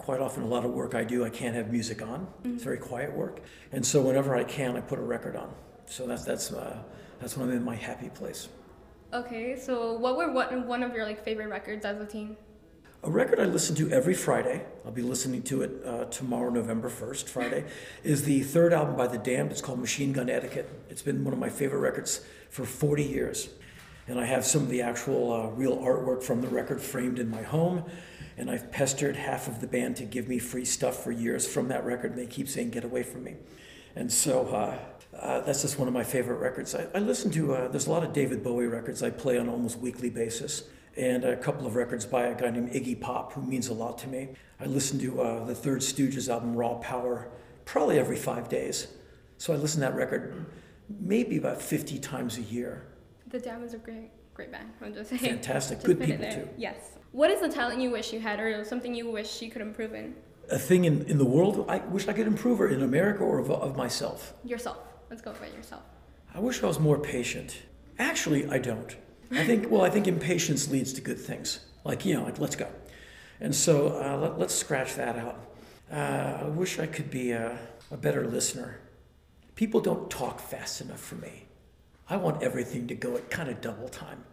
Quite 0.00 0.20
often, 0.20 0.42
a 0.42 0.46
lot 0.46 0.64
of 0.64 0.70
work 0.70 0.94
I 0.94 1.04
do, 1.04 1.26
I 1.26 1.28
can't 1.28 1.54
have 1.54 1.70
music 1.70 2.00
on. 2.00 2.26
It's 2.42 2.64
very 2.64 2.78
quiet 2.78 3.12
work, 3.12 3.40
and 3.70 3.84
so 3.84 4.00
whenever 4.00 4.34
I 4.34 4.44
can, 4.44 4.74
I 4.74 4.80
put 4.80 4.98
a 4.98 5.02
record 5.02 5.36
on. 5.36 5.52
So 5.84 6.06
that's 6.06 6.24
that's 6.24 6.50
uh, 6.54 6.82
that's 7.20 7.36
when 7.36 7.50
I'm 7.50 7.54
in 7.54 7.62
my 7.62 7.76
happy 7.76 8.08
place. 8.08 8.48
Okay, 9.12 9.58
so 9.58 9.92
what 9.92 10.16
were 10.16 10.32
one, 10.32 10.66
one 10.66 10.82
of 10.82 10.94
your 10.94 11.04
like 11.04 11.22
favorite 11.22 11.48
records 11.48 11.84
as 11.84 12.00
a 12.00 12.06
teen? 12.06 12.38
A 13.02 13.10
record 13.10 13.40
I 13.40 13.44
listen 13.44 13.76
to 13.76 13.90
every 13.90 14.14
Friday, 14.14 14.64
I'll 14.86 14.90
be 14.90 15.02
listening 15.02 15.42
to 15.44 15.60
it 15.62 15.70
uh, 15.84 16.04
tomorrow, 16.06 16.48
November 16.48 16.88
1st, 16.88 17.28
Friday, 17.28 17.64
is 18.02 18.24
the 18.24 18.40
third 18.40 18.72
album 18.72 18.96
by 18.96 19.06
The 19.06 19.18
Damned. 19.18 19.52
It's 19.52 19.60
called 19.60 19.80
Machine 19.80 20.14
Gun 20.14 20.30
Etiquette. 20.30 20.68
It's 20.88 21.02
been 21.02 21.24
one 21.24 21.34
of 21.34 21.40
my 21.40 21.50
favorite 21.50 21.80
records 21.80 22.24
for 22.48 22.64
40 22.64 23.02
years. 23.02 23.50
And 24.08 24.18
I 24.18 24.24
have 24.24 24.46
some 24.46 24.62
of 24.62 24.70
the 24.70 24.80
actual 24.82 25.32
uh, 25.32 25.46
real 25.48 25.76
artwork 25.78 26.22
from 26.22 26.40
the 26.40 26.48
record 26.48 26.80
framed 26.80 27.18
in 27.18 27.30
my 27.30 27.42
home. 27.42 27.84
And 28.40 28.50
I've 28.50 28.72
pestered 28.72 29.16
half 29.16 29.48
of 29.48 29.60
the 29.60 29.66
band 29.66 29.96
to 29.96 30.04
give 30.04 30.26
me 30.26 30.38
free 30.38 30.64
stuff 30.64 31.04
for 31.04 31.12
years 31.12 31.46
from 31.46 31.68
that 31.68 31.84
record, 31.84 32.12
and 32.12 32.18
they 32.18 32.24
keep 32.24 32.48
saying, 32.48 32.70
get 32.70 32.84
away 32.84 33.02
from 33.02 33.22
me. 33.22 33.36
And 33.94 34.10
so 34.10 34.46
uh, 34.46 34.78
uh, 35.14 35.40
that's 35.42 35.60
just 35.60 35.78
one 35.78 35.88
of 35.88 35.92
my 35.92 36.04
favorite 36.04 36.38
records. 36.38 36.74
I, 36.74 36.86
I 36.94 37.00
listen 37.00 37.30
to, 37.32 37.52
uh, 37.54 37.68
there's 37.68 37.86
a 37.86 37.90
lot 37.90 38.02
of 38.02 38.14
David 38.14 38.42
Bowie 38.42 38.66
records 38.66 39.02
I 39.02 39.10
play 39.10 39.36
on 39.36 39.44
an 39.46 39.52
almost 39.52 39.78
weekly 39.78 40.08
basis 40.08 40.64
and 40.96 41.22
a 41.22 41.36
couple 41.36 41.66
of 41.66 41.76
records 41.76 42.06
by 42.06 42.28
a 42.28 42.34
guy 42.34 42.48
named 42.48 42.72
Iggy 42.72 42.98
Pop, 42.98 43.34
who 43.34 43.42
means 43.42 43.68
a 43.68 43.74
lot 43.74 43.98
to 43.98 44.08
me. 44.08 44.30
I 44.58 44.64
listen 44.64 44.98
to 45.00 45.20
uh, 45.20 45.44
the 45.44 45.54
Third 45.54 45.80
Stooges 45.80 46.30
album, 46.30 46.56
Raw 46.56 46.76
Power, 46.76 47.30
probably 47.66 47.98
every 47.98 48.16
five 48.16 48.48
days. 48.48 48.88
So 49.36 49.52
I 49.52 49.56
listen 49.56 49.82
to 49.82 49.88
that 49.88 49.94
record 49.94 50.46
maybe 50.98 51.36
about 51.36 51.60
50 51.60 51.98
times 51.98 52.38
a 52.38 52.42
year. 52.42 52.86
The 53.26 53.38
Damned 53.38 53.74
are 53.74 53.78
great, 53.78 54.10
great 54.32 54.50
band. 54.50 54.70
I'm 54.80 54.94
just 54.94 55.10
saying. 55.10 55.20
Fantastic. 55.20 55.78
Just 55.78 55.86
Good 55.86 56.00
people, 56.00 56.30
too. 56.30 56.48
Yes. 56.56 56.96
What 57.12 57.30
is 57.30 57.40
the 57.40 57.48
talent 57.48 57.80
you 57.80 57.90
wish 57.90 58.12
you 58.12 58.20
had, 58.20 58.40
or 58.40 58.64
something 58.64 58.94
you 58.94 59.10
wish 59.10 59.42
you 59.42 59.50
could 59.50 59.62
improve 59.62 59.94
in? 59.94 60.14
a 60.50 60.58
thing 60.58 60.84
in, 60.84 61.02
in 61.02 61.18
the 61.18 61.24
world 61.24 61.64
I 61.68 61.78
wish 61.78 62.08
I 62.08 62.12
could 62.12 62.26
improve, 62.26 62.60
or 62.60 62.68
in 62.68 62.82
America, 62.82 63.22
or 63.22 63.38
of, 63.38 63.50
of 63.50 63.76
myself. 63.76 64.34
Yourself. 64.44 64.78
Let's 65.08 65.22
go 65.22 65.32
for 65.32 65.46
yourself. 65.46 65.82
I 66.34 66.40
wish 66.40 66.62
I 66.62 66.66
was 66.66 66.78
more 66.78 66.98
patient. 66.98 67.62
Actually, 67.98 68.48
I 68.48 68.58
don't. 68.58 68.96
I 69.32 69.44
think, 69.44 69.70
well, 69.70 69.82
I 69.82 69.90
think 69.90 70.08
impatience 70.08 70.68
leads 70.68 70.92
to 70.94 71.00
good 71.00 71.18
things. 71.18 71.60
Like, 71.84 72.04
you 72.04 72.14
know, 72.14 72.24
like, 72.24 72.40
let's 72.40 72.56
go. 72.56 72.68
And 73.40 73.54
so 73.54 73.88
uh, 73.88 74.16
let, 74.16 74.38
let's 74.38 74.54
scratch 74.54 74.96
that 74.96 75.16
out. 75.16 75.38
Uh, 75.90 76.44
I 76.44 76.48
wish 76.48 76.78
I 76.78 76.86
could 76.86 77.10
be 77.10 77.30
a, 77.30 77.58
a 77.90 77.96
better 77.96 78.26
listener. 78.26 78.80
People 79.54 79.80
don't 79.80 80.10
talk 80.10 80.40
fast 80.40 80.80
enough 80.80 81.00
for 81.00 81.16
me. 81.16 81.46
I 82.08 82.16
want 82.16 82.42
everything 82.42 82.88
to 82.88 82.94
go 82.94 83.16
at 83.16 83.30
kind 83.30 83.48
of 83.48 83.60
double 83.60 83.88
time. 83.88 84.24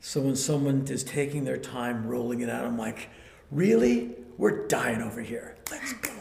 So 0.00 0.22
when 0.22 0.34
someone 0.34 0.86
is 0.88 1.04
taking 1.04 1.44
their 1.44 1.58
time 1.58 2.06
rolling 2.06 2.40
it 2.40 2.48
out, 2.48 2.64
I'm 2.64 2.78
like, 2.78 3.10
really? 3.50 4.16
We're 4.38 4.66
dying 4.66 5.02
over 5.02 5.20
here. 5.20 5.56
Let's 5.70 5.92
go. 5.92 6.12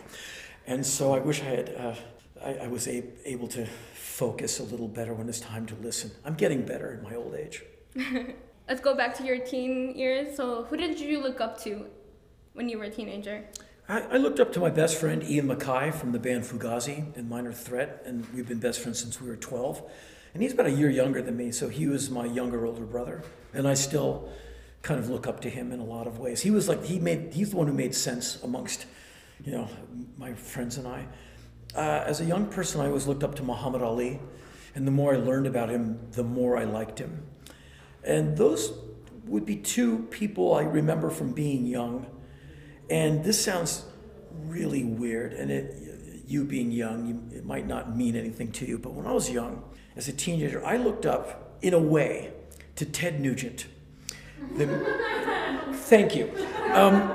And 0.67 0.85
so 0.85 1.13
I 1.13 1.19
wish 1.19 1.41
I 1.41 1.45
had, 1.45 1.75
uh, 1.77 1.95
I, 2.43 2.53
I, 2.65 2.67
was 2.67 2.87
a- 2.87 3.05
able 3.25 3.47
to 3.49 3.65
focus 3.93 4.59
a 4.59 4.63
little 4.63 4.89
better 4.89 5.13
when 5.13 5.29
it's 5.29 5.39
time 5.39 5.65
to 5.67 5.75
listen. 5.75 6.11
I'm 6.25 6.35
getting 6.35 6.65
better 6.65 6.93
in 6.93 7.03
my 7.03 7.15
old 7.15 7.35
age. 7.35 7.63
Let's 8.67 8.81
go 8.81 8.93
back 8.95 9.15
to 9.17 9.23
your 9.23 9.39
teen 9.39 9.95
years. 9.95 10.35
So, 10.35 10.65
who 10.65 10.75
did 10.75 10.99
you 10.99 11.21
look 11.23 11.39
up 11.39 11.57
to 11.63 11.85
when 12.53 12.67
you 12.67 12.77
were 12.77 12.83
a 12.83 12.89
teenager? 12.89 13.45
I, 13.87 14.01
I 14.01 14.17
looked 14.17 14.39
up 14.39 14.51
to 14.53 14.59
my 14.59 14.69
best 14.69 14.99
friend 14.99 15.23
Ian 15.23 15.47
MacKaye 15.47 15.93
from 15.93 16.11
the 16.11 16.19
band 16.19 16.43
Fugazi 16.43 17.15
and 17.17 17.29
Minor 17.29 17.53
Threat, 17.53 18.03
and 18.05 18.27
we've 18.33 18.47
been 18.47 18.59
best 18.59 18.81
friends 18.81 18.99
since 18.99 19.19
we 19.19 19.27
were 19.27 19.37
12. 19.37 19.81
And 20.33 20.43
he's 20.43 20.53
about 20.53 20.67
a 20.67 20.71
year 20.71 20.89
younger 20.89 21.21
than 21.23 21.35
me, 21.35 21.51
so 21.51 21.69
he 21.69 21.87
was 21.87 22.11
my 22.11 22.25
younger 22.25 22.65
older 22.65 22.85
brother, 22.85 23.23
and 23.53 23.67
I 23.67 23.73
still 23.73 24.29
kind 24.81 24.99
of 24.99 25.09
look 25.09 25.27
up 25.27 25.41
to 25.41 25.49
him 25.49 25.71
in 25.71 25.79
a 25.79 25.83
lot 25.83 26.07
of 26.07 26.19
ways. 26.19 26.41
He 26.41 26.51
was 26.51 26.69
like 26.69 26.83
he 26.85 26.99
made 26.99 27.33
he's 27.33 27.51
the 27.51 27.57
one 27.57 27.67
who 27.67 27.73
made 27.73 27.93
sense 27.93 28.41
amongst, 28.43 28.85
you 29.43 29.51
know, 29.51 29.67
my 30.17 30.33
friends 30.33 30.77
and 30.77 30.87
I. 30.87 31.07
Uh, 31.75 32.03
as 32.05 32.19
a 32.21 32.25
young 32.25 32.47
person, 32.47 32.81
I 32.81 32.87
always 32.87 33.05
looked 33.05 33.23
up 33.23 33.35
to 33.35 33.43
Muhammad 33.43 33.81
Ali, 33.81 34.19
and 34.73 34.87
the 34.87 34.91
more 34.91 35.13
I 35.13 35.17
learned 35.17 35.45
about 35.45 35.69
him, 35.69 35.99
the 36.11 36.23
more 36.23 36.57
I 36.57 36.63
liked 36.63 36.99
him. 36.99 37.23
And 38.03 38.37
those 38.37 38.73
would 39.25 39.45
be 39.45 39.55
two 39.55 39.99
people 40.09 40.55
I 40.55 40.63
remember 40.63 41.09
from 41.09 41.31
being 41.31 41.67
young. 41.67 42.07
And 42.89 43.23
this 43.23 43.43
sounds 43.43 43.85
really 44.47 44.83
weird, 44.83 45.33
and 45.33 45.51
it, 45.51 46.23
you 46.25 46.43
being 46.43 46.71
young, 46.71 47.07
you, 47.07 47.37
it 47.37 47.45
might 47.45 47.67
not 47.67 47.95
mean 47.95 48.15
anything 48.15 48.51
to 48.53 48.65
you, 48.65 48.79
but 48.79 48.93
when 48.93 49.05
I 49.05 49.11
was 49.11 49.29
young, 49.29 49.63
as 49.95 50.07
a 50.07 50.13
teenager, 50.13 50.65
I 50.65 50.77
looked 50.77 51.05
up, 51.05 51.57
in 51.61 51.73
a 51.73 51.79
way, 51.79 52.33
to 52.79 52.85
Ted 52.85 53.19
Nugent. 53.19 53.67
The, 54.55 54.67
thank 55.73 56.15
you. 56.15 56.31
Um, 56.71 57.11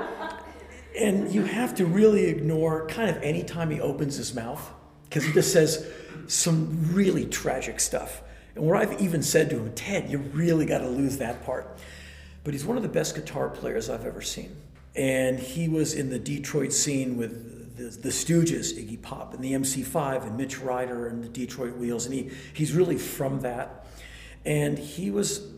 and 0.95 1.33
you 1.33 1.43
have 1.43 1.73
to 1.75 1.87
really 1.87 2.25
ignore 2.25 2.85
kind 2.85 3.09
of 3.09 3.17
any 3.23 3.41
time 3.41 3.71
he 3.71 3.81
opens 3.81 4.15
his 4.15 4.35
mouth, 4.35 4.71
because 5.05 5.25
he 5.25 5.33
just 5.33 5.51
says 5.51 5.87
some 6.27 6.93
really 6.93 7.25
tragic 7.25 7.79
stuff. 7.79 8.21
And 8.53 8.63
where 8.63 8.75
I've 8.75 9.01
even 9.01 9.23
said 9.23 9.49
to 9.49 9.57
him, 9.57 9.73
Ted, 9.73 10.11
you 10.11 10.19
really 10.19 10.67
got 10.67 10.79
to 10.79 10.87
lose 10.87 11.17
that 11.17 11.43
part. 11.43 11.79
But 12.43 12.53
he's 12.53 12.63
one 12.63 12.77
of 12.77 12.83
the 12.83 12.89
best 12.89 13.15
guitar 13.15 13.49
players 13.49 13.89
I've 13.89 14.05
ever 14.05 14.21
seen. 14.21 14.55
And 14.95 15.39
he 15.39 15.67
was 15.67 15.95
in 15.95 16.11
the 16.11 16.19
Detroit 16.19 16.73
scene 16.73 17.17
with 17.17 17.75
the, 17.75 17.85
the 17.85 18.09
Stooges, 18.09 18.77
Iggy 18.77 19.01
Pop, 19.01 19.33
and 19.33 19.43
the 19.43 19.53
MC5, 19.53 20.27
and 20.27 20.37
Mitch 20.37 20.59
Ryder, 20.59 21.07
and 21.07 21.23
the 21.23 21.27
Detroit 21.27 21.75
Wheels. 21.75 22.05
And 22.05 22.13
he, 22.13 22.29
he's 22.53 22.71
really 22.73 22.97
from 22.97 23.39
that. 23.39 23.87
And 24.45 24.77
he 24.77 25.09
was 25.09 25.54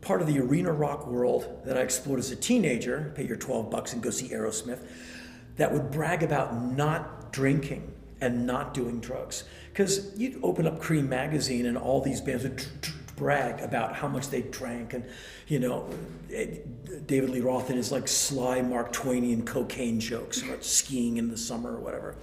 part 0.00 0.20
of 0.20 0.26
the 0.26 0.38
arena 0.38 0.72
rock 0.72 1.06
world 1.06 1.62
that 1.64 1.76
I 1.76 1.80
explored 1.80 2.18
as 2.18 2.30
a 2.30 2.36
teenager, 2.36 3.12
pay 3.14 3.26
your 3.26 3.36
12 3.36 3.70
bucks 3.70 3.92
and 3.92 4.02
go 4.02 4.10
see 4.10 4.28
Aerosmith, 4.28 4.80
that 5.56 5.72
would 5.72 5.90
brag 5.90 6.22
about 6.22 6.54
not 6.54 7.32
drinking 7.32 7.92
and 8.20 8.46
not 8.46 8.74
doing 8.74 9.00
drugs. 9.00 9.44
Because 9.72 10.12
you'd 10.16 10.40
open 10.42 10.66
up 10.66 10.80
Creem 10.80 11.08
magazine 11.08 11.66
and 11.66 11.76
all 11.76 12.00
these 12.00 12.20
bands 12.20 12.44
would 12.44 12.64
brag 13.16 13.60
about 13.60 13.94
how 13.94 14.08
much 14.08 14.28
they 14.28 14.42
drank. 14.42 14.94
And, 14.94 15.04
you 15.46 15.58
know, 15.58 15.88
eh, 16.32 16.56
David 17.06 17.30
Lee 17.30 17.40
Roth 17.40 17.68
and 17.68 17.76
his 17.76 17.92
like 17.92 18.08
sly 18.08 18.62
Mark 18.62 18.92
Twainian 18.92 19.46
cocaine 19.46 20.00
jokes 20.00 20.42
about 20.42 20.64
skiing 20.64 21.18
in 21.18 21.28
the 21.28 21.36
summer 21.36 21.76
or 21.76 21.80
whatever. 21.80 22.16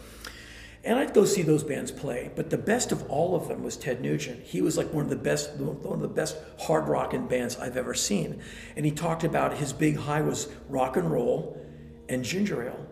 And 0.88 0.98
I'd 0.98 1.14
go 1.14 1.26
see 1.26 1.42
those 1.42 1.66
bands 1.66 1.92
play, 1.92 2.32
but 2.34 2.50
the 2.50 2.58
best 2.58 2.94
of 2.94 3.10
all 3.10 3.36
of 3.36 3.50
them 3.50 3.62
was 3.62 3.76
Ted 3.76 4.00
Nugent. 4.00 4.42
He 4.42 4.62
was 4.62 4.78
like 4.78 4.94
one 4.94 5.04
of 5.04 5.10
the 5.10 5.18
best, 5.18 5.54
one 5.56 5.96
of 5.96 6.00
the 6.00 6.08
best 6.08 6.38
hard 6.58 6.88
rocking 6.88 7.28
bands 7.28 7.58
I've 7.58 7.76
ever 7.76 7.94
seen. 7.94 8.42
And 8.78 8.86
he 8.86 8.92
talked 8.94 9.26
about 9.26 9.58
his 9.58 9.74
big 9.74 9.98
high 9.98 10.22
was 10.22 10.48
rock 10.70 10.96
and 10.96 11.12
roll 11.12 11.62
and 12.08 12.24
ginger 12.24 12.70
ale. 12.70 12.88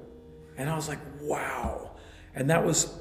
And 0.58 0.70
I 0.70 0.76
was 0.76 0.90
like, 0.90 1.00
wow. 1.22 1.92
And 2.34 2.50
that 2.50 2.66
was 2.66 3.00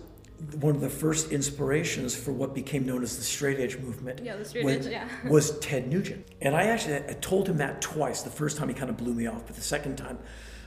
one 0.61 0.77
of 0.77 0.81
the 0.81 0.91
first 0.91 1.33
inspirations 1.33 2.15
for 2.15 2.31
what 2.31 2.55
became 2.55 2.87
known 2.87 3.03
as 3.03 3.17
the 3.17 3.25
straight 3.25 3.59
edge 3.59 3.77
movement. 3.79 4.21
Yeah, 4.23 4.37
the 4.37 4.45
straight 4.45 4.65
edge, 4.65 4.87
yeah. 4.87 5.09
was 5.29 5.59
Ted 5.59 5.89
Nugent. 5.89 6.25
And 6.41 6.55
I 6.55 6.67
actually 6.67 6.99
I 6.99 7.17
told 7.21 7.49
him 7.49 7.57
that 7.57 7.83
twice. 7.83 8.23
The 8.23 8.31
first 8.31 8.59
time 8.59 8.69
he 8.69 8.75
kind 8.77 8.91
of 8.91 8.97
blew 8.97 9.13
me 9.13 9.27
off, 9.27 9.45
but 9.45 9.57
the 9.57 9.63
second 9.63 9.97
time 9.97 10.21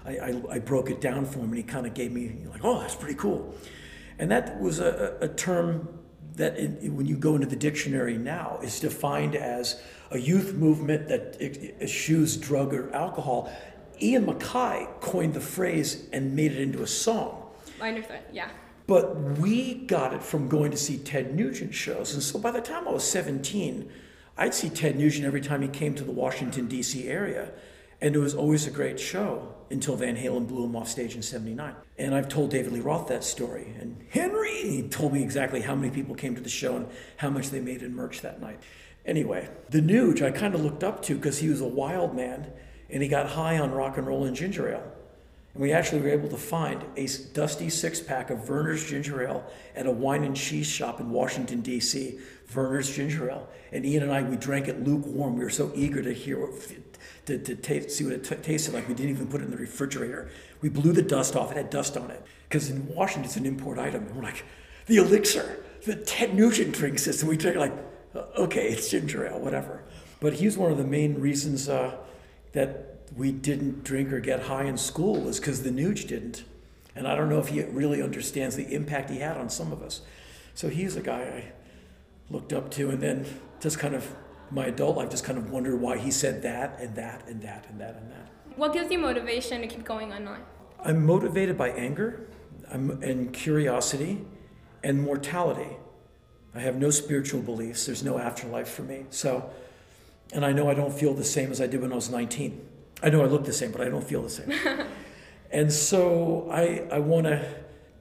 I, 0.06 0.18
I, 0.18 0.42
I 0.52 0.60
broke 0.60 0.90
it 0.90 1.00
down 1.00 1.26
for 1.26 1.40
him 1.40 1.46
and 1.46 1.56
he 1.56 1.64
kind 1.64 1.88
of 1.88 1.94
gave 1.94 2.12
me, 2.12 2.46
like, 2.52 2.66
oh, 2.66 2.82
that's 2.82 2.96
pretty 2.96 3.16
cool. 3.16 3.56
And 4.20 4.32
that 4.32 4.60
was 4.60 4.80
a, 4.80 5.18
a 5.22 5.28
term 5.28 6.00
that 6.36 6.58
in, 6.58 6.96
when 6.96 7.06
you 7.06 7.18
go 7.18 7.36
into 7.36 7.48
the 7.48 7.56
dictionary 7.56 8.18
now 8.18 8.60
is 8.62 8.80
defined 8.80 9.36
as 9.36 9.82
a 10.12 10.18
youth 10.18 10.54
movement 10.54 11.08
that 11.10 11.38
eschews 11.82 12.38
drug 12.38 12.74
or 12.74 12.94
alcohol. 12.94 13.52
Ian 14.02 14.28
MacKaye 14.28 15.02
coined 15.02 15.34
the 15.34 15.42
phrase 15.42 16.08
and 16.14 16.36
made 16.36 16.52
it 16.52 16.60
into 16.60 16.84
a 16.84 16.88
song. 16.88 17.52
Minor 17.80 18.04
threat, 18.04 18.30
yeah. 18.32 18.50
But 18.86 19.16
we 19.40 19.74
got 19.74 20.14
it 20.14 20.24
from 20.24 20.48
going 20.48 20.72
to 20.72 20.78
see 20.78 20.98
Ted 20.98 21.36
Nugent 21.36 21.74
shows. 21.74 22.14
And 22.14 22.24
so 22.24 22.40
by 22.40 22.52
the 22.52 22.62
time 22.62 22.88
I 22.88 22.92
was 22.92 23.04
17, 23.04 23.92
I'd 24.38 24.54
see 24.54 24.70
Ted 24.70 24.98
Nugent 24.98 25.26
every 25.26 25.42
time 25.42 25.62
he 25.62 25.68
came 25.68 25.94
to 25.96 26.04
the 26.04 26.12
Washington, 26.12 26.68
D.C. 26.68 27.08
area. 27.08 27.52
And 28.00 28.16
it 28.16 28.20
was 28.20 28.36
always 28.36 28.68
a 28.68 28.72
great 28.72 29.00
show 29.00 29.56
until 29.72 29.96
Van 29.96 30.16
Halen 30.16 30.48
blew 30.48 30.64
him 30.66 30.76
off 30.76 30.88
stage 30.88 31.16
in 31.16 31.22
79. 31.22 31.76
And 31.98 32.14
I've 32.14 32.30
told 32.30 32.52
David 32.52 32.72
Lee 32.72 32.80
Roth 32.80 33.08
that 33.08 33.24
story. 33.24 33.74
And 33.80 34.06
Henry, 34.12 34.62
he 34.62 34.84
told 34.84 35.14
me 35.14 35.24
exactly 35.24 35.62
how 35.62 35.76
many 35.76 35.90
people 35.90 36.16
came 36.16 36.36
to 36.36 36.42
the 36.42 36.50
show 36.50 36.76
and 36.76 36.88
how 37.18 37.30
much 37.30 37.50
they 37.50 37.60
made 37.60 37.82
in 37.82 37.96
merch 37.96 38.22
that 38.22 38.40
night. 38.40 38.62
Anyway, 39.06 39.50
the 39.70 39.80
Nuge 39.80 40.22
I 40.22 40.32
kind 40.32 40.54
of 40.54 40.62
looked 40.62 40.84
up 40.84 41.02
to 41.04 41.16
because 41.16 41.40
he 41.40 41.50
was 41.50 41.62
a 41.62 41.68
wild 41.68 42.16
man 42.16 42.52
and 42.90 43.02
he 43.02 43.10
got 43.10 43.30
high 43.30 43.58
on 43.58 43.72
rock 43.72 43.98
and 43.98 44.06
roll 44.06 44.26
and 44.26 44.36
ginger 44.36 44.70
ale. 44.70 44.92
And 45.54 45.64
we 45.64 45.72
actually 45.72 46.02
were 46.02 46.10
able 46.10 46.30
to 46.30 46.38
find 46.38 46.86
a 46.96 47.08
dusty 47.34 47.70
six 47.70 48.00
pack 48.00 48.30
of 48.30 48.40
Vernors 48.40 48.88
ginger 48.88 49.26
ale 49.26 49.44
at 49.76 49.88
a 49.88 49.92
wine 49.92 50.24
and 50.24 50.36
cheese 50.36 50.68
shop 50.68 51.00
in 51.00 51.10
Washington, 51.10 51.62
D.C. 51.62 52.20
Vernors 52.52 52.94
ginger 52.94 53.30
ale. 53.32 53.50
And 53.72 53.86
Ian 53.86 54.04
and 54.04 54.12
I, 54.12 54.22
we 54.22 54.36
drank 54.36 54.68
it 54.68 54.84
lukewarm. 54.84 55.36
We 55.36 55.44
were 55.44 55.50
so 55.50 55.72
eager 55.74 56.04
to 56.04 56.14
hear, 56.14 56.48
to, 57.28 57.38
to 57.38 57.56
taste, 57.56 57.92
see 57.92 58.04
what 58.04 58.14
it 58.14 58.24
t- 58.24 58.36
tasted 58.36 58.74
like. 58.74 58.88
We 58.88 58.94
didn't 58.94 59.12
even 59.12 59.28
put 59.28 59.42
it 59.42 59.46
in 59.46 59.52
the 59.52 59.58
refrigerator. 59.58 60.30
We 60.62 60.70
blew 60.70 60.94
the 60.94 61.02
dust 61.02 61.36
off. 61.36 61.52
It 61.52 61.58
had 61.58 61.70
dust 61.70 61.96
on 61.96 62.10
it. 62.10 62.24
Because 62.50 62.70
in 62.70 62.88
Washington, 62.88 63.26
it's 63.26 63.36
an 63.36 63.46
import 63.46 63.78
item. 63.78 64.08
And 64.08 64.16
we're 64.16 64.24
like, 64.24 64.44
the 64.88 64.98
elixir, 64.98 65.64
the 65.84 65.96
Ted 65.96 66.34
Nugent 66.34 66.74
drink 66.74 67.00
system. 67.00 67.28
We 67.28 67.36
it 67.36 67.58
like, 67.58 67.74
okay, 68.16 68.70
it's 68.70 68.90
ginger 68.90 69.28
ale, 69.28 69.40
whatever. 69.40 69.84
But 70.20 70.34
he's 70.34 70.58
one 70.58 70.72
of 70.72 70.78
the 70.78 70.84
main 70.84 71.20
reasons 71.20 71.70
uh, 71.70 71.98
that 72.54 73.02
we 73.16 73.32
didn't 73.32 73.84
drink 73.84 74.12
or 74.12 74.20
get 74.20 74.44
high 74.44 74.64
in 74.64 74.78
school 74.78 75.22
was 75.22 75.40
because 75.40 75.64
the 75.64 75.70
Nuge 75.70 76.08
didn't. 76.08 76.44
And 76.96 77.08
I 77.08 77.16
don't 77.16 77.30
know 77.30 77.40
if 77.40 77.50
he 77.50 77.62
really 77.64 78.02
understands 78.02 78.56
the 78.56 78.74
impact 78.74 79.10
he 79.10 79.20
had 79.20 79.38
on 79.38 79.50
some 79.50 79.72
of 79.72 79.84
us. 79.84 80.02
So 80.56 80.70
he's 80.70 80.96
a 80.96 81.02
guy 81.02 81.22
I 81.22 81.52
looked 82.32 82.54
up 82.54 82.72
to, 82.72 82.90
and 82.90 83.02
then 83.02 83.26
just 83.60 83.78
kind 83.78 83.94
of 83.94 84.16
my 84.52 84.66
adult 84.68 84.98
life 84.98 85.10
just 85.10 85.24
kind 85.24 85.38
of 85.38 85.52
wondered 85.52 85.80
why 85.80 85.98
he 85.98 86.12
said 86.12 86.42
that 86.44 86.80
and 86.80 86.96
that 86.96 87.28
and 87.28 87.42
that 87.42 87.66
and 87.70 87.80
that 87.82 87.96
and 87.96 88.12
that. 88.12 88.32
What 88.56 88.74
gives 88.74 88.92
you 88.92 89.00
motivation 89.00 89.62
to 89.62 89.68
keep 89.68 89.84
going 89.84 90.12
on 90.12 90.26
life? 90.26 90.40
I'm 90.84 91.06
motivated 91.06 91.58
by 91.58 91.70
anger 91.70 92.28
I'm, 92.72 93.02
and 93.04 93.34
curiosity 93.34 94.26
and 94.84 95.02
mortality. 95.02 95.78
I 96.56 96.60
have 96.60 96.78
no 96.78 96.90
spiritual 96.90 97.42
beliefs. 97.42 97.86
There's 97.86 98.04
no 98.04 98.18
afterlife 98.18 98.70
for 98.70 98.84
me. 98.84 99.06
So, 99.10 99.50
and 100.34 100.44
I 100.46 100.54
know 100.54 100.70
I 100.70 100.74
don't 100.74 100.94
feel 100.94 101.14
the 101.14 101.24
same 101.24 101.52
as 101.52 101.62
I 101.62 101.68
did 101.68 101.82
when 101.82 101.92
I 101.92 101.96
was 101.96 102.10
19. 102.10 102.66
I 103.04 103.10
know 103.10 103.22
I 103.22 103.26
look 103.26 103.46
the 103.46 103.54
same, 103.54 103.72
but 103.72 103.82
I 103.82 103.90
don't 103.90 104.04
feel 104.04 104.24
the 104.24 104.30
same. 104.30 104.52
and 105.52 105.72
so 105.72 106.50
I, 106.52 106.88
I 106.92 107.00
want 107.00 107.28
to 107.28 107.48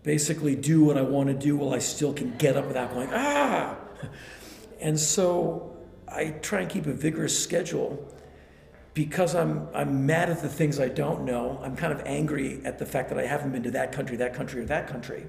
basically 0.03 0.57
do 0.57 0.85
what 0.85 0.97
I 0.97 1.03
want 1.03 1.29
to 1.29 1.35
do 1.35 1.57
while 1.57 1.75
I 1.75 1.81
still 1.81 2.15
can 2.15 2.37
get 2.39 2.57
up 2.57 2.67
without 2.67 2.95
going, 2.95 3.11
ah! 3.13 3.77
And 4.81 4.99
so 4.99 5.76
I 6.17 6.31
try 6.31 6.61
and 6.61 6.71
keep 6.71 6.87
a 6.87 6.93
vigorous 6.93 7.39
schedule 7.39 8.13
because 8.95 9.35
I'm, 9.35 9.69
I'm 9.75 10.07
mad 10.07 10.31
at 10.31 10.41
the 10.41 10.49
things 10.49 10.81
I 10.81 10.89
don't 10.89 11.25
know. 11.25 11.61
I'm 11.63 11.77
kind 11.77 11.93
of 11.93 12.01
angry 12.07 12.63
at 12.65 12.79
the 12.79 12.87
fact 12.87 13.11
that 13.11 13.19
I 13.19 13.27
haven't 13.27 13.53
been 13.53 13.63
to 13.65 13.71
that 13.73 13.93
country, 13.93 14.17
that 14.17 14.33
country, 14.33 14.63
or 14.63 14.65
that 14.65 14.89
country. 14.89 15.27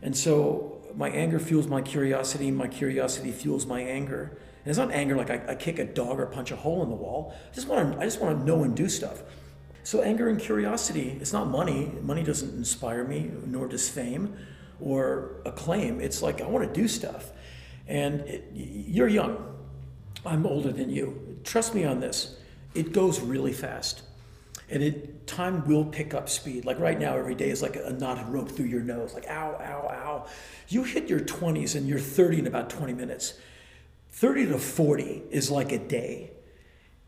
And 0.00 0.16
so 0.16 0.80
my 0.96 1.10
anger 1.10 1.38
fuels 1.38 1.66
my 1.66 1.82
curiosity, 1.82 2.50
my 2.50 2.66
curiosity 2.66 3.30
fuels 3.30 3.66
my 3.66 3.82
anger. 3.82 4.38
And 4.64 4.70
it's 4.70 4.78
not 4.78 4.90
anger 4.92 5.16
like 5.16 5.30
I, 5.30 5.42
I, 5.48 5.54
kick 5.54 5.78
a 5.78 5.84
dog 5.84 6.18
or 6.18 6.26
punch 6.26 6.50
a 6.50 6.56
hole 6.56 6.82
in 6.82 6.88
the 6.88 6.96
wall. 6.96 7.34
I 7.50 7.54
just 7.54 7.68
want 7.68 7.92
to 7.92 8.00
I 8.00 8.04
just 8.04 8.20
want 8.20 8.38
to 8.38 8.44
know 8.44 8.62
and 8.62 8.74
do 8.74 8.88
stuff. 8.88 9.22
So 9.82 10.02
anger 10.02 10.28
and 10.28 10.40
curiosity, 10.40 11.18
it's 11.20 11.32
not 11.32 11.48
money. 11.48 11.92
Money 12.02 12.22
doesn't 12.22 12.54
inspire 12.56 13.04
me, 13.04 13.30
nor 13.46 13.66
does 13.68 13.88
fame 13.88 14.36
or 14.80 15.42
acclaim. 15.44 16.00
It's 16.00 16.22
like 16.22 16.40
I 16.40 16.46
want 16.46 16.66
to 16.66 16.80
do 16.80 16.88
stuff. 16.88 17.32
And 17.86 18.20
it, 18.22 18.50
you're 18.54 19.08
young. 19.08 19.49
I'm 20.24 20.46
older 20.46 20.72
than 20.72 20.90
you. 20.90 21.38
Trust 21.44 21.74
me 21.74 21.84
on 21.84 22.00
this. 22.00 22.36
It 22.74 22.92
goes 22.92 23.20
really 23.20 23.52
fast. 23.52 24.02
And 24.68 24.82
it 24.82 25.26
time 25.26 25.66
will 25.66 25.84
pick 25.84 26.14
up 26.14 26.28
speed. 26.28 26.64
Like 26.64 26.78
right 26.78 26.98
now, 26.98 27.16
every 27.16 27.34
day 27.34 27.50
is 27.50 27.62
like 27.62 27.76
a 27.76 27.92
knotted 27.92 28.28
rope 28.28 28.50
through 28.50 28.66
your 28.66 28.82
nose, 28.82 29.14
like 29.14 29.28
ow, 29.28 29.56
ow, 29.60 29.88
ow. 29.88 30.26
You 30.68 30.84
hit 30.84 31.08
your 31.08 31.20
20s 31.20 31.74
and 31.74 31.88
you're 31.88 31.98
30 31.98 32.40
in 32.40 32.46
about 32.46 32.70
20 32.70 32.92
minutes. 32.92 33.34
30 34.10 34.46
to 34.46 34.58
40 34.58 35.22
is 35.30 35.50
like 35.50 35.72
a 35.72 35.78
day. 35.78 36.32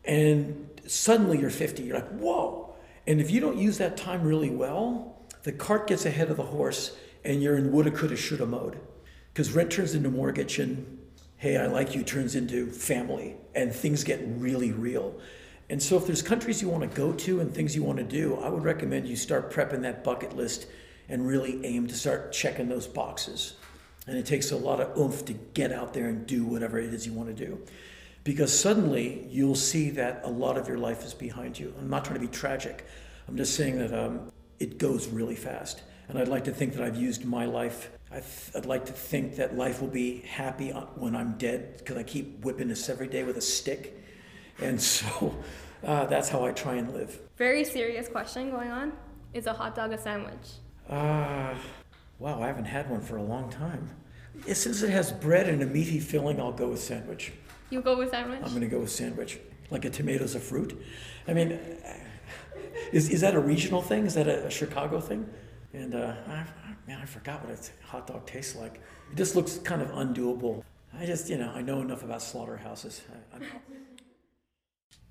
And 0.03 0.81
suddenly 0.85 1.39
you're 1.39 1.49
50. 1.49 1.83
You're 1.83 1.97
like, 1.97 2.09
whoa. 2.09 2.75
And 3.07 3.21
if 3.21 3.31
you 3.31 3.39
don't 3.39 3.57
use 3.57 3.77
that 3.77 3.95
time 3.95 4.23
really 4.23 4.49
well, 4.49 5.21
the 5.43 5.51
cart 5.51 5.87
gets 5.87 6.05
ahead 6.05 6.29
of 6.29 6.37
the 6.37 6.43
horse 6.43 6.95
and 7.23 7.41
you're 7.41 7.57
in 7.57 7.71
woulda, 7.71 7.91
coulda, 7.91 8.15
shoulda 8.15 8.45
mode. 8.45 8.79
Because 9.31 9.53
rent 9.53 9.71
turns 9.71 9.95
into 9.95 10.09
mortgage 10.09 10.59
and 10.59 10.99
hey, 11.43 11.57
I 11.57 11.65
like 11.65 11.93
you 11.93 12.03
turns 12.03 12.35
into 12.35 12.71
family 12.71 13.35
and 13.53 13.75
things 13.75 14.05
get 14.05 14.21
really 14.25 14.71
real. 14.71 15.13
And 15.69 15.83
so 15.83 15.97
if 15.97 16.07
there's 16.07 16.21
countries 16.21 16.61
you 16.61 16.69
want 16.69 16.89
to 16.89 16.95
go 16.95 17.11
to 17.11 17.41
and 17.41 17.53
things 17.53 17.75
you 17.75 17.83
want 17.83 17.97
to 17.97 18.05
do, 18.05 18.37
I 18.37 18.47
would 18.47 18.63
recommend 18.63 19.09
you 19.09 19.17
start 19.17 19.51
prepping 19.51 19.81
that 19.81 20.05
bucket 20.05 20.37
list 20.37 20.67
and 21.09 21.27
really 21.27 21.65
aim 21.65 21.87
to 21.87 21.95
start 21.95 22.31
checking 22.31 22.69
those 22.69 22.87
boxes. 22.87 23.55
And 24.07 24.17
it 24.17 24.25
takes 24.25 24.51
a 24.51 24.55
lot 24.55 24.79
of 24.79 24.97
oomph 24.97 25.25
to 25.25 25.33
get 25.33 25.73
out 25.73 25.93
there 25.93 26.07
and 26.07 26.25
do 26.25 26.45
whatever 26.45 26.79
it 26.79 26.93
is 26.93 27.05
you 27.05 27.11
want 27.11 27.35
to 27.35 27.45
do. 27.45 27.59
Because 28.23 28.57
suddenly 28.57 29.27
you'll 29.29 29.53
see 29.53 29.89
that 29.89 30.21
a 30.23 30.29
lot 30.29 30.57
of 30.57 30.69
your 30.69 30.77
life 30.77 31.03
is 31.03 31.13
behind 31.13 31.59
you. 31.59 31.73
I'm 31.77 31.89
not 31.89 32.05
trying 32.05 32.21
to 32.21 32.25
be 32.25 32.31
tragic. 32.31 32.85
I'm 33.27 33.35
just 33.35 33.53
saying 33.55 33.79
that 33.79 33.93
um, 33.93 34.31
it 34.61 34.77
goes 34.77 35.09
really 35.09 35.35
fast. 35.35 35.81
And 36.07 36.17
I'd 36.17 36.29
like 36.29 36.45
to 36.45 36.53
think 36.53 36.73
that 36.75 36.83
I've 36.83 36.95
used 36.95 37.25
my 37.25 37.43
life. 37.43 37.91
I'd 38.55 38.65
like 38.65 38.85
to 38.85 38.93
think 38.93 39.35
that 39.37 39.57
life 39.57 39.81
will 39.81 39.87
be 39.87 40.21
happy 40.21 40.69
when 40.69 41.15
I'm 41.15 41.33
dead 41.37 41.77
because 41.77 41.97
I 41.97 42.03
keep 42.03 42.43
whipping 42.45 42.67
this 42.67 42.89
every 42.89 43.07
day 43.07 43.23
with 43.23 43.37
a 43.37 43.41
stick. 43.41 43.99
And 44.59 44.81
so 44.95 45.35
uh, 45.83 46.05
that's 46.05 46.29
how 46.29 46.45
I 46.45 46.51
try 46.51 46.75
and 46.75 46.93
live. 46.93 47.19
Very 47.37 47.63
serious 47.63 48.07
question 48.07 48.51
going 48.51 48.69
on. 48.69 48.93
Is 49.33 49.47
a 49.47 49.53
hot 49.53 49.75
dog 49.75 49.93
a 49.93 49.97
sandwich? 49.97 50.59
Uh, 50.87 51.55
wow, 52.19 52.41
I 52.41 52.47
haven't 52.47 52.65
had 52.65 52.89
one 52.89 53.01
for 53.01 53.17
a 53.17 53.23
long 53.23 53.49
time. 53.49 53.89
Since 54.45 54.83
it 54.83 54.89
has 54.89 55.11
bread 55.11 55.47
and 55.47 55.63
a 55.63 55.65
meaty 55.65 55.99
filling, 55.99 56.39
I'll 56.39 56.51
go 56.51 56.69
with 56.69 56.81
sandwich. 56.81 57.31
You 57.69 57.81
go 57.81 57.97
with 57.97 58.11
sandwich? 58.11 58.41
I'm 58.43 58.49
going 58.49 58.61
to 58.61 58.67
go 58.67 58.79
with 58.79 58.91
sandwich. 58.91 59.39
Like 59.71 59.85
a 59.85 59.89
tomato's 59.89 60.35
a 60.35 60.39
fruit. 60.39 60.79
I 61.27 61.33
mean, 61.33 61.59
is, 62.91 63.09
is 63.09 63.21
that 63.21 63.33
a 63.33 63.39
regional 63.39 63.81
thing? 63.81 64.05
Is 64.05 64.13
that 64.13 64.27
a, 64.27 64.45
a 64.45 64.51
Chicago 64.51 64.99
thing? 64.99 65.27
And 65.73 65.95
uh, 65.95 66.13
I, 66.27 66.45
man, 66.87 66.99
I 67.01 67.05
forgot 67.05 67.45
what 67.45 67.57
a 67.57 67.85
hot 67.87 68.07
dog 68.07 68.25
tastes 68.25 68.55
like. 68.55 68.81
It 69.11 69.15
just 69.15 69.35
looks 69.35 69.57
kind 69.57 69.81
of 69.81 69.89
undoable. 69.89 70.63
I 70.97 71.05
just, 71.05 71.29
you 71.29 71.37
know, 71.37 71.51
I 71.53 71.61
know 71.61 71.81
enough 71.81 72.03
about 72.03 72.21
slaughterhouses. 72.21 73.01
I, 73.33 73.37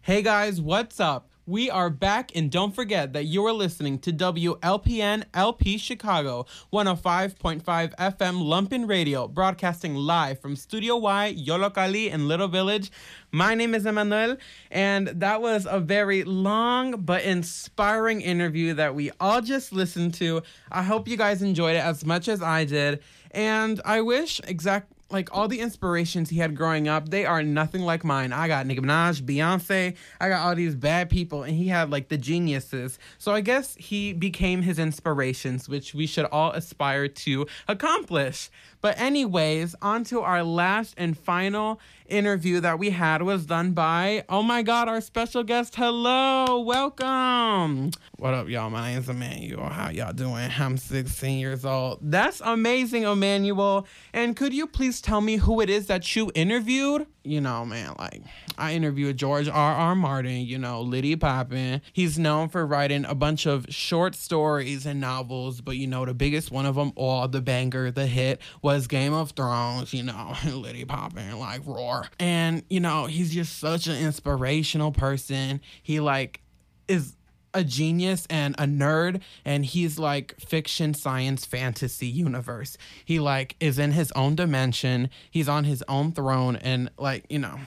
hey 0.02 0.22
guys, 0.22 0.60
what's 0.60 1.00
up? 1.00 1.31
We 1.44 1.70
are 1.70 1.90
back, 1.90 2.30
and 2.36 2.52
don't 2.52 2.72
forget 2.72 3.14
that 3.14 3.24
you 3.24 3.44
are 3.46 3.52
listening 3.52 3.98
to 4.00 4.12
WLPN 4.12 5.24
LP 5.34 5.76
Chicago 5.76 6.46
105.5 6.72 7.64
FM 7.64 8.42
Lumpen 8.44 8.88
Radio, 8.88 9.26
broadcasting 9.26 9.96
live 9.96 10.38
from 10.38 10.54
Studio 10.54 10.96
Y, 10.98 11.34
Yollocalli, 11.36 12.12
in 12.12 12.28
Little 12.28 12.46
Village. 12.46 12.92
My 13.32 13.56
name 13.56 13.74
is 13.74 13.86
Emmanuel, 13.86 14.36
and 14.70 15.08
that 15.08 15.42
was 15.42 15.66
a 15.68 15.80
very 15.80 16.22
long 16.22 17.00
but 17.00 17.24
inspiring 17.24 18.20
interview 18.20 18.74
that 18.74 18.94
we 18.94 19.10
all 19.18 19.40
just 19.40 19.72
listened 19.72 20.14
to. 20.14 20.42
I 20.70 20.84
hope 20.84 21.08
you 21.08 21.16
guys 21.16 21.42
enjoyed 21.42 21.74
it 21.74 21.84
as 21.84 22.04
much 22.04 22.28
as 22.28 22.40
I 22.40 22.66
did, 22.66 23.02
and 23.32 23.80
I 23.84 24.00
wish 24.02 24.40
exact 24.46 24.92
like 25.12 25.28
all 25.32 25.46
the 25.46 25.60
inspirations 25.60 26.30
he 26.30 26.38
had 26.38 26.56
growing 26.56 26.88
up, 26.88 27.10
they 27.10 27.26
are 27.26 27.42
nothing 27.42 27.82
like 27.82 28.04
mine. 28.04 28.32
I 28.32 28.48
got 28.48 28.66
Nicki 28.66 28.80
Minaj, 28.80 29.22
Beyonce, 29.22 29.96
I 30.20 30.28
got 30.28 30.46
all 30.46 30.54
these 30.54 30.74
bad 30.74 31.10
people, 31.10 31.42
and 31.42 31.54
he 31.54 31.68
had 31.68 31.90
like 31.90 32.08
the 32.08 32.18
geniuses. 32.18 32.98
So 33.18 33.32
I 33.32 33.40
guess 33.40 33.74
he 33.76 34.12
became 34.12 34.62
his 34.62 34.78
inspirations, 34.78 35.68
which 35.68 35.94
we 35.94 36.06
should 36.06 36.24
all 36.26 36.52
aspire 36.52 37.08
to 37.08 37.46
accomplish. 37.68 38.50
But, 38.80 38.98
anyways, 38.98 39.76
on 39.80 40.02
to 40.04 40.22
our 40.22 40.42
last 40.42 40.94
and 40.96 41.16
final 41.16 41.78
interview 42.12 42.60
that 42.60 42.78
we 42.78 42.90
had 42.90 43.22
was 43.22 43.46
done 43.46 43.72
by, 43.72 44.24
oh 44.28 44.42
my 44.42 44.62
God, 44.62 44.86
our 44.88 45.00
special 45.00 45.42
guest. 45.42 45.74
Hello, 45.74 46.60
welcome. 46.60 47.90
What 48.18 48.34
up, 48.34 48.48
y'all? 48.48 48.70
My 48.70 48.90
name 48.90 48.98
is 48.98 49.08
Emmanuel. 49.08 49.68
How 49.68 49.88
y'all 49.88 50.12
doing? 50.12 50.50
I'm 50.58 50.76
16 50.76 51.38
years 51.38 51.64
old. 51.64 51.98
That's 52.02 52.40
amazing, 52.44 53.04
Emmanuel. 53.04 53.86
And 54.12 54.36
could 54.36 54.52
you 54.52 54.66
please 54.66 55.00
tell 55.00 55.22
me 55.22 55.36
who 55.36 55.60
it 55.60 55.70
is 55.70 55.86
that 55.86 56.14
you 56.14 56.30
interviewed? 56.34 57.06
You 57.24 57.40
know, 57.40 57.64
man, 57.64 57.94
like 57.98 58.22
I 58.58 58.74
interviewed 58.74 59.16
George 59.16 59.48
R. 59.48 59.74
R. 59.74 59.94
Martin, 59.94 60.40
you 60.40 60.58
know, 60.58 60.80
Liddy 60.80 61.14
Poppin. 61.14 61.80
He's 61.92 62.18
known 62.18 62.48
for 62.48 62.66
writing 62.66 63.04
a 63.04 63.14
bunch 63.14 63.46
of 63.46 63.66
short 63.68 64.14
stories 64.14 64.86
and 64.86 65.00
novels, 65.00 65.60
but 65.60 65.76
you 65.76 65.86
know, 65.86 66.04
the 66.04 66.14
biggest 66.14 66.50
one 66.50 66.66
of 66.66 66.74
them 66.74 66.92
all, 66.96 67.28
the 67.28 67.40
banger, 67.40 67.90
the 67.90 68.06
hit, 68.06 68.40
was 68.60 68.86
Game 68.88 69.12
of 69.12 69.30
Thrones, 69.32 69.92
you 69.92 70.02
know, 70.02 70.34
Liddy 70.46 70.84
Poppin, 70.84 71.38
like 71.38 71.62
Roar. 71.64 72.08
And, 72.18 72.64
you 72.68 72.80
know, 72.80 73.06
he's 73.06 73.32
just 73.32 73.58
such 73.58 73.86
an 73.86 73.96
inspirational 73.96 74.90
person. 74.90 75.60
He 75.82 76.00
like 76.00 76.40
is 76.88 77.16
a 77.54 77.64
genius 77.64 78.26
and 78.30 78.54
a 78.58 78.64
nerd 78.64 79.20
and 79.44 79.64
he's 79.64 79.98
like 79.98 80.38
fiction 80.40 80.94
science 80.94 81.44
fantasy 81.44 82.06
universe. 82.06 82.76
He 83.04 83.20
like 83.20 83.56
is 83.60 83.78
in 83.78 83.92
his 83.92 84.10
own 84.12 84.34
dimension. 84.34 85.10
He's 85.30 85.48
on 85.48 85.64
his 85.64 85.84
own 85.88 86.12
throne 86.12 86.56
and 86.56 86.90
like 86.98 87.26
you 87.28 87.38
know 87.38 87.58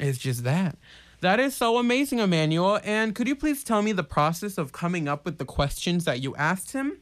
it's 0.00 0.18
just 0.18 0.44
that. 0.44 0.76
That 1.20 1.38
is 1.38 1.54
so 1.54 1.78
amazing 1.78 2.18
emmanuel. 2.18 2.80
And 2.82 3.14
could 3.14 3.28
you 3.28 3.36
please 3.36 3.62
tell 3.62 3.80
me 3.80 3.92
the 3.92 4.02
process 4.02 4.58
of 4.58 4.72
coming 4.72 5.06
up 5.06 5.24
with 5.24 5.38
the 5.38 5.44
questions 5.44 6.04
that 6.04 6.20
you 6.20 6.34
asked 6.34 6.72
him 6.72 7.01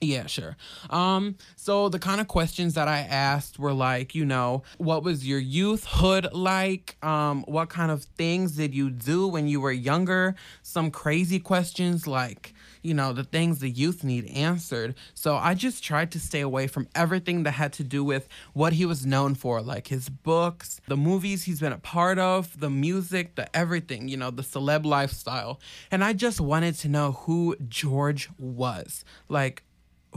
yeah, 0.00 0.26
sure. 0.26 0.56
Um, 0.90 1.36
so 1.56 1.88
the 1.88 1.98
kind 1.98 2.20
of 2.20 2.28
questions 2.28 2.74
that 2.74 2.88
I 2.88 2.98
asked 2.98 3.58
were 3.58 3.72
like, 3.72 4.14
you 4.14 4.24
know, 4.24 4.62
what 4.78 5.02
was 5.02 5.26
your 5.26 5.38
youthhood 5.38 6.32
like? 6.32 7.02
Um, 7.04 7.44
what 7.48 7.70
kind 7.70 7.90
of 7.90 8.04
things 8.04 8.52
did 8.52 8.74
you 8.74 8.90
do 8.90 9.26
when 9.26 9.48
you 9.48 9.60
were 9.60 9.72
younger? 9.72 10.34
Some 10.62 10.90
crazy 10.90 11.38
questions 11.38 12.06
like, 12.06 12.52
you 12.82 12.94
know, 12.94 13.12
the 13.12 13.24
things 13.24 13.58
the 13.58 13.70
youth 13.70 14.04
need 14.04 14.26
answered. 14.26 14.94
So 15.14 15.34
I 15.36 15.54
just 15.54 15.82
tried 15.82 16.12
to 16.12 16.20
stay 16.20 16.40
away 16.40 16.66
from 16.66 16.88
everything 16.94 17.42
that 17.42 17.52
had 17.52 17.72
to 17.74 17.84
do 17.84 18.04
with 18.04 18.28
what 18.52 18.74
he 18.74 18.84
was 18.84 19.04
known 19.04 19.34
for, 19.34 19.60
like 19.60 19.88
his 19.88 20.08
books, 20.08 20.80
the 20.86 20.96
movies 20.96 21.44
he's 21.44 21.60
been 21.60 21.72
a 21.72 21.78
part 21.78 22.18
of, 22.18 22.60
the 22.60 22.70
music, 22.70 23.34
the 23.34 23.54
everything, 23.56 24.08
you 24.08 24.16
know, 24.16 24.30
the 24.30 24.42
celeb 24.42 24.84
lifestyle. 24.84 25.58
And 25.90 26.04
I 26.04 26.12
just 26.12 26.40
wanted 26.40 26.76
to 26.76 26.88
know 26.88 27.12
who 27.12 27.56
George 27.68 28.28
was. 28.38 29.04
Like, 29.28 29.64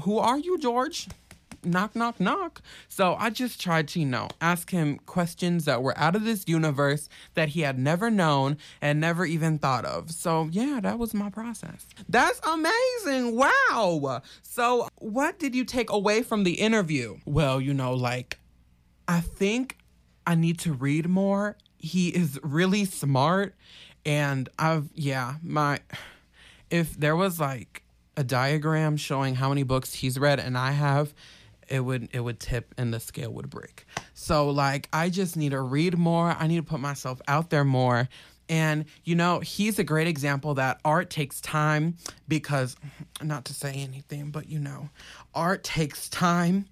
who 0.01 0.17
are 0.17 0.37
you, 0.37 0.57
George? 0.57 1.07
Knock, 1.61 1.93
knock, 1.93 2.21
knock. 2.21 2.61
So 2.87 3.15
I 3.19 3.29
just 3.29 3.59
tried 3.59 3.89
to, 3.89 3.99
you 3.99 4.05
know, 4.05 4.29
ask 4.39 4.71
him 4.71 4.97
questions 4.99 5.65
that 5.65 5.83
were 5.83 5.97
out 5.97 6.15
of 6.15 6.23
this 6.23 6.45
universe 6.47 7.09
that 7.33 7.49
he 7.49 7.61
had 7.61 7.77
never 7.77 8.09
known 8.09 8.57
and 8.81 9.01
never 9.01 9.25
even 9.25 9.59
thought 9.59 9.83
of. 9.83 10.09
So 10.11 10.47
yeah, 10.51 10.79
that 10.81 10.97
was 10.97 11.13
my 11.13 11.29
process. 11.29 11.85
That's 12.07 12.39
amazing. 12.47 13.35
Wow. 13.35 14.21
So 14.41 14.87
what 14.99 15.37
did 15.37 15.53
you 15.53 15.65
take 15.65 15.89
away 15.89 16.23
from 16.23 16.45
the 16.45 16.53
interview? 16.53 17.17
Well, 17.25 17.59
you 17.59 17.73
know, 17.73 17.93
like, 17.93 18.39
I 19.09 19.19
think 19.19 19.77
I 20.25 20.35
need 20.35 20.59
to 20.59 20.71
read 20.71 21.09
more. 21.09 21.57
He 21.77 22.07
is 22.07 22.39
really 22.41 22.85
smart. 22.85 23.53
And 24.05 24.47
I've, 24.57 24.89
yeah, 24.93 25.35
my, 25.43 25.79
if 26.69 26.97
there 26.97 27.17
was 27.17 27.37
like, 27.37 27.83
a 28.19 28.23
diagram 28.23 28.97
showing 28.97 29.33
how 29.33 29.47
many 29.47 29.63
books 29.63 29.93
he's 29.93 30.19
read 30.19 30.41
and 30.41 30.57
I 30.57 30.71
have, 30.71 31.13
it 31.69 31.79
would 31.79 32.09
it 32.11 32.19
would 32.19 32.37
tip 32.37 32.75
and 32.77 32.93
the 32.93 32.99
scale 32.99 33.31
would 33.31 33.49
break. 33.49 33.85
So 34.13 34.49
like 34.49 34.89
I 34.91 35.09
just 35.09 35.37
need 35.37 35.51
to 35.51 35.61
read 35.61 35.97
more. 35.97 36.35
I 36.37 36.45
need 36.47 36.57
to 36.57 36.63
put 36.63 36.81
myself 36.81 37.21
out 37.29 37.49
there 37.49 37.63
more. 37.63 38.09
And 38.49 38.83
you 39.05 39.15
know, 39.15 39.39
he's 39.39 39.79
a 39.79 39.85
great 39.85 40.07
example 40.07 40.55
that 40.55 40.81
art 40.83 41.09
takes 41.09 41.39
time 41.39 41.95
because 42.27 42.75
not 43.23 43.45
to 43.45 43.53
say 43.53 43.71
anything, 43.71 44.31
but 44.31 44.49
you 44.49 44.59
know, 44.59 44.89
art 45.33 45.63
takes 45.63 46.09
time 46.09 46.65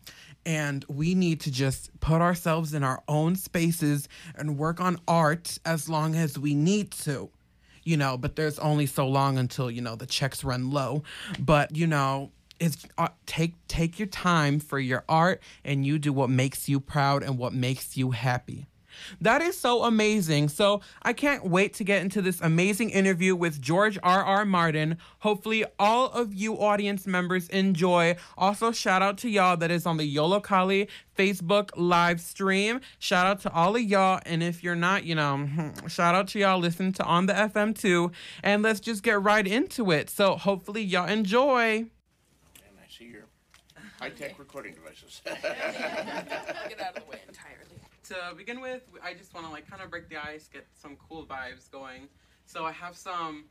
and 0.46 0.84
we 0.90 1.16
need 1.16 1.40
to 1.42 1.52
just 1.52 1.98
put 2.02 2.20
ourselves 2.22 2.74
in 2.74 2.84
our 2.84 3.02
own 3.08 3.38
spaces 3.38 4.10
and 4.36 4.58
work 4.58 4.82
on 4.82 5.00
art 5.08 5.60
as 5.64 5.88
long 5.88 6.14
as 6.14 6.38
we 6.38 6.56
need 6.56 6.92
to 6.92 7.30
you 7.88 7.96
know, 7.96 8.18
but 8.18 8.36
there's 8.36 8.60
only 8.60 8.86
so 8.86 9.08
long 9.08 9.38
until, 9.38 9.72
you 9.72 9.82
know, 9.82 9.96
the 9.96 10.06
checks 10.06 10.44
run 10.44 10.72
low. 10.72 11.04
But, 11.40 11.76
you 11.76 11.88
know, 11.88 12.32
it's 12.60 12.86
uh, 12.98 13.08
take 13.26 13.54
take 13.68 13.98
your 13.98 14.08
time 14.08 14.60
for 14.60 14.78
your 14.78 15.06
art 15.08 15.42
and 15.64 15.86
you 15.86 15.98
do 15.98 16.12
what 16.12 16.30
makes 16.30 16.68
you 16.68 16.82
proud 16.82 17.24
and 17.24 17.38
what 17.38 17.54
makes 17.54 17.96
you 17.96 18.12
happy. 18.12 18.68
That 19.22 19.42
is 19.42 19.58
so 19.58 19.84
amazing. 19.84 20.50
So 20.50 20.82
I 21.02 21.14
can't 21.14 21.46
wait 21.46 21.74
to 21.76 21.84
get 21.84 22.02
into 22.02 22.22
this 22.22 22.42
amazing 22.42 22.90
interview 22.92 23.36
with 23.36 23.62
George 23.62 23.98
R. 24.04 24.24
R. 24.24 24.46
Martin. 24.46 24.98
Hopefully, 25.20 25.66
all 25.80 26.10
of 26.12 26.34
you 26.34 26.56
audience 26.56 27.08
members 27.08 27.48
enjoy. 27.50 28.16
Also, 28.38 28.72
shout 28.72 29.02
out 29.02 29.18
to 29.20 29.30
y'all 29.30 29.58
that 29.58 29.72
is 29.72 29.86
on 29.86 29.98
the 29.98 30.16
Yollocalli 30.16 30.88
Facebook 31.18 31.70
live 31.76 32.22
stream. 32.22 32.80
Shout 33.00 33.26
out 33.26 33.42
to 33.42 33.52
all 33.52 33.76
of 33.76 33.82
y'all. 33.82 34.22
And 34.26 34.44
if 34.44 34.64
you're 34.64 34.76
not, 34.76 35.04
you 35.04 35.16
know, 35.16 35.48
shout 35.88 36.16
out 36.16 36.28
to 36.30 36.40
y'all 36.40 36.60
Listen 36.60 36.92
to 36.94 37.04
On 37.04 37.28
the 37.28 37.34
FM 37.34 37.78
too. 37.78 38.12
And 38.44 38.62
let's 38.64 38.80
just 38.80 39.04
get 39.04 39.22
right 39.22 39.48
into 39.48 39.92
it. 39.92 40.10
So 40.10 40.36
hopefully, 40.36 40.84
y'all 40.84 41.08
enjoy. 41.08 41.78
And 41.78 41.90
I 42.78 42.88
see 42.90 43.06
your 43.06 43.26
high-tech 44.00 44.38
recording 44.38 44.74
devices. 44.74 45.22
Get 45.26 46.82
out 46.82 46.98
of 46.98 47.04
the 47.04 47.10
way 47.10 47.22
entirely. 47.28 47.57
To 48.08 48.36
begin 48.38 48.62
with, 48.62 48.84
I 49.04 49.14
just 49.14 49.34
want 49.34 49.46
to 49.48 49.52
like 49.52 49.70
kind 49.70 49.82
of 49.82 49.90
break 49.90 50.08
the 50.08 50.16
ice, 50.16 50.48
get 50.52 50.66
some 50.74 50.96
cool 50.96 51.26
vibes 51.26 51.70
going. 51.70 52.08
So 52.46 52.64
I 52.64 52.72
have 52.72 52.96
some 52.96 53.46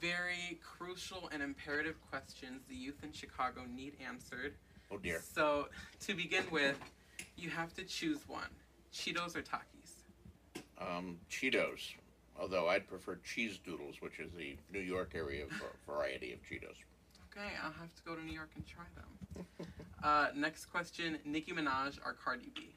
very 0.00 0.58
crucial 0.62 1.28
and 1.32 1.42
imperative 1.42 1.94
questions 2.10 2.62
the 2.68 2.74
youth 2.74 3.04
in 3.04 3.12
Chicago 3.12 3.62
need 3.72 3.94
answered. 4.04 4.54
Oh 4.90 4.98
dear. 4.98 5.22
So 5.34 5.68
to 6.00 6.14
begin 6.14 6.44
with, 6.50 6.76
you 7.36 7.50
have 7.50 7.72
to 7.74 7.84
choose 7.84 8.18
one: 8.26 8.50
Cheetos 8.92 9.36
or 9.36 9.42
Takis. 9.42 10.62
Um, 10.80 11.18
Cheetos, 11.30 11.94
although 12.36 12.68
I'd 12.68 12.88
prefer 12.88 13.18
cheese 13.24 13.58
doodles, 13.64 14.00
which 14.00 14.18
is 14.18 14.32
the 14.32 14.56
New 14.72 14.80
York 14.80 15.12
area 15.14 15.44
variety 15.86 16.32
of 16.32 16.40
Cheetos. 16.40 16.76
Okay, 17.30 17.52
I'll 17.62 17.72
have 17.72 17.94
to 17.94 18.02
go 18.04 18.16
to 18.16 18.24
New 18.24 18.32
York 18.32 18.50
and 18.56 18.66
try 18.66 18.86
them. 18.96 19.46
uh, 20.02 20.28
next 20.34 20.66
question: 20.66 21.18
Nicki 21.24 21.52
Minaj 21.52 21.98
or 22.04 22.14
Cardi 22.14 22.50
B? 22.56 22.74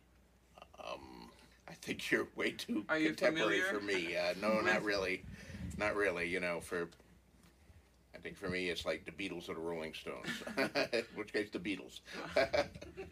Um, 0.79 1.22
I 1.67 1.73
think 1.73 2.11
you're 2.11 2.27
way 2.35 2.51
too 2.51 2.85
Are 2.89 2.99
contemporary 2.99 3.61
for 3.61 3.79
me. 3.79 4.15
Uh, 4.23 4.33
no, 4.41 4.61
not 4.61 4.83
really. 4.83 5.23
Not 5.77 5.95
really. 5.95 6.27
You 6.27 6.39
know, 6.39 6.59
for 6.59 6.89
I 8.15 8.19
think 8.19 8.37
for 8.37 8.49
me 8.49 8.69
it's 8.69 8.85
like 8.85 9.05
the 9.05 9.11
Beatles 9.11 9.49
or 9.49 9.55
the 9.55 9.61
Rolling 9.61 9.93
Stones. 9.93 10.27
In 10.93 11.03
which 11.15 11.33
case, 11.33 11.49
the 11.51 11.59
Beatles. 11.59 12.01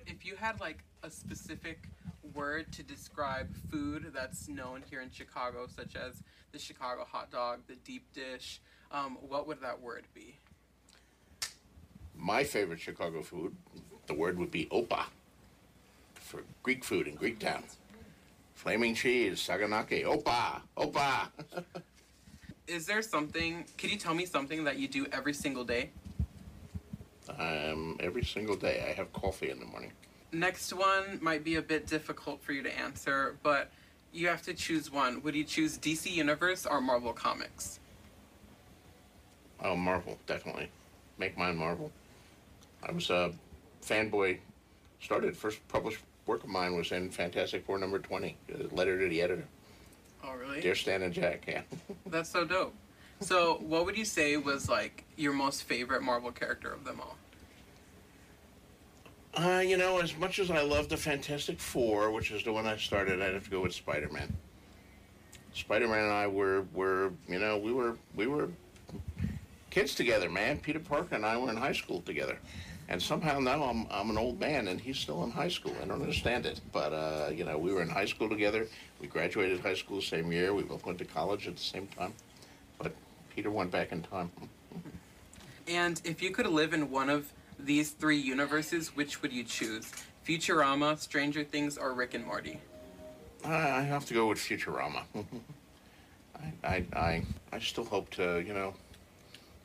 if 0.06 0.26
you 0.26 0.36
had 0.36 0.60
like 0.60 0.84
a 1.04 1.10
specific 1.10 1.90
word 2.34 2.72
to 2.74 2.84
describe 2.84 3.50
food 3.72 4.12
that's 4.14 4.48
known 4.48 4.84
here 4.90 5.02
in 5.02 5.10
Chicago, 5.10 5.68
such 5.68 5.96
as 5.96 6.22
the 6.52 6.60
Chicago 6.60 7.06
hot 7.10 7.32
dog, 7.32 7.62
the 7.68 7.76
deep 7.76 8.12
dish, 8.14 8.62
um, 8.92 9.18
what 9.22 9.48
would 9.48 9.62
that 9.62 9.82
word 9.82 10.06
be? 10.14 10.38
My 12.16 12.44
favorite 12.44 12.80
Chicago 12.80 13.22
food, 13.22 13.56
the 14.08 14.14
word 14.14 14.38
would 14.38 14.52
be 14.52 14.66
opa 14.68 15.06
for 16.16 16.44
Greek 16.64 16.84
food 16.84 17.08
in 17.08 17.16
Greek 17.16 17.40
town. 17.40 17.64
Flaming 18.62 18.94
cheese, 18.94 19.40
saganaki, 19.40 20.04
opa, 20.04 20.62
opa. 20.78 21.30
Is 22.68 22.86
there 22.86 23.02
something? 23.02 23.66
Could 23.76 23.90
you 23.90 23.98
tell 23.98 24.14
me 24.14 24.28
something 24.28 24.64
that 24.66 24.78
you 24.78 24.88
do 24.88 25.08
every 25.12 25.34
single 25.34 25.64
day? 25.64 25.90
Um, 27.40 27.98
every 28.00 28.24
single 28.24 28.56
day 28.56 28.86
I 28.88 28.94
have 28.94 29.12
coffee 29.14 29.50
in 29.50 29.60
the 29.60 29.66
morning. 29.66 29.92
Next 30.32 30.72
one 30.74 31.18
might 31.24 31.44
be 31.44 31.56
a 31.56 31.62
bit 31.64 31.88
difficult 31.88 32.44
for 32.44 32.54
you 32.54 32.62
to 32.62 32.72
answer, 32.78 33.36
but 33.42 33.72
you 34.14 34.28
have 34.28 34.44
to 34.44 34.54
choose 34.54 34.92
one. 34.92 35.24
Would 35.24 35.34
you 35.34 35.44
choose 35.44 35.80
DC 35.80 36.12
Universe 36.12 36.68
or 36.68 36.82
Marvel 36.82 37.14
Comics? 37.14 37.80
Oh, 39.64 39.76
Marvel, 39.76 40.20
definitely. 40.28 40.70
Make 41.18 41.36
mine 41.36 41.58
Marvel. 41.58 41.92
I 42.84 42.92
was 42.92 43.10
a 43.10 43.34
fanboy. 43.84 44.38
Started 45.00 45.36
first 45.36 45.68
published 45.68 46.04
work 46.26 46.44
of 46.44 46.50
mine 46.50 46.76
was 46.76 46.92
in 46.92 47.10
Fantastic 47.10 47.66
Four 47.66 47.78
number 47.78 48.00
twenty. 48.00 48.38
A 48.54 48.74
letter 48.74 49.00
to 49.00 49.10
the 49.10 49.22
editor. 49.22 49.46
Oh, 50.24 50.34
really? 50.34 50.62
Dear 50.62 50.76
Stan 50.76 51.02
and 51.02 51.14
Jack. 51.14 51.46
Yeah. 51.48 51.62
That's 52.06 52.30
so 52.30 52.46
dope. 52.46 52.74
So, 53.22 53.58
what 53.62 53.86
would 53.86 53.98
you 53.98 54.06
say 54.06 54.38
was 54.38 54.70
like 54.70 55.04
your 55.16 55.34
most 55.34 55.64
favorite 55.64 56.02
Marvel 56.02 56.32
character 56.32 56.72
of 56.74 56.84
them 56.84 57.00
all? 57.00 57.18
Uh, 59.34 59.60
you 59.60 59.78
know, 59.78 60.00
as 60.00 60.16
much 60.18 60.40
as 60.40 60.52
I 60.52 60.62
love 60.62 60.90
the 60.90 60.98
Fantastic 60.98 61.60
Four, 61.60 62.12
which 62.12 62.32
is 62.32 62.44
the 62.44 62.52
one 62.52 62.68
I 62.68 62.78
started, 62.78 63.22
I'd 63.22 63.34
have 63.34 63.46
to 63.46 63.50
go 63.50 63.62
with 63.62 63.74
Spider 63.74 64.10
Man. 64.10 64.36
Spider 65.54 65.88
Man 65.88 66.04
and 66.04 66.14
I 66.14 66.28
were 66.28 66.66
were 66.74 67.12
you 67.28 67.40
know 67.40 67.58
we 67.58 67.74
were 67.74 67.98
we 68.16 68.28
were 68.28 68.50
kids 69.70 69.96
together, 69.96 70.30
man. 70.30 70.58
Peter 70.58 70.80
Parker 70.80 71.16
and 71.16 71.26
I 71.26 71.38
were 71.38 71.50
in 71.50 71.58
high 71.58 71.74
school 71.74 72.02
together, 72.02 72.38
and 72.92 73.02
somehow 73.02 73.40
now 73.40 73.64
I'm 73.64 73.88
I'm 73.90 74.10
an 74.10 74.18
old 74.18 74.40
man 74.40 74.68
and 74.68 74.80
he's 74.80 74.98
still 74.98 75.24
in 75.24 75.32
high 75.32 75.48
school. 75.48 75.74
I 75.82 75.86
don't 75.86 76.02
understand 76.02 76.46
it, 76.46 76.60
but 76.74 76.92
uh, 76.92 77.30
you 77.34 77.46
know 77.46 77.58
we 77.58 77.74
were 77.74 77.82
in 77.82 77.90
high 77.90 78.06
school 78.06 78.30
together. 78.30 78.68
We 79.00 79.08
graduated 79.08 79.62
high 79.62 79.76
school 79.76 79.98
the 79.98 80.06
same 80.06 80.32
year. 80.32 80.54
We 80.54 80.64
both 80.64 80.86
went 80.86 81.00
to 81.00 81.06
college 81.06 81.48
at 81.48 81.56
the 81.56 81.64
same 81.64 81.88
time, 81.88 82.14
but 82.78 82.92
Peter 83.34 83.50
went 83.50 83.72
back 83.72 83.94
in 83.94 84.04
time. 84.04 84.30
And 85.68 86.02
if 86.04 86.22
you 86.22 86.32
could 86.32 86.48
live 86.48 86.74
in 86.74 86.92
one 86.92 87.10
of 87.10 87.32
these 87.58 87.92
three 87.92 88.18
universes, 88.18 88.90
which 88.90 89.22
would 89.22 89.32
you 89.32 89.46
choose? 89.46 89.90
Futurama, 90.28 91.00
Stranger 91.00 91.46
Things, 91.46 91.78
or 91.78 91.94
Rick 91.94 92.14
and 92.14 92.26
Morty? 92.26 92.60
I 93.46 93.72
I 93.80 93.82
have 93.84 94.06
to 94.08 94.14
go 94.14 94.28
with 94.28 94.38
Futurama. 94.38 95.04
I, 96.36 96.68
I, 96.68 96.86
I, 96.94 97.24
I 97.54 97.60
still 97.60 97.86
hope 97.86 98.10
to, 98.12 98.44
you 98.46 98.54
know, 98.54 98.74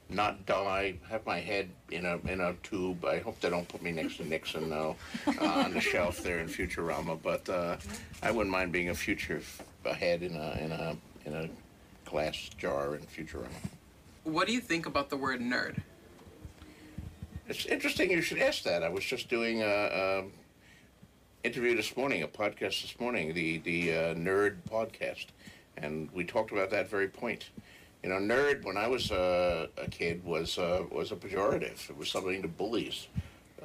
not 0.09 0.47
die, 0.47 0.95
have 1.09 1.27
my 1.27 1.41
head 1.41 1.69
in 1.91 2.07
a 2.07 2.19
in 2.29 2.41
a 2.41 2.55
tube. 2.63 3.05
I 3.05 3.19
hope 3.19 3.41
they 3.41 3.51
don't 3.51 3.69
put 3.69 3.83
me 3.83 3.93
next 3.93 4.19
to 4.19 4.25
Nixon 4.25 4.71
though, 4.71 4.97
uh, 5.27 5.45
on 5.45 5.75
the 5.75 5.81
shelf 5.81 6.23
there 6.23 6.39
in 6.39 6.49
Futurama. 6.49 7.19
But 7.23 7.49
uh, 7.49 7.77
I 8.23 8.31
wouldn't 8.31 8.53
mind 8.53 8.73
being 8.73 8.91
a 8.91 8.95
future 8.95 9.43
a 9.85 9.95
head 9.95 10.23
in 10.23 10.37
a 10.37 10.59
in 10.61 10.73
a 10.73 10.97
in 11.25 11.35
a 11.35 11.49
glass 12.09 12.51
jar 12.59 12.95
in 12.95 13.03
Futurama. 13.03 13.49
What 14.25 14.47
do 14.47 14.53
you 14.53 14.61
think 14.61 14.87
about 14.87 15.11
the 15.11 15.17
word 15.17 15.41
nerd? 15.41 15.81
It's 17.49 17.65
interesting 17.67 18.11
you 18.11 18.23
should 18.23 18.39
ask 18.39 18.65
that. 18.65 18.83
I 18.83 18.89
was 18.89 19.05
just 19.05 19.29
doing 19.29 19.63
a, 19.63 19.67
a 19.67 20.25
interview 21.45 21.77
this 21.77 21.97
morning, 21.97 22.23
a 22.23 22.29
podcast 22.29 22.83
this 22.83 22.95
morning, 22.99 23.35
the 23.35 23.59
the 23.59 23.93
uh, 23.93 24.15
Nerd 24.15 24.57
podcast, 24.69 25.27
and 25.77 26.09
we 26.13 26.25
talked 26.25 26.51
about 26.53 26.71
that 26.71 26.89
very 26.89 27.09
point. 27.09 27.51
You 28.07 28.13
know, 28.13 28.21
nerd 28.21 28.65
when 28.65 28.77
I 28.77 28.87
was 28.87 29.11
uh, 29.11 29.67
a 29.77 29.91
kid 29.91 30.25
was 30.25 30.59
uh, 30.59 30.85
was 30.93 31.11
a 31.11 31.17
pejorative. 31.17 31.91
It 31.91 31.97
was 31.97 32.09
something 32.09 32.41
the 32.41 32.47
bullies 32.47 33.09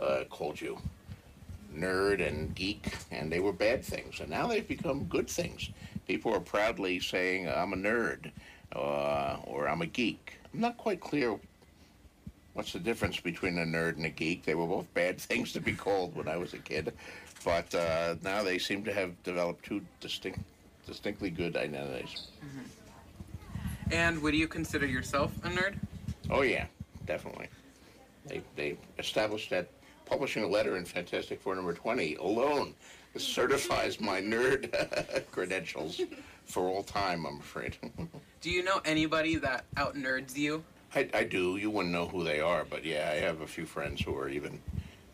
uh, 0.02 0.24
called 0.32 0.60
you, 0.60 0.80
nerd 1.78 2.28
and 2.28 2.56
geek, 2.56 2.92
and 3.12 3.32
they 3.32 3.40
were 3.40 3.54
bad 3.54 3.86
things. 3.86 4.20
And 4.20 4.32
now 4.32 4.48
they've 4.48 4.68
become 4.68 5.04
good 5.04 5.30
things. 5.30 5.70
People 6.08 6.34
are 6.34 6.40
proudly 6.40 7.00
saying, 7.00 7.50
"I'm 7.50 7.74
a 7.74 7.76
nerd," 7.76 8.32
uh, 8.76 9.38
or 9.44 9.70
"I'm 9.70 9.84
a 9.84 9.86
geek." 9.86 10.40
I'm 10.52 10.60
not 10.60 10.76
quite 10.76 11.02
clear 11.02 11.38
what's 12.56 12.74
the 12.74 12.80
difference 12.80 13.20
between 13.20 13.60
a 13.60 13.64
nerd 13.64 13.98
and 13.98 14.08
a 14.08 14.10
geek? 14.10 14.44
They 14.44 14.56
were 14.56 14.66
both 14.66 14.92
bad 14.96 15.22
things 15.30 15.54
to 15.54 15.60
be 15.60 15.74
called 15.74 16.16
when 16.16 16.28
I 16.28 16.38
was 16.38 16.56
a 16.56 16.58
kid, 16.58 16.92
but 17.46 17.76
uh, 17.76 18.16
now 18.24 18.42
they 18.42 18.58
seem 18.58 18.84
to 18.86 18.92
have 18.92 19.22
developed 19.22 19.64
two 19.66 19.82
distinct, 20.00 20.40
distinctly 20.88 21.30
good 21.30 21.56
identities. 21.56 22.30
And 23.92 24.22
would 24.22 24.34
you 24.34 24.48
consider 24.48 24.86
yourself 24.86 25.32
a 25.44 25.50
nerd? 25.50 25.76
Oh 26.30 26.42
yeah, 26.42 26.66
definitely. 27.06 27.50
They 28.26 28.42
they 28.56 28.78
established 29.00 29.50
that 29.50 29.68
publishing 30.06 30.44
a 30.44 30.48
letter 30.48 30.78
in 30.78 30.86
Fantastic 30.86 31.42
Four 31.42 31.56
number 31.56 31.74
twenty 31.74 32.16
alone 32.16 32.74
certifies 33.18 34.00
my 34.00 34.22
nerd 34.22 34.72
credentials 35.32 36.02
for 36.46 36.68
all 36.68 36.84
time. 36.84 37.26
I'm 37.26 37.40
afraid. 37.40 37.76
Do 38.42 38.50
you 38.50 38.64
know 38.64 38.82
anybody 38.86 39.36
that 39.36 39.66
out 39.78 39.96
nerds 39.96 40.36
you? 40.38 40.64
I, 40.96 41.10
I 41.14 41.24
do. 41.24 41.56
You 41.58 41.70
wouldn't 41.70 41.94
know 41.94 42.08
who 42.08 42.24
they 42.24 42.42
are, 42.42 42.66
but 42.70 42.84
yeah, 42.84 43.10
I 43.14 43.16
have 43.20 43.42
a 43.42 43.48
few 43.48 43.66
friends 43.66 44.02
who 44.02 44.18
are 44.18 44.28
even 44.28 44.60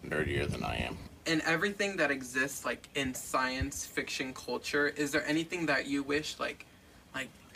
nerdier 0.03 0.49
than 0.49 0.63
I 0.63 0.77
am. 0.77 0.97
In 1.27 1.41
everything 1.41 1.97
that 1.97 2.09
exists, 2.09 2.65
like 2.65 2.87
in 2.95 3.13
science 3.13 3.85
fiction 3.85 4.33
culture, 4.33 4.87
is 4.87 5.11
there 5.11 5.27
anything 5.27 5.67
that 5.67 5.85
you 5.85 6.01
wish, 6.01 6.39
like, 6.39 6.49
like, 6.49 6.65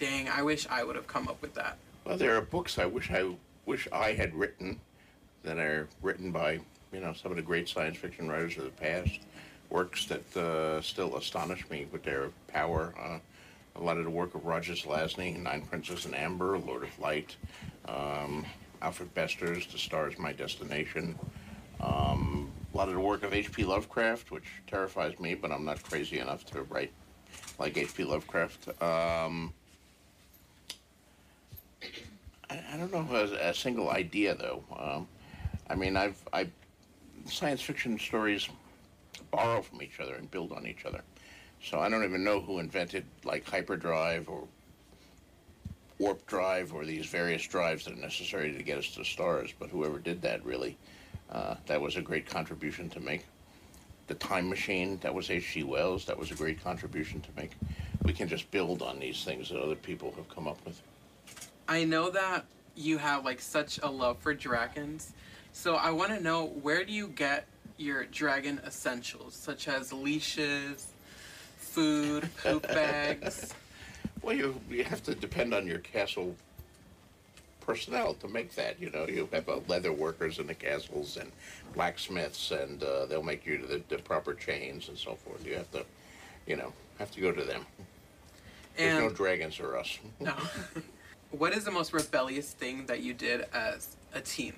dang, 0.01 0.27
I 0.27 0.41
wish 0.41 0.67
I 0.67 0.83
would 0.83 0.95
have 0.95 1.07
come 1.07 1.27
up 1.27 1.41
with 1.41 1.53
that? 1.53 1.77
Well, 2.05 2.17
there 2.17 2.35
are 2.35 2.41
books 2.41 2.79
I 2.79 2.85
wish 2.85 3.11
I 3.11 3.29
wish 3.65 3.87
I 3.93 4.13
had 4.13 4.33
written 4.33 4.79
that 5.43 5.57
are 5.57 5.87
written 6.01 6.31
by 6.31 6.59
you 6.91 6.99
know 6.99 7.13
some 7.13 7.31
of 7.31 7.37
the 7.37 7.43
great 7.43 7.69
science 7.69 7.97
fiction 7.97 8.27
writers 8.27 8.57
of 8.57 8.65
the 8.65 8.71
past. 8.71 9.19
Works 9.69 10.07
that 10.07 10.35
uh, 10.35 10.81
still 10.81 11.15
astonish 11.15 11.69
me 11.69 11.87
with 11.91 12.03
their 12.03 12.31
power. 12.47 12.93
Uh, 12.99 13.19
a 13.77 13.81
lot 13.81 13.97
of 13.97 14.03
the 14.03 14.09
work 14.09 14.35
of 14.35 14.43
Roger 14.43 14.73
Zelazny, 14.73 15.41
Nine 15.41 15.61
Princes 15.61 16.05
in 16.05 16.13
Amber, 16.13 16.57
Lord 16.57 16.83
of 16.83 16.99
Light, 16.99 17.37
um, 17.87 18.45
Alfred 18.81 19.13
Bester's 19.13 19.65
The 19.67 19.77
Stars 19.77 20.19
My 20.19 20.33
Destination. 20.33 21.17
Um, 21.79 22.51
a 22.73 22.77
lot 22.77 22.89
of 22.89 22.95
the 22.95 22.99
work 22.99 23.23
of 23.23 23.33
H.P. 23.33 23.63
Lovecraft, 23.63 24.29
which 24.29 24.43
terrifies 24.67 25.17
me, 25.21 25.35
but 25.35 25.53
I'm 25.53 25.63
not 25.63 25.81
crazy 25.83 26.19
enough 26.19 26.45
to 26.47 26.63
write 26.63 26.91
like 27.57 27.77
H.P. 27.77 28.03
Lovecraft. 28.03 28.81
Um, 28.81 29.53
I, 32.51 32.77
don't 32.77 32.91
know 32.91 33.07
a, 33.15 33.49
a 33.49 33.53
single 33.53 33.89
idea 33.89 34.35
though. 34.35 34.63
Um, 34.77 35.07
I 35.69 35.75
mean, 35.75 35.95
I've 35.95 36.21
I 36.33 36.49
science 37.25 37.61
fiction 37.61 37.97
stories 37.99 38.49
borrow 39.31 39.61
from 39.61 39.81
each 39.81 39.99
other 39.99 40.15
and 40.15 40.29
build 40.29 40.51
on 40.51 40.65
each 40.65 40.85
other. 40.85 41.01
So 41.63 41.79
I 41.79 41.89
don't 41.89 42.03
even 42.03 42.23
know 42.23 42.41
who 42.41 42.59
invented 42.59 43.05
like 43.23 43.47
hyperdrive 43.47 44.27
or 44.27 44.47
warp 45.99 46.25
drive 46.25 46.73
or 46.73 46.83
these 46.83 47.05
various 47.05 47.45
drives 47.45 47.85
that 47.85 47.93
are 47.93 48.01
necessary 48.01 48.51
to 48.51 48.63
get 48.63 48.77
us 48.77 48.95
to 48.95 49.05
stars. 49.05 49.53
But 49.57 49.69
whoever 49.69 49.99
did 49.99 50.21
that 50.23 50.43
really, 50.43 50.77
uh, 51.31 51.55
that 51.67 51.79
was 51.79 51.95
a 51.95 52.01
great 52.01 52.25
contribution 52.25 52.89
to 52.89 52.99
make. 52.99 53.25
The 54.07 54.15
time 54.15 54.49
machine, 54.49 54.97
that 55.01 55.13
was 55.13 55.29
H.G. 55.29 55.63
Wells, 55.63 56.05
that 56.05 56.17
was 56.17 56.31
a 56.31 56.35
great 56.35 56.61
contribution 56.61 57.21
to 57.21 57.29
make. 57.37 57.51
We 58.03 58.11
can 58.11 58.27
just 58.27 58.49
build 58.51 58.81
on 58.81 58.99
these 58.99 59.23
things 59.23 59.49
that 59.49 59.61
other 59.61 59.75
people 59.75 60.11
have 60.17 60.27
come 60.27 60.47
up 60.47 60.57
with. 60.65 60.81
I 61.71 61.85
know 61.85 62.09
that 62.09 62.43
you 62.75 62.97
have 62.97 63.23
like 63.23 63.39
such 63.39 63.79
a 63.81 63.89
love 63.89 64.17
for 64.19 64.33
dragons. 64.33 65.13
So 65.53 65.75
I 65.75 65.91
want 65.91 66.09
to 66.09 66.21
know 66.21 66.47
where 66.47 66.83
do 66.83 66.91
you 66.91 67.07
get 67.07 67.45
your 67.77 68.03
dragon 68.03 68.59
essentials 68.67 69.33
such 69.35 69.69
as 69.69 69.93
leashes, 69.93 70.87
food, 71.55 72.29
poop 72.43 72.67
bags? 72.67 73.53
Well, 74.21 74.35
you 74.35 74.59
you 74.69 74.83
have 74.83 75.01
to 75.03 75.15
depend 75.15 75.53
on 75.53 75.65
your 75.65 75.79
castle 75.79 76.35
personnel 77.61 78.15
to 78.15 78.27
make 78.27 78.53
that. 78.55 78.81
You 78.81 78.89
know, 78.89 79.07
you 79.07 79.29
have 79.31 79.47
uh, 79.47 79.61
leather 79.69 79.93
workers 79.93 80.39
in 80.39 80.47
the 80.47 80.53
castles 80.53 81.15
and 81.15 81.31
blacksmiths, 81.73 82.51
and 82.51 82.83
uh, 82.83 83.05
they'll 83.05 83.23
make 83.23 83.45
you 83.45 83.65
the, 83.65 83.81
the 83.87 84.01
proper 84.01 84.33
chains 84.33 84.89
and 84.89 84.97
so 84.97 85.15
forth. 85.15 85.47
You 85.47 85.55
have 85.55 85.71
to, 85.71 85.85
you 86.45 86.57
know, 86.57 86.73
have 86.99 87.11
to 87.11 87.21
go 87.21 87.31
to 87.31 87.45
them. 87.45 87.65
There's 88.75 88.99
no 88.99 89.09
dragons 89.09 89.57
or 89.61 89.77
us. 89.77 89.99
No. 90.19 90.35
what 91.31 91.53
is 91.53 91.63
the 91.63 91.71
most 91.71 91.93
rebellious 91.93 92.51
thing 92.51 92.85
that 92.85 93.01
you 93.01 93.13
did 93.13 93.45
as 93.53 93.95
a 94.13 94.21
teen? 94.21 94.53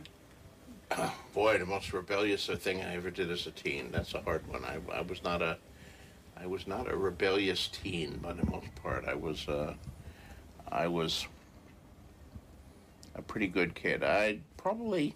Boy, 1.33 1.57
the 1.57 1.65
most 1.65 1.93
rebellious 1.93 2.47
thing 2.47 2.81
I 2.81 2.95
ever 2.95 3.11
did 3.11 3.31
as 3.31 3.47
a 3.47 3.51
teen. 3.51 3.89
That's 3.91 4.13
a 4.13 4.21
hard 4.21 4.47
one. 4.47 4.63
I, 4.65 4.79
I 4.91 5.01
was 5.01 5.23
not 5.23 5.41
a, 5.41 5.57
I 6.37 6.45
was 6.45 6.67
not 6.67 6.91
a 6.91 6.95
rebellious 6.95 7.67
teen 7.67 8.17
by 8.17 8.33
the 8.33 8.45
most 8.45 8.73
part. 8.81 9.05
I 9.07 9.13
was, 9.13 9.47
uh, 9.47 9.73
I 10.71 10.87
was 10.87 11.27
a 13.15 13.21
pretty 13.21 13.47
good 13.47 13.75
kid. 13.75 14.03
I 14.03 14.39
probably, 14.57 15.15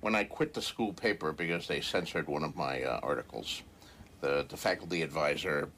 when 0.00 0.14
I 0.14 0.24
quit 0.24 0.54
the 0.54 0.62
school 0.62 0.92
paper 0.92 1.32
because 1.32 1.66
they 1.66 1.80
censored 1.80 2.28
one 2.28 2.44
of 2.44 2.56
my 2.56 2.82
uh, 2.82 3.00
articles, 3.02 3.62
the 4.20 4.44
the 4.48 4.56
faculty 4.56 5.02
advisor 5.02 5.70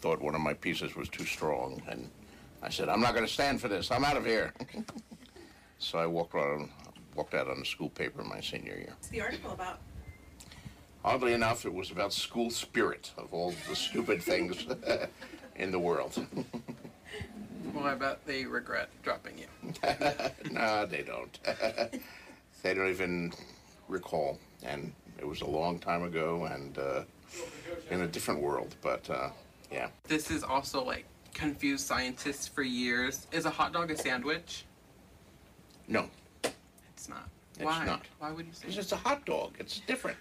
thought 0.00 0.20
one 0.20 0.34
of 0.34 0.40
my 0.40 0.52
pieces 0.52 0.94
was 0.94 1.08
too 1.08 1.24
strong, 1.24 1.80
and 1.88 2.10
I 2.62 2.70
said, 2.70 2.88
"I'm 2.88 3.00
not 3.00 3.14
going 3.14 3.26
to 3.26 3.32
stand 3.32 3.60
for 3.60 3.68
this. 3.68 3.90
I'm 3.90 4.04
out 4.04 4.16
of 4.16 4.24
here." 4.24 4.52
so 5.78 5.98
I 5.98 6.06
walked 6.06 6.34
out, 6.34 6.68
walked 7.14 7.34
out 7.34 7.48
on 7.48 7.58
the 7.58 7.66
school 7.66 7.90
paper 7.90 8.22
in 8.22 8.28
my 8.28 8.40
senior 8.40 8.74
year. 8.74 8.90
What's 8.90 9.08
the 9.08 9.20
article 9.20 9.52
about? 9.52 9.80
Oddly 11.04 11.32
enough, 11.32 11.66
it 11.66 11.74
was 11.74 11.90
about 11.90 12.12
school 12.12 12.48
spirit 12.50 13.10
of 13.18 13.34
all 13.34 13.52
the 13.68 13.74
stupid 13.74 14.22
things 14.22 14.64
in 15.56 15.70
the 15.72 15.78
world. 15.78 16.24
Well, 17.74 17.84
I 17.84 17.94
bet 17.94 18.26
they 18.26 18.44
regret 18.44 18.90
dropping 19.02 19.38
you. 19.38 19.46
no, 20.50 20.84
they 20.84 21.02
don't. 21.02 21.38
they 22.62 22.74
don't 22.74 22.90
even 22.90 23.32
recall. 23.88 24.38
And 24.62 24.92
it 25.18 25.26
was 25.26 25.40
a 25.40 25.46
long 25.46 25.78
time 25.78 26.02
ago 26.02 26.44
and 26.44 26.76
uh, 26.76 27.04
in 27.90 28.02
a 28.02 28.06
different 28.06 28.42
world. 28.42 28.74
But 28.82 29.08
uh, 29.08 29.30
yeah. 29.70 29.88
This 30.04 30.30
is 30.30 30.42
also 30.42 30.84
like 30.84 31.06
confused 31.34 31.86
scientists 31.86 32.46
for 32.48 32.62
years. 32.62 33.26
Is 33.32 33.44
a 33.44 33.50
hot 33.50 33.72
dog 33.72 33.90
a 33.90 33.96
sandwich? 33.96 34.64
No, 35.88 36.08
It's 36.94 37.08
not. 37.08 37.28
it's 37.54 37.64
Why? 37.64 37.84
not. 37.84 38.02
Why 38.18 38.30
would 38.30 38.46
you 38.46 38.52
say 38.52 38.62
Because 38.62 38.78
it's 38.78 38.92
a 38.92 38.96
hot 38.96 39.24
dog. 39.26 39.56
It's 39.58 39.80
different. 39.80 40.16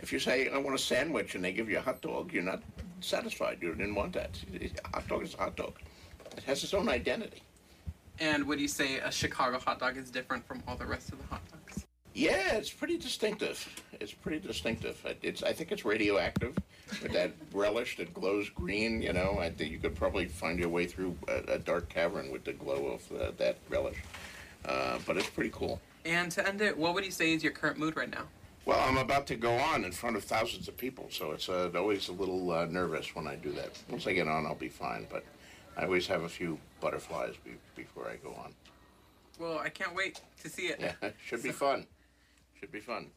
If 0.00 0.12
you 0.12 0.18
say, 0.18 0.48
I 0.48 0.58
want 0.58 0.74
a 0.74 0.78
sandwich, 0.78 1.34
and 1.34 1.44
they 1.44 1.52
give 1.52 1.70
you 1.70 1.78
a 1.78 1.80
hot 1.80 2.00
dog, 2.02 2.32
you're 2.32 2.42
not 2.42 2.62
satisfied. 3.00 3.58
You 3.60 3.74
didn't 3.74 3.94
want 3.94 4.12
that. 4.14 4.38
A 4.52 4.70
hot 4.96 5.08
dog 5.08 5.22
is 5.22 5.34
a 5.34 5.38
hot 5.38 5.56
dog. 5.56 5.74
It 6.36 6.42
has 6.44 6.62
its 6.64 6.74
own 6.74 6.88
identity. 6.88 7.42
And 8.20 8.44
would 8.46 8.60
you 8.60 8.68
say 8.68 8.98
a 8.98 9.10
Chicago 9.10 9.58
hot 9.58 9.78
dog 9.80 9.96
is 9.96 10.10
different 10.10 10.46
from 10.46 10.62
all 10.66 10.76
the 10.76 10.86
rest 10.86 11.12
of 11.12 11.18
the 11.20 11.26
hot 11.26 11.42
dogs? 11.50 11.83
Yeah, 12.14 12.54
it's 12.54 12.70
pretty 12.70 12.96
distinctive. 12.96 13.68
It's 14.00 14.12
pretty 14.12 14.38
distinctive. 14.38 15.04
It's 15.20 15.42
I 15.42 15.52
think 15.52 15.72
it's 15.72 15.84
radioactive 15.84 16.56
with 17.02 17.12
that 17.12 17.32
relish 17.52 17.96
that 17.96 18.14
glows 18.14 18.48
green. 18.48 19.02
You 19.02 19.12
know, 19.12 19.38
I 19.40 19.50
think 19.50 19.72
you 19.72 19.78
could 19.78 19.96
probably 19.96 20.26
find 20.26 20.58
your 20.58 20.68
way 20.68 20.86
through 20.86 21.16
a, 21.26 21.54
a 21.54 21.58
dark 21.58 21.88
cavern 21.88 22.30
with 22.30 22.44
the 22.44 22.52
glow 22.52 22.86
of 22.86 23.20
uh, 23.20 23.32
that 23.38 23.58
relish. 23.68 23.96
Uh, 24.64 24.98
but 25.06 25.16
it's 25.16 25.28
pretty 25.28 25.50
cool. 25.52 25.80
And 26.04 26.30
to 26.32 26.46
end 26.46 26.60
it, 26.60 26.76
what 26.78 26.94
would 26.94 27.04
you 27.04 27.10
say 27.10 27.32
is 27.32 27.42
your 27.42 27.52
current 27.52 27.78
mood 27.78 27.96
right 27.96 28.10
now? 28.10 28.24
Well, 28.64 28.80
I'm 28.80 28.96
about 28.96 29.26
to 29.26 29.36
go 29.36 29.52
on 29.52 29.84
in 29.84 29.92
front 29.92 30.16
of 30.16 30.24
thousands 30.24 30.68
of 30.68 30.76
people, 30.76 31.08
so 31.10 31.32
it's 31.32 31.50
uh, 31.50 31.70
always 31.74 32.08
a 32.08 32.12
little 32.12 32.50
uh, 32.50 32.64
nervous 32.64 33.14
when 33.14 33.26
I 33.26 33.34
do 33.36 33.52
that. 33.52 33.70
Once 33.90 34.06
I 34.06 34.14
get 34.14 34.26
on, 34.26 34.46
I'll 34.46 34.54
be 34.54 34.70
fine, 34.70 35.06
but 35.10 35.22
I 35.76 35.84
always 35.84 36.06
have 36.06 36.22
a 36.22 36.28
few 36.28 36.58
butterflies 36.80 37.34
be- 37.44 37.56
before 37.76 38.08
I 38.08 38.16
go 38.16 38.30
on. 38.32 38.54
Well, 39.38 39.58
I 39.58 39.68
can't 39.68 39.94
wait 39.94 40.22
to 40.42 40.48
see 40.48 40.68
it. 40.68 40.78
Yeah, 40.80 41.10
should 41.26 41.42
be 41.42 41.50
fun. 41.50 41.86
Should 42.64 42.72
be 42.72 42.80
fun. 42.80 43.08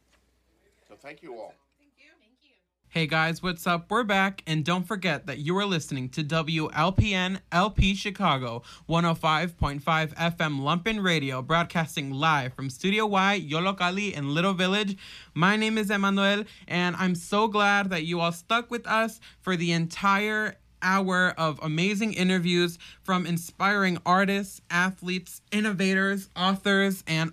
So 0.90 0.96
thank 0.96 1.24
you 1.24 1.36
all. 1.36 1.54
Thank 1.80 1.92
you. 1.98 2.10
Thank 2.20 2.34
you. 2.44 2.50
Hey 2.90 3.08
guys, 3.08 3.42
what's 3.42 3.66
up? 3.66 3.90
We're 3.90 4.04
back, 4.04 4.44
and 4.46 4.66
don't 4.66 4.84
forget 4.84 5.26
that 5.28 5.38
you 5.38 5.58
are 5.58 5.66
listening 5.66 6.10
to 6.10 6.22
WLPN 6.22 7.40
LP 7.54 7.96
Chicago 7.96 8.64
105.5 8.90 9.82
FM 9.82 10.60
Lumpen 10.60 11.02
Radio, 11.02 11.42
broadcasting 11.42 12.12
live 12.12 12.56
from 12.56 12.70
Studio 12.70 13.06
Y, 13.06 13.42
Yollocalli, 13.50 14.12
in 14.12 14.34
Little 14.34 14.54
Village. 14.54 14.98
My 15.34 15.56
name 15.56 15.78
is 15.78 15.90
Emmanuel, 15.90 16.44
and 16.68 16.98
I'm 16.98 17.16
so 17.16 17.48
glad 17.48 17.90
that 17.92 18.04
you 18.04 18.20
all 18.20 18.34
stuck 18.34 18.70
with 18.70 18.86
us 18.86 19.22
for 19.40 19.56
the 19.56 19.72
entire 19.72 20.58
hour 20.82 21.34
of 21.38 21.58
amazing 21.64 22.12
interviews 22.12 22.78
from 23.02 23.26
inspiring 23.26 23.98
artists, 24.06 24.60
athletes, 24.70 25.42
innovators, 25.54 26.28
authors, 26.36 27.02
and 27.08 27.32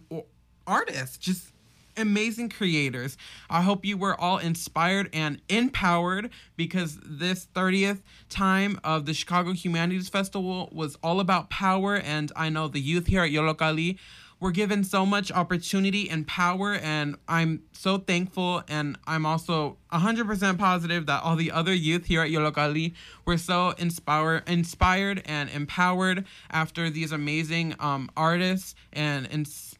artists. 0.65 1.19
Just 1.19 1.54
amazing 1.97 2.49
creators. 2.49 3.17
I 3.49 3.63
hope 3.63 3.85
you 3.85 3.97
were 3.97 4.19
all 4.19 4.39
inspired 4.39 5.11
and 5.13 5.41
empowered 5.49 6.31
because 6.57 6.99
this 7.05 7.47
30th 7.55 8.03
time 8.29 8.79
of 8.85 9.07
the 9.07 9.15
Chicago 9.15 9.53
Humanities 9.53 10.09
Festival 10.09 10.69
was 10.73 10.97
all 11.03 11.21
about 11.21 11.51
power. 11.51 11.97
And 11.97 12.33
I 12.37 12.49
know 12.49 12.69
the 12.69 12.81
youth 12.81 13.07
here 13.07 13.23
at 13.23 13.31
Yollocalli 13.31 13.99
were 14.41 14.51
given 14.51 14.85
so 14.85 15.07
much 15.07 15.33
opportunity 15.33 16.11
and 16.11 16.27
power. 16.27 16.75
And 16.75 17.17
I'm 17.29 17.63
so 17.73 17.99
thankful. 17.99 18.63
And 18.69 18.99
I'm 19.07 19.25
also 19.25 19.79
100% 19.93 20.59
positive 20.59 21.07
that 21.07 21.23
all 21.23 21.37
the 21.37 21.51
other 21.51 21.73
youth 21.73 22.07
here 22.07 22.21
at 22.21 22.31
Yollocalli 22.31 22.95
were 23.25 23.39
so 23.39 23.71
inspire, 23.79 24.43
inspired 24.47 25.23
and 25.25 25.49
empowered 25.51 26.27
after 26.51 26.91
these 26.91 27.13
amazing 27.13 27.75
um, 27.79 28.11
artists 28.17 28.75
and 28.93 29.27
inspired 29.27 29.74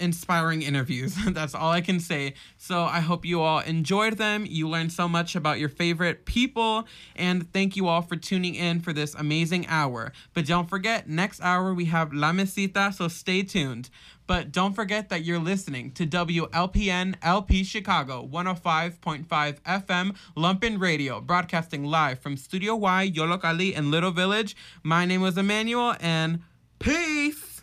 inspiring 0.00 0.62
interviews. 0.62 1.16
That's 1.28 1.54
all 1.54 1.70
I 1.70 1.80
can 1.80 2.00
say. 2.00 2.34
So 2.56 2.82
I 2.82 3.00
hope 3.00 3.24
you 3.24 3.40
all 3.40 3.60
enjoyed 3.60 4.18
them. 4.18 4.46
You 4.48 4.68
learned 4.68 4.92
so 4.92 5.08
much 5.08 5.34
about 5.36 5.58
your 5.58 5.68
favorite 5.68 6.24
people. 6.24 6.86
And 7.14 7.52
thank 7.52 7.76
you 7.76 7.88
all 7.88 8.02
for 8.02 8.16
tuning 8.16 8.54
in 8.54 8.80
for 8.80 8.92
this 8.92 9.14
amazing 9.14 9.66
hour. 9.68 10.12
But 10.34 10.46
don't 10.46 10.68
forget, 10.68 11.08
next 11.08 11.40
hour 11.40 11.72
we 11.74 11.86
have 11.86 12.12
La 12.12 12.32
Mesita, 12.32 12.92
so 12.92 13.08
stay 13.08 13.42
tuned. 13.42 13.90
But 14.26 14.50
don't 14.50 14.74
forget 14.74 15.08
that 15.10 15.24
you're 15.24 15.38
listening 15.38 15.92
to 15.92 16.06
WLPN 16.06 17.14
LP 17.22 17.62
Chicago 17.62 18.26
105.5 18.26 19.26
FM 19.60 20.16
Lumpen 20.36 20.80
Radio, 20.80 21.20
broadcasting 21.20 21.84
live 21.84 22.18
from 22.18 22.36
Studio 22.36 22.74
Y, 22.74 23.12
Yollocalli, 23.14 23.76
and 23.76 23.90
Little 23.90 24.10
Village. 24.10 24.56
My 24.82 25.04
name 25.04 25.20
was 25.20 25.38
Emmanuel, 25.38 25.94
and 26.00 26.40
peace! 26.80 27.62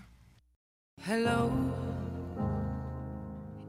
Hello, 1.02 1.52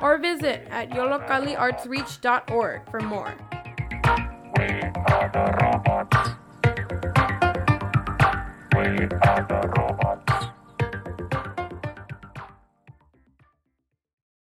or 0.00 0.18
visit 0.18 0.66
at 0.70 0.90
yolocaliartsreach.org 0.90 2.90
for 2.90 3.00
more. 3.00 3.34
We 4.56 4.64
are 5.06 5.28
the 5.32 5.44
robots. 5.62 6.16
We 8.74 8.86
are 9.28 9.42
the 9.48 9.60
robots. 9.76 10.17